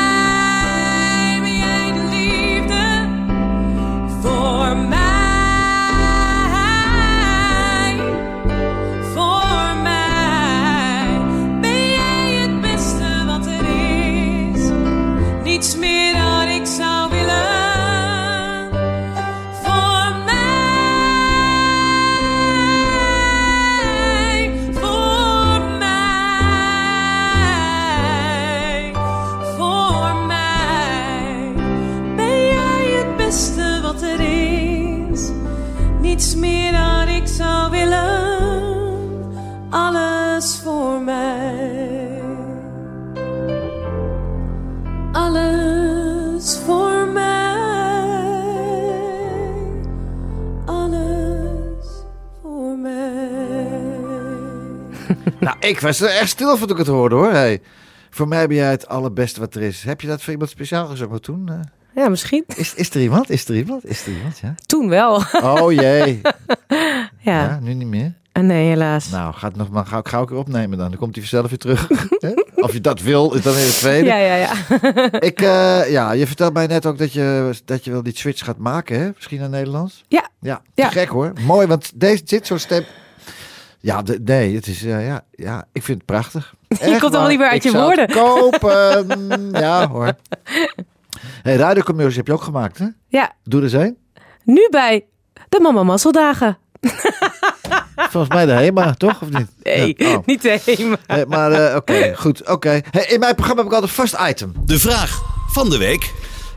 Nou, 55.40 55.56
ik 55.60 55.80
was 55.80 56.00
er 56.00 56.08
echt 56.08 56.28
stil 56.28 56.56
van 56.56 56.68
toen 56.68 56.76
ik 56.76 56.84
het 56.84 56.92
hoorde 56.94 57.14
hoor. 57.14 57.32
Hey, 57.32 57.60
voor 58.10 58.28
mij 58.28 58.46
ben 58.46 58.56
jij 58.56 58.70
het 58.70 58.88
allerbeste 58.88 59.40
wat 59.40 59.54
er 59.54 59.62
is. 59.62 59.82
Heb 59.82 60.00
je 60.00 60.06
dat 60.06 60.22
voor 60.22 60.32
iemand 60.32 60.50
speciaal 60.50 60.86
gezongen 60.86 61.20
toen? 61.22 61.48
eh? 61.48 61.54
Ja, 61.94 62.08
misschien. 62.08 62.44
Is, 62.56 62.74
is 62.74 62.90
er 62.90 63.00
iemand? 63.00 63.30
Is 63.30 63.48
er 63.48 63.56
iemand? 63.56 63.86
Is 63.86 64.06
er 64.06 64.12
iemand? 64.12 64.38
Ja. 64.38 64.54
Toen 64.66 64.88
wel. 64.88 65.22
Oh 65.42 65.72
jee. 65.72 66.20
ja. 67.18 67.40
Ja, 67.40 67.58
nu 67.62 67.74
niet 67.74 67.88
meer. 67.88 68.12
En 68.32 68.46
nee, 68.46 68.68
helaas. 68.68 69.10
Nou, 69.10 69.34
ga 69.34 69.48
het 69.48 69.56
nog 69.56 69.70
maar 69.70 69.86
gauw, 69.86 70.00
gauw 70.04 70.20
een 70.20 70.26
keer 70.26 70.36
opnemen 70.36 70.78
dan. 70.78 70.88
Dan 70.88 70.98
komt 70.98 71.14
hij 71.16 71.24
vanzelf 71.24 71.48
weer 71.48 71.58
terug. 71.58 71.88
Of 72.64 72.72
je 72.72 72.80
dat 72.80 73.00
wil, 73.00 73.34
is 73.34 73.42
dan 73.42 73.54
weer 73.54 73.64
het 73.64 73.78
tweede. 73.78 74.06
Ja, 74.06 74.16
ja, 74.16 74.34
ja. 74.34 74.52
Ik, 75.30 75.40
eh, 75.40 75.90
ja, 75.90 76.12
je 76.12 76.26
vertelt 76.26 76.52
mij 76.52 76.66
net 76.66 76.86
ook 76.86 76.98
dat 76.98 77.12
je, 77.12 77.54
dat 77.64 77.84
je 77.84 77.90
wel 77.90 78.02
die 78.02 78.16
switch 78.16 78.44
gaat 78.44 78.58
maken, 78.58 79.00
hè? 79.00 79.10
Misschien 79.14 79.38
naar 79.40 79.48
Nederlands. 79.48 80.04
Ja. 80.08 80.28
Ja, 80.40 80.62
gek 80.74 81.08
hoor. 81.08 81.32
Mooi, 81.46 81.66
want 81.66 81.92
deze, 81.94 82.24
dit 82.24 82.46
soort 82.46 82.60
stem... 82.60 82.84
Ja, 83.80 84.02
de- 84.02 84.20
nee, 84.24 84.54
het 84.54 84.66
is, 84.66 84.84
eh, 84.84 85.06
ja, 85.06 85.24
ja, 85.30 85.64
ik 85.72 85.82
vind 85.82 85.96
het 85.98 86.06
prachtig. 86.06 86.54
Echt 86.68 86.80
komt 86.80 87.02
allemaal 87.02 87.20
waar. 87.20 87.28
niet 87.28 87.38
meer 87.38 87.48
uit 87.48 87.64
Ik 87.64 87.72
je 87.72 87.78
woorden. 87.78 88.08
kopen. 88.10 89.50
ja 89.66 89.88
hoor. 89.88 90.12
Hey, 91.42 91.56
radiocommercials 91.56 92.16
heb 92.16 92.26
je 92.26 92.32
ook 92.32 92.42
gemaakt, 92.42 92.78
hè? 92.78 92.86
Ja, 93.08 93.32
Doe 93.44 93.62
er 93.62 93.74
een. 93.74 93.96
nu 94.44 94.68
bij 94.70 95.04
de 95.48 95.60
Mama 95.60 95.82
Masseldagen. 95.82 96.58
Volgens 98.10 98.34
mij 98.34 98.46
de 98.46 98.52
HEMA, 98.52 98.94
toch? 98.94 99.22
Of 99.22 99.30
niet? 99.30 99.46
Nee, 99.62 99.94
Ja, 99.98 100.14
oh. 100.16 100.26
niet 100.26 100.42
de 100.42 100.60
HEMA. 100.64 101.24
Maar 101.28 101.52
eh, 101.52 101.76
oké, 101.76 102.14
goed. 102.16 102.48
Oké. 102.48 102.80
Hey, 102.90 103.04
in 103.08 103.20
mijn 103.20 103.34
programma 103.34 103.62
heb 103.62 103.70
ik 103.72 103.76
altijd 103.78 103.98
een 103.98 104.08
vast 104.08 104.28
item. 104.30 104.52
De 104.64 104.78
vraag 104.78 105.22
van 105.48 105.70
de 105.70 105.78
week. 105.78 106.12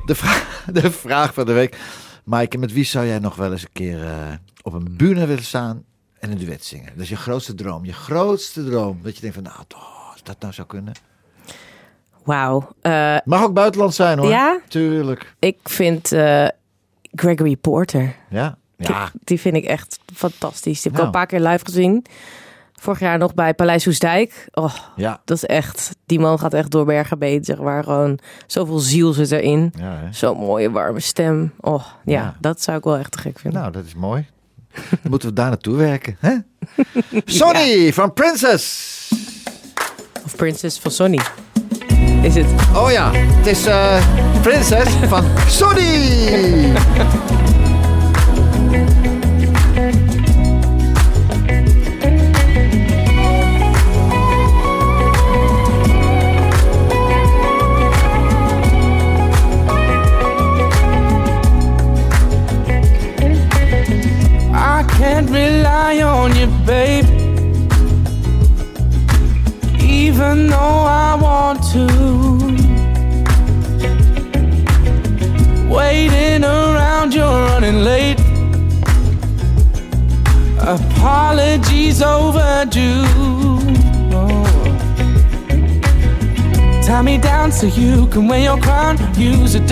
De, 0.06 0.16
vra- 0.16 0.72
de 0.72 0.92
vraag 0.92 1.34
van 1.34 1.46
de 1.46 1.54
week. 1.54 1.78
Maaike, 2.24 2.58
met 2.58 2.74
wie 2.74 2.84
zou 2.86 3.06
jij 3.06 3.20
nog 3.20 3.36
wel 3.36 3.52
eens 3.52 3.62
een 3.62 3.70
keer 3.74 4.04
eh, 4.04 4.12
op 4.62 4.74
een 4.74 4.94
bühne 4.98 5.26
willen 5.26 5.44
staan 5.44 5.84
en 6.24 6.32
een 6.32 6.38
duet 6.38 6.66
zingen? 6.66 6.90
Dat 6.94 7.04
is 7.04 7.10
je 7.10 7.16
grootste 7.16 7.54
droom. 7.54 7.86
Je 7.86 7.94
grootste 7.94 8.66
droom. 8.66 9.00
Dat 9.04 9.16
je 9.16 9.22
denkt 9.22 9.36
van, 9.36 9.44
nou, 9.46 9.58
toch, 9.68 10.12
als 10.12 10.24
dat 10.24 10.36
nou 10.40 10.54
zou 10.54 10.68
kunnen. 10.68 10.94
Wauw. 12.24 12.70
Eh, 12.82 13.18
Mag 13.26 13.44
ook 13.44 13.54
buitenland 13.54 13.94
zijn 13.94 14.18
hoor. 14.20 14.30
Ja? 14.30 14.60
Tuurlijk. 14.68 15.36
ik 15.40 15.58
vind 15.64 16.12
eh, 16.12 16.48
Gregory 17.12 17.56
Porter. 17.56 18.16
Ja. 18.30 18.58
Ja. 18.78 19.04
Die, 19.12 19.22
die 19.24 19.40
vind 19.40 19.56
ik 19.56 19.64
echt 19.66 20.00
fantastisch. 20.14 20.82
Die 20.82 20.92
heb 20.92 20.92
ik 20.92 20.98
Nou. 20.98 21.00
al 21.02 21.06
een 21.06 21.12
paar 21.12 21.26
keer 21.40 21.48
live 21.50 21.66
gezien. 21.66 22.06
Vorig 22.74 23.00
jaar 23.00 23.18
nog 23.18 23.34
bij 23.34 23.54
Paleis 23.54 23.86
Hoesdijk. 23.86 24.48
Oh, 24.54 24.76
Ja. 24.96 25.22
dat 25.26 25.38
is 25.38 25.46
echt... 25.46 25.96
Die 26.06 26.20
man 26.20 26.40
gaat 26.40 26.54
echt 26.54 26.72
door 26.72 26.86
bergen 26.86 27.20
beet, 27.20 27.46
zeg 27.46 27.58
maar. 27.60 27.84
Gewoon 27.84 28.20
zoveel 28.48 28.80
ziel 28.80 29.14
zit 29.14 29.32
erin. 29.32 29.74
Ja? 29.78 30.08
Zo'n 30.12 30.38
mooie, 30.38 30.72
warme 30.72 31.00
stem. 31.00 31.54
Oh, 31.60 31.86
ja, 32.06 32.22
Ja. 32.22 32.36
dat 32.40 32.62
zou 32.62 32.78
ik 32.78 32.84
wel 32.84 32.98
echt 32.98 33.12
te 33.12 33.18
gek 33.18 33.40
vinden. 33.40 33.60
Nou, 33.62 33.74
dat 33.74 33.86
is 33.86 33.94
mooi. 33.96 34.26
Dan 34.74 35.10
moeten 35.10 35.30
we 35.30 35.36
daar 35.36 35.48
naartoe 35.50 35.76
werken. 35.76 36.18
Hè? 36.20 36.36
Sonny 37.26 37.94
van 37.94 38.14
Princess. 38.14 38.92
Of 40.26 40.36
Princess 40.36 40.80
van 40.80 40.92
Sonny. 40.92 41.20
is 42.22 42.36
het. 42.36 42.46
Oh 42.76 42.92
ja, 42.92 43.12
het 43.14 43.48
is 43.48 43.66
eh 43.66 44.06
Princess 44.42 44.92
van 45.08 45.24
Sony. 45.48 46.72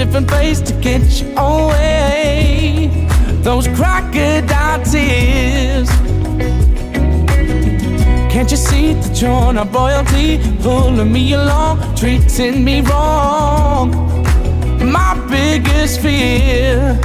different 0.05 0.31
face 0.31 0.59
to 0.61 0.73
get 0.81 1.03
you 1.21 1.27
away. 1.37 2.89
Those 3.43 3.67
crocodile 3.67 4.83
tears. 4.83 5.87
Can't 8.33 8.49
you 8.49 8.57
see 8.57 8.93
that 8.93 9.21
you're 9.21 9.53
not 9.53 9.71
royalty? 9.71 10.39
Pulling 10.63 11.11
me 11.11 11.33
along, 11.33 11.95
treating 11.95 12.63
me 12.63 12.81
wrong. 12.81 13.91
My 14.97 15.13
biggest 15.29 16.01
fear. 16.01 16.99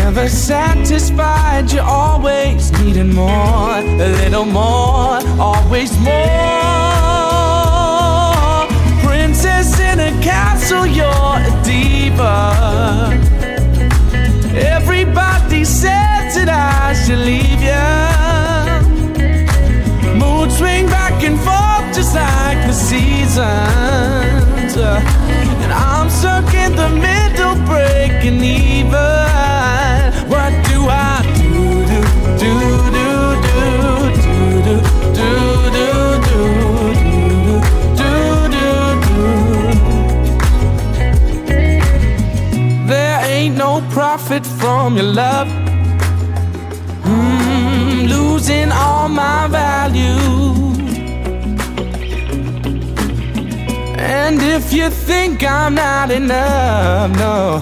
Never 0.00 0.30
satisfied, 0.30 1.70
you're 1.70 1.82
always 1.82 2.72
needing 2.78 3.14
more. 3.14 3.76
A 4.06 4.08
little 4.20 4.46
more, 4.46 5.20
always 5.38 5.92
more. 5.98 6.92
Princess 9.04 9.78
in 9.80 10.00
a 10.00 10.12
castle, 10.22 10.86
you're 10.86 11.41
diva. 12.12 13.10
Everybody 14.54 15.64
says 15.64 16.34
that 16.36 16.48
I 16.48 16.94
should 16.94 17.18
leave 17.18 17.62
ya. 17.62 18.82
Mood 20.18 20.52
swing 20.52 20.86
back 20.86 21.22
and 21.24 21.38
forth 21.38 21.94
just 21.94 22.14
like 22.14 22.66
the 22.66 22.72
seasons. 22.72 23.46
And 24.76 25.72
I'm 25.72 26.10
stuck 26.10 26.54
in 26.54 26.76
the 26.76 26.88
middle, 26.90 27.54
breaking 27.66 28.42
even. 28.42 28.92
What 30.28 30.52
do 30.68 30.88
I 30.88 31.22
do, 31.36 31.84
do, 31.90 32.00
do, 32.38 32.71
profit 44.32 44.46
from 44.60 44.96
your 44.96 45.04
love. 45.04 45.48
Mm, 47.04 48.08
losing 48.08 48.72
all 48.72 49.08
my 49.08 49.46
value. 49.48 50.20
And 53.98 54.40
if 54.40 54.72
you 54.72 54.90
think 54.90 55.42
I'm 55.42 55.74
not 55.74 56.10
enough, 56.10 57.10
no, 57.18 57.60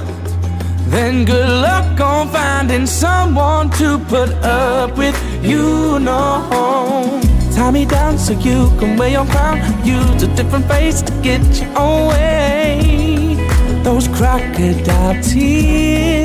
then 0.90 1.24
good 1.24 1.48
luck 1.48 2.00
on 2.00 2.28
finding 2.28 2.86
someone 2.86 3.70
to 3.70 3.98
put 4.08 4.30
up 4.44 4.96
with 4.96 5.16
you. 5.42 5.98
No, 5.98 7.20
tie 7.54 7.70
me 7.70 7.84
down 7.84 8.18
so 8.18 8.32
you 8.32 8.70
can 8.78 8.96
wear 8.96 9.10
your 9.10 9.26
crown. 9.26 9.58
Use 9.84 10.22
a 10.22 10.28
different 10.36 10.66
face 10.66 11.02
to 11.02 11.12
get 11.22 11.42
you 11.60 11.68
way. 12.08 13.36
Those 13.82 14.08
crocodile 14.08 15.22
tears. 15.22 16.19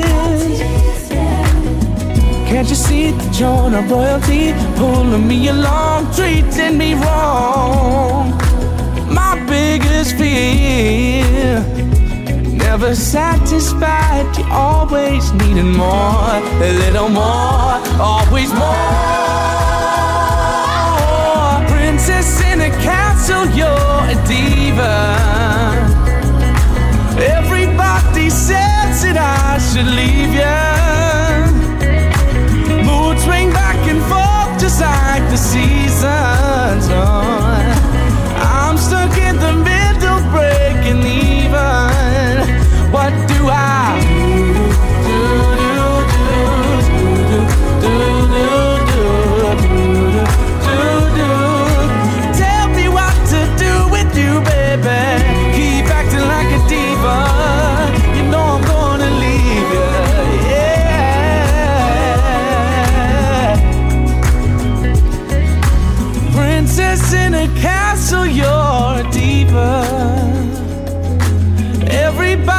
Can't 2.56 2.70
you 2.70 2.74
see 2.74 3.10
that 3.10 3.38
you're 3.38 3.68
not 3.68 3.90
royalty? 3.90 4.54
Pulling 4.78 5.28
me 5.28 5.48
along, 5.48 6.10
treating 6.14 6.78
me 6.78 6.94
wrong. 6.94 8.30
My 9.12 9.36
biggest 9.46 10.16
fear. 10.16 11.60
Never 12.56 12.94
satisfied, 12.94 14.24
you 14.38 14.44
always 14.50 15.30
needing 15.34 15.72
more. 15.76 16.40
A 16.64 16.72
little 16.80 17.10
more, 17.10 17.76
always 18.00 18.50
more. 18.54 18.88
Princess 21.68 22.40
in 22.40 22.62
a 22.62 22.70
castle, 22.80 23.44
you're 23.52 24.00
a 24.08 24.16
diva. 24.26 24.96
Everybody 27.36 28.30
says 28.30 29.02
that 29.04 29.18
I 29.18 29.58
should 29.58 29.92
leave 29.94 30.32
ya. 30.32 30.95
just 34.68 34.80
like 34.80 35.22
the 35.30 35.36
seasons. 35.36 36.88
Oh, 36.90 37.62
I'm 38.36 38.76
stuck 38.76 39.16
in 39.16 39.36
the 39.36 39.52
middle, 39.52 40.20
breaking 40.34 41.02
even. 41.06 42.36
What 42.90 43.12
do 43.30 43.38
I 43.46 43.94
Tell 52.34 52.68
me 52.70 52.88
what 52.88 53.14
to 53.32 53.40
do 53.64 53.74
with 53.94 54.10
you, 54.18 54.40
baby. 54.50 55.00
Keep 55.54 55.86
acting 55.94 56.26
like 56.34 56.50
a 56.58 56.68
diva. 56.68 57.35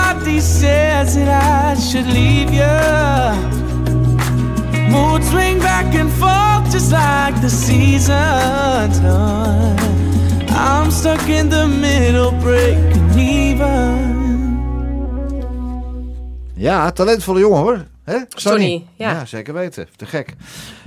Everybody 0.10 0.40
says 0.40 1.16
that 1.16 1.28
I 1.28 1.76
should 1.80 2.08
leave 2.08 2.50
you. 2.54 2.78
Mood 4.90 5.24
swing 5.24 5.60
back 5.60 5.94
and 5.96 6.10
forth 6.12 6.72
just 6.72 6.92
like 6.92 7.42
the 7.42 7.50
seasons. 7.50 9.02
Oh, 9.04 9.76
I'm 10.50 10.92
stuck 10.92 11.28
in 11.28 11.50
the 11.50 11.68
middle, 11.68 12.32
breaking 12.32 13.20
even. 13.20 14.16
Ja, 16.56 16.92
talentvolle 16.92 17.40
jongen 17.40 17.60
hoor. 17.60 17.86
Hè? 18.04 18.18
Sonny, 18.30 18.88
ja. 18.96 19.26
zeker 19.26 19.54
weten. 19.54 19.88
Te 19.96 20.06
gek. 20.06 20.36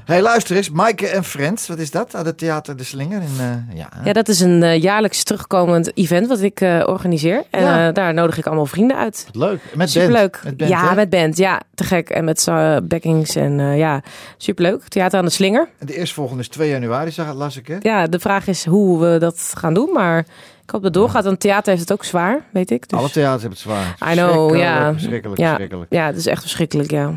Hey, 0.05 0.23
luister 0.23 0.57
eens. 0.57 0.71
Maaike 0.71 1.07
en 1.07 1.25
Friends, 1.25 1.69
wat 1.69 1.79
is 1.79 1.91
dat? 1.91 2.15
Aan 2.15 2.27
het 2.27 2.39
Theater 2.39 2.77
De 2.77 2.85
Slinger. 2.85 3.23
In, 3.23 3.29
eh, 3.39 3.77
ja? 3.77 3.89
Ja, 4.05 4.13
dat 4.13 4.29
is 4.29 4.41
een 4.41 4.63
eh, 4.63 4.83
jaarlijks 4.83 5.23
terugkomend 5.23 5.97
event 5.97 6.27
wat 6.29 6.41
ik 6.41 6.61
eh, 6.61 6.83
organiseer. 6.87 7.43
En 7.51 7.63
Ja. 7.63 7.93
daar 7.93 8.15
nodig 8.15 8.39
ik 8.39 8.47
allemaal 8.47 8.67
vrienden 8.67 8.97
uit. 8.97 9.25
Wat 9.33 9.37
leuk. 9.37 9.61
Met 9.75 9.91
Superleuk. 9.91 10.31
band. 10.33 10.45
Met 10.45 10.57
band, 10.57 10.71
ja, 10.71 10.89
hè? 10.89 10.95
met 10.95 11.11
band. 11.11 11.37
Ja, 11.37 11.61
te 11.75 11.85
gek. 11.85 12.11
En 12.11 12.25
met 12.25 12.45
backings 12.83 13.37
en 13.37 13.59
ja, 13.77 14.03
superleuk. 14.37 14.83
Theater 14.89 15.19
aan 15.19 15.25
de 15.25 15.31
Slinger. 15.31 15.69
En 15.79 15.87
de 15.87 15.97
eerstvolgende 15.97 16.43
is 16.43 16.49
2 16.49 16.71
januari, 16.71 17.11
zag, 17.11 17.35
las 17.35 17.57
ik 17.57 17.67
hè? 17.67 17.77
Ja, 17.81 18.07
de 18.07 18.19
vraag 18.21 18.47
is 18.47 18.65
hoe 18.65 19.01
we 19.01 19.19
dat 19.19 19.53
gaan 19.57 19.75
doen. 19.75 19.93
Maar 19.93 20.19
ik 20.19 20.71
hoop 20.71 20.83
dat 20.83 20.95
het 20.95 21.03
doorgaat. 21.03 21.25
Want 21.25 21.41
theater 21.41 21.69
heeft 21.69 21.81
het 21.89 21.93
ook 21.93 22.05
zwaar, 22.05 22.41
weet 22.53 22.71
ik. 22.71 22.89
Dus... 22.89 22.99
Alle 22.99 23.11
theaters 23.11 23.43
hebben 23.43 23.59
het 23.59 23.69
zwaar. 23.69 24.13
I 24.13 24.17
know, 24.17 24.49
Verschrikkelijk, 24.51 24.61
ja. 24.61 24.93
Verschrikkelijk, 24.93 25.41
ja. 25.41 25.47
verschrikkelijk. 25.47 25.93
Ja, 25.93 26.07
het 26.07 26.17
is 26.17 26.27
echt 26.27 26.41
verschrikkelijk, 26.41 26.91
ja. 26.91 27.13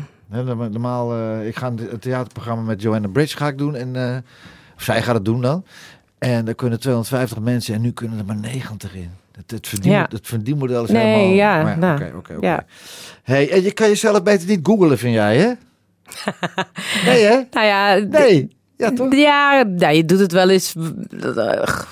Normaal, 0.70 1.12
eh, 1.14 1.46
ik 1.46 1.56
ga 1.56 1.66
een 1.66 1.78
het 1.90 2.02
theaterprogramma 2.02 2.62
met 2.62 2.82
Joanna 2.82 3.08
Bridge 3.08 3.36
ga 3.36 3.48
ik 3.48 3.58
doen. 3.58 3.74
En, 3.76 3.96
eh, 3.96 4.16
of 4.76 4.82
zij 4.82 5.02
gaat 5.02 5.14
het 5.14 5.24
doen 5.24 5.40
dan. 5.40 5.64
En 6.18 6.44
daar 6.44 6.54
kunnen 6.54 6.80
250 6.80 7.38
mensen 7.40 7.74
en 7.74 7.80
nu 7.80 7.92
kunnen 7.92 8.18
er 8.18 8.24
maar 8.24 8.36
90 8.36 8.94
in. 8.94 9.10
Het, 9.36 9.50
het, 9.50 9.68
verdien, 9.68 9.92
Ja. 9.92 10.06
het 10.08 10.26
verdienmodel 10.26 10.84
is 10.84 10.90
Nee, 10.90 11.06
helemaal... 11.06 11.34
ja, 11.34 11.62
maar 11.62 11.78
nou, 11.78 12.16
Oké, 12.16 12.36
ja. 12.40 12.64
Hey, 13.22 13.50
en 13.50 13.62
je 13.62 13.72
kan 13.72 13.88
jezelf 13.88 14.22
beter 14.22 14.48
niet 14.48 14.60
googlen, 14.62 14.98
vind 14.98 15.14
jij, 15.14 15.36
hè? 15.36 15.46
nee, 17.10 17.24
hè? 17.24 17.40
Nou 17.50 17.66
ja, 17.66 17.94
Nee. 17.94 18.56
Ja, 18.84 18.92
toch? 18.96 19.14
Ja, 19.14 19.62
nou, 19.76 19.94
je 19.94 20.04
doet 20.04 20.18
het 20.18 20.32
wel 20.32 20.48
eens 20.48 20.74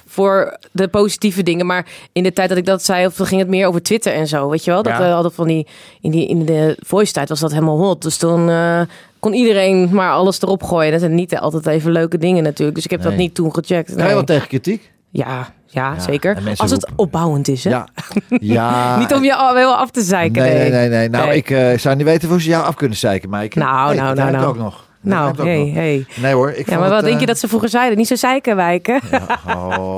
voor 0.07 0.57
de 0.73 0.89
positieve 0.89 1.43
dingen. 1.43 1.67
Maar 1.67 1.87
in 2.13 2.23
de 2.23 2.33
tijd 2.33 2.49
dat 2.49 2.59
ik 2.59 2.67
dat 2.67 2.85
zei, 2.85 3.07
of 3.07 3.17
ging 3.17 3.41
het 3.41 3.51
meer 3.51 3.67
over 3.67 3.83
Twitter 3.83 4.13
en 4.13 4.27
zo. 4.27 4.49
Weet 4.49 4.65
je 4.65 4.71
wel? 4.71 4.83
Dat 4.83 4.93
Ja. 4.93 4.99
we 4.99 5.05
hadden 5.05 5.33
van 5.33 5.47
die. 5.47 5.67
In, 6.01 6.11
die, 6.11 6.29
in 6.29 6.45
de 6.45 6.77
voice 6.87 7.13
tijd 7.13 7.29
was 7.29 7.41
dat 7.41 7.53
helemaal 7.53 7.79
hot. 7.79 8.03
Dus 8.03 8.17
toen 8.17 8.49
eh, 8.51 8.81
kon 9.19 9.33
iedereen 9.35 9.89
maar 9.93 10.13
alles 10.13 10.43
erop 10.43 10.63
gooien. 10.63 10.91
Dat 10.91 11.01
zijn 11.01 11.15
niet 11.15 11.39
altijd 11.39 11.67
even 11.67 11.93
leuke 11.93 12.19
dingen 12.19 12.43
natuurlijk. 12.43 12.75
Dus 12.77 12.85
ik 12.85 12.91
heb 12.91 13.03
dat 13.03 13.13
Nee. 13.13 13.21
niet 13.21 13.35
toen 13.35 13.55
gecheckt. 13.55 13.89
Ga 13.91 13.97
je 13.97 14.03
Nee. 14.03 14.15
wel 14.15 14.25
tegen 14.25 14.49
kritiek? 14.49 14.91
Ja, 15.11 15.27
ja, 15.67 15.93
Ja, 15.95 16.01
zeker. 16.01 16.37
Als 16.57 16.71
het 16.71 16.85
roepen- 16.85 16.99
opbouwend 17.05 17.49
is, 17.49 17.65
hè? 17.65 17.71
Ja. 17.71 17.89
ja. 18.29 18.99
Niet 18.99 19.15
om 19.15 19.25
je 19.25 19.35
al 19.35 19.57
heel 19.57 19.75
af 19.77 19.91
te 19.91 20.03
zeiken. 20.03 20.43
Nee, 20.43 20.55
nee, 20.59 20.71
nee. 20.71 20.89
nee. 20.89 21.09
Nou, 21.09 21.27
Nee. 21.27 21.37
ik 21.37 21.51
eh, 21.51 21.79
zou 21.79 21.97
niet 21.97 22.05
weten 22.07 22.29
hoe 22.29 22.41
ze 22.41 22.49
jou 22.49 22.65
af 22.65 22.75
kunnen 22.75 22.97
zeiken. 22.97 23.29
Nou, 23.31 23.41
Nee, 23.49 23.57
nou, 23.59 23.89
dat 23.97 23.97
nou, 23.97 24.17
ruimt 24.17 24.33
nou. 24.37 24.47
ook 24.49 24.57
nog. 24.57 24.85
Nou, 25.03 25.43
hey, 25.43 25.71
hey. 25.75 26.07
Nee 26.17 26.35
hoor, 26.35 26.51
ik 26.51 26.71
Ja, 26.71 26.79
maar 26.79 26.89
wat 26.89 26.97
het, 26.97 27.05
denk 27.05 27.15
je 27.17 27.21
eh, 27.21 27.27
dat 27.27 27.39
ze 27.39 27.49
vroeger 27.49 27.69
zeiden? 27.69 27.99
Niet 27.99 28.07
zo 28.07 28.15
zeiken 28.15 28.57
wijken. 28.57 29.01
Oh, 29.47 29.97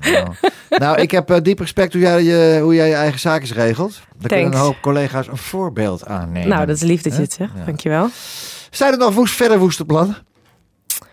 nou. 0.00 0.26
nou, 0.82 1.00
ik 1.00 1.10
heb 1.10 1.30
eh, 1.30 1.36
diep 1.42 1.58
respect 1.58 1.92
hoe 1.92 2.02
jij, 2.02 2.22
je, 2.22 2.58
hoe 2.62 2.74
jij 2.74 2.88
je 2.88 2.94
eigen 2.94 3.20
zaakjes 3.20 3.52
regelt. 3.52 3.92
Daar 3.92 4.28
kunnen 4.28 4.38
Thanks. 4.40 4.56
een 4.56 4.62
hoop 4.62 4.76
collega's 4.80 5.26
een 5.26 5.36
voorbeeld 5.36 6.06
aan 6.06 6.32
nemen. 6.32 6.48
nou, 6.48 6.66
dat 6.66 6.76
is 6.76 6.82
lief 6.82 7.02
dat 7.02 7.14
je 7.16 7.22
het 7.22 7.32
zegt. 7.32 7.50
Ja. 7.56 7.64
Dankjewel. 7.64 8.08
Zijn 8.70 8.92
er 8.92 8.98
nog 8.98 9.14
woest, 9.14 9.34
verder 9.34 9.58
woeste 9.58 9.84
plannen? 9.84 10.16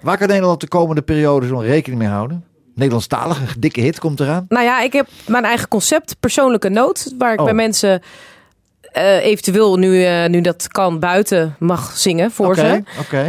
Waar 0.02 0.18
kan 0.18 0.28
Nederland 0.28 0.62
de 0.62 0.68
komende 0.68 1.02
periode 1.02 1.48
zo'n 1.48 1.62
rekening 1.62 2.02
mee 2.02 2.10
houden? 2.10 2.44
Nederlandstalig, 2.76 3.40
een 3.40 3.48
dikke 3.60 3.82
hit 3.82 4.00
komt 4.00 4.20
eraan. 4.20 4.46
Nou 4.50 4.64
ja, 4.66 4.82
ik 4.82 4.94
heb 4.94 5.08
mijn 5.28 5.44
eigen 5.46 5.68
concept, 5.68 6.16
persoonlijke 6.20 6.70
noot, 6.70 7.14
waar 7.18 7.34
ik 7.34 7.40
Oh. 7.40 7.46
bij 7.46 7.54
mensen 7.54 8.02
eh, 8.92 9.26
eventueel 9.26 9.76
nu, 9.78 10.04
eh, 10.04 10.26
nu 10.30 10.42
dat 10.42 10.68
kan 10.68 11.00
buiten 11.00 11.56
mag 11.60 11.92
zingen 11.98 12.32
voor 12.32 12.56
ze. 12.56 12.62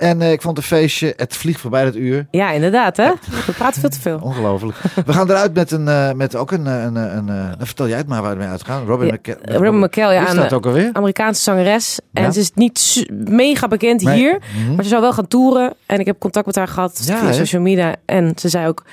En 0.00 0.22
eh, 0.22 0.32
ik 0.32 0.42
vond 0.42 0.56
het 0.56 0.66
feestje. 0.66 1.14
Het 1.16 1.36
vliegt 1.36 1.60
voorbij 1.60 1.84
dat 1.84 1.94
uur. 1.94 2.26
Ja, 2.30 2.50
inderdaad 2.50 2.96
hè. 2.96 3.10
We 3.46 3.52
praten 3.52 3.80
veel 3.80 3.90
te 3.90 4.00
veel. 4.00 4.18
Ongelooflijk. 4.22 4.78
We 5.06 5.12
gaan 5.12 5.30
eruit 5.30 5.54
met, 5.54 5.70
een, 5.70 5.88
eh, 5.88 6.12
met 6.12 6.36
ook 6.36 6.50
een... 6.50 6.66
eh, 6.66 6.82
een, 6.82 6.96
een, 6.96 7.16
een, 7.16 7.24
nou, 7.24 7.54
vertel 7.58 7.88
jij 7.88 7.96
het 7.98 8.06
maar 8.06 8.22
waar 8.22 8.32
we 8.32 8.38
mee 8.38 8.48
uitgaan. 8.48 8.86
Robin 8.86 9.06
Ja, 9.06 9.12
McKell. 9.12 9.36
Robin 9.42 9.78
McKell, 9.78 10.12
ja, 10.12 10.44
is 10.44 10.52
ook 10.52 10.66
alweer? 10.66 10.90
Amerikaanse 10.92 11.42
zangeres. 11.42 11.98
En 12.12 12.32
ze 12.32 12.40
is 12.40 12.50
niet 12.54 13.06
mega 13.28 13.68
bekend 13.68 14.00
hier. 14.00 14.38
Mhm. 14.64 14.74
Maar 14.74 14.84
ze 14.84 14.90
zou 14.90 15.02
wel 15.02 15.12
gaan 15.12 15.28
toeren. 15.28 15.74
En 15.86 15.98
ik 16.00 16.06
heb 16.06 16.18
contact 16.18 16.46
met 16.46 16.54
haar 16.56 16.68
gehad 16.68 17.00
via 17.04 17.32
social 17.32 17.62
media. 17.62 17.94
En 18.04 18.32
ze 18.36 18.48
zei 18.48 18.66
ook... 18.68 18.84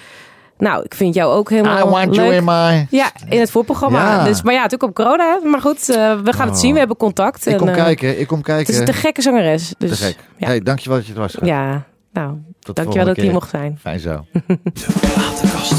Nou, 0.57 0.83
ik 0.83 0.93
vind 0.93 1.13
jou 1.13 1.33
ook 1.33 1.49
helemaal 1.49 1.87
I 1.87 1.89
want 1.89 2.15
leuk. 2.15 2.25
you 2.25 2.33
in 2.35 2.43
my... 2.43 2.87
Ja, 2.89 3.11
in 3.29 3.39
het 3.39 3.51
voorprogramma. 3.51 3.99
Ja. 4.17 4.23
Dus, 4.23 4.41
maar 4.41 4.53
ja, 4.53 4.61
natuurlijk 4.61 4.89
op 4.99 5.05
corona. 5.05 5.37
hè. 5.41 5.49
Maar 5.49 5.61
goed, 5.61 5.89
eh, 5.89 6.19
we 6.23 6.33
gaan 6.33 6.45
het 6.47 6.55
Oh. 6.55 6.61
zien. 6.61 6.73
We 6.73 6.79
hebben 6.79 6.97
contact. 6.97 7.45
Ik 7.45 7.51
En, 7.53 7.57
kom 7.59 7.67
eh, 7.67 7.75
kijken, 7.75 8.19
ik 8.19 8.27
kom 8.27 8.37
Het 8.37 8.45
kijken. 8.45 8.73
is 8.73 8.79
een 8.79 8.85
te 8.85 8.93
gekke 8.93 9.21
zangeres. 9.21 9.73
Dus, 9.77 9.89
Te 9.99 10.05
gek. 10.05 10.17
Ja, 10.37 10.47
Hey, 10.47 10.59
dankjewel 10.61 10.97
dat 10.97 11.07
je 11.07 11.13
er 11.13 11.19
was. 11.19 11.37
ja 11.41 11.83
nou, 12.13 12.29
Tot 12.59 12.75
de 12.75 12.81
dankjewel 12.81 13.05
dat 13.07 13.17
ik 13.17 13.23
hier 13.23 13.31
mocht 13.33 13.49
zijn. 13.49 13.77
Fijn 13.81 13.99
zo. 13.99 14.25
De 14.47 14.57
platenkast 15.01 15.73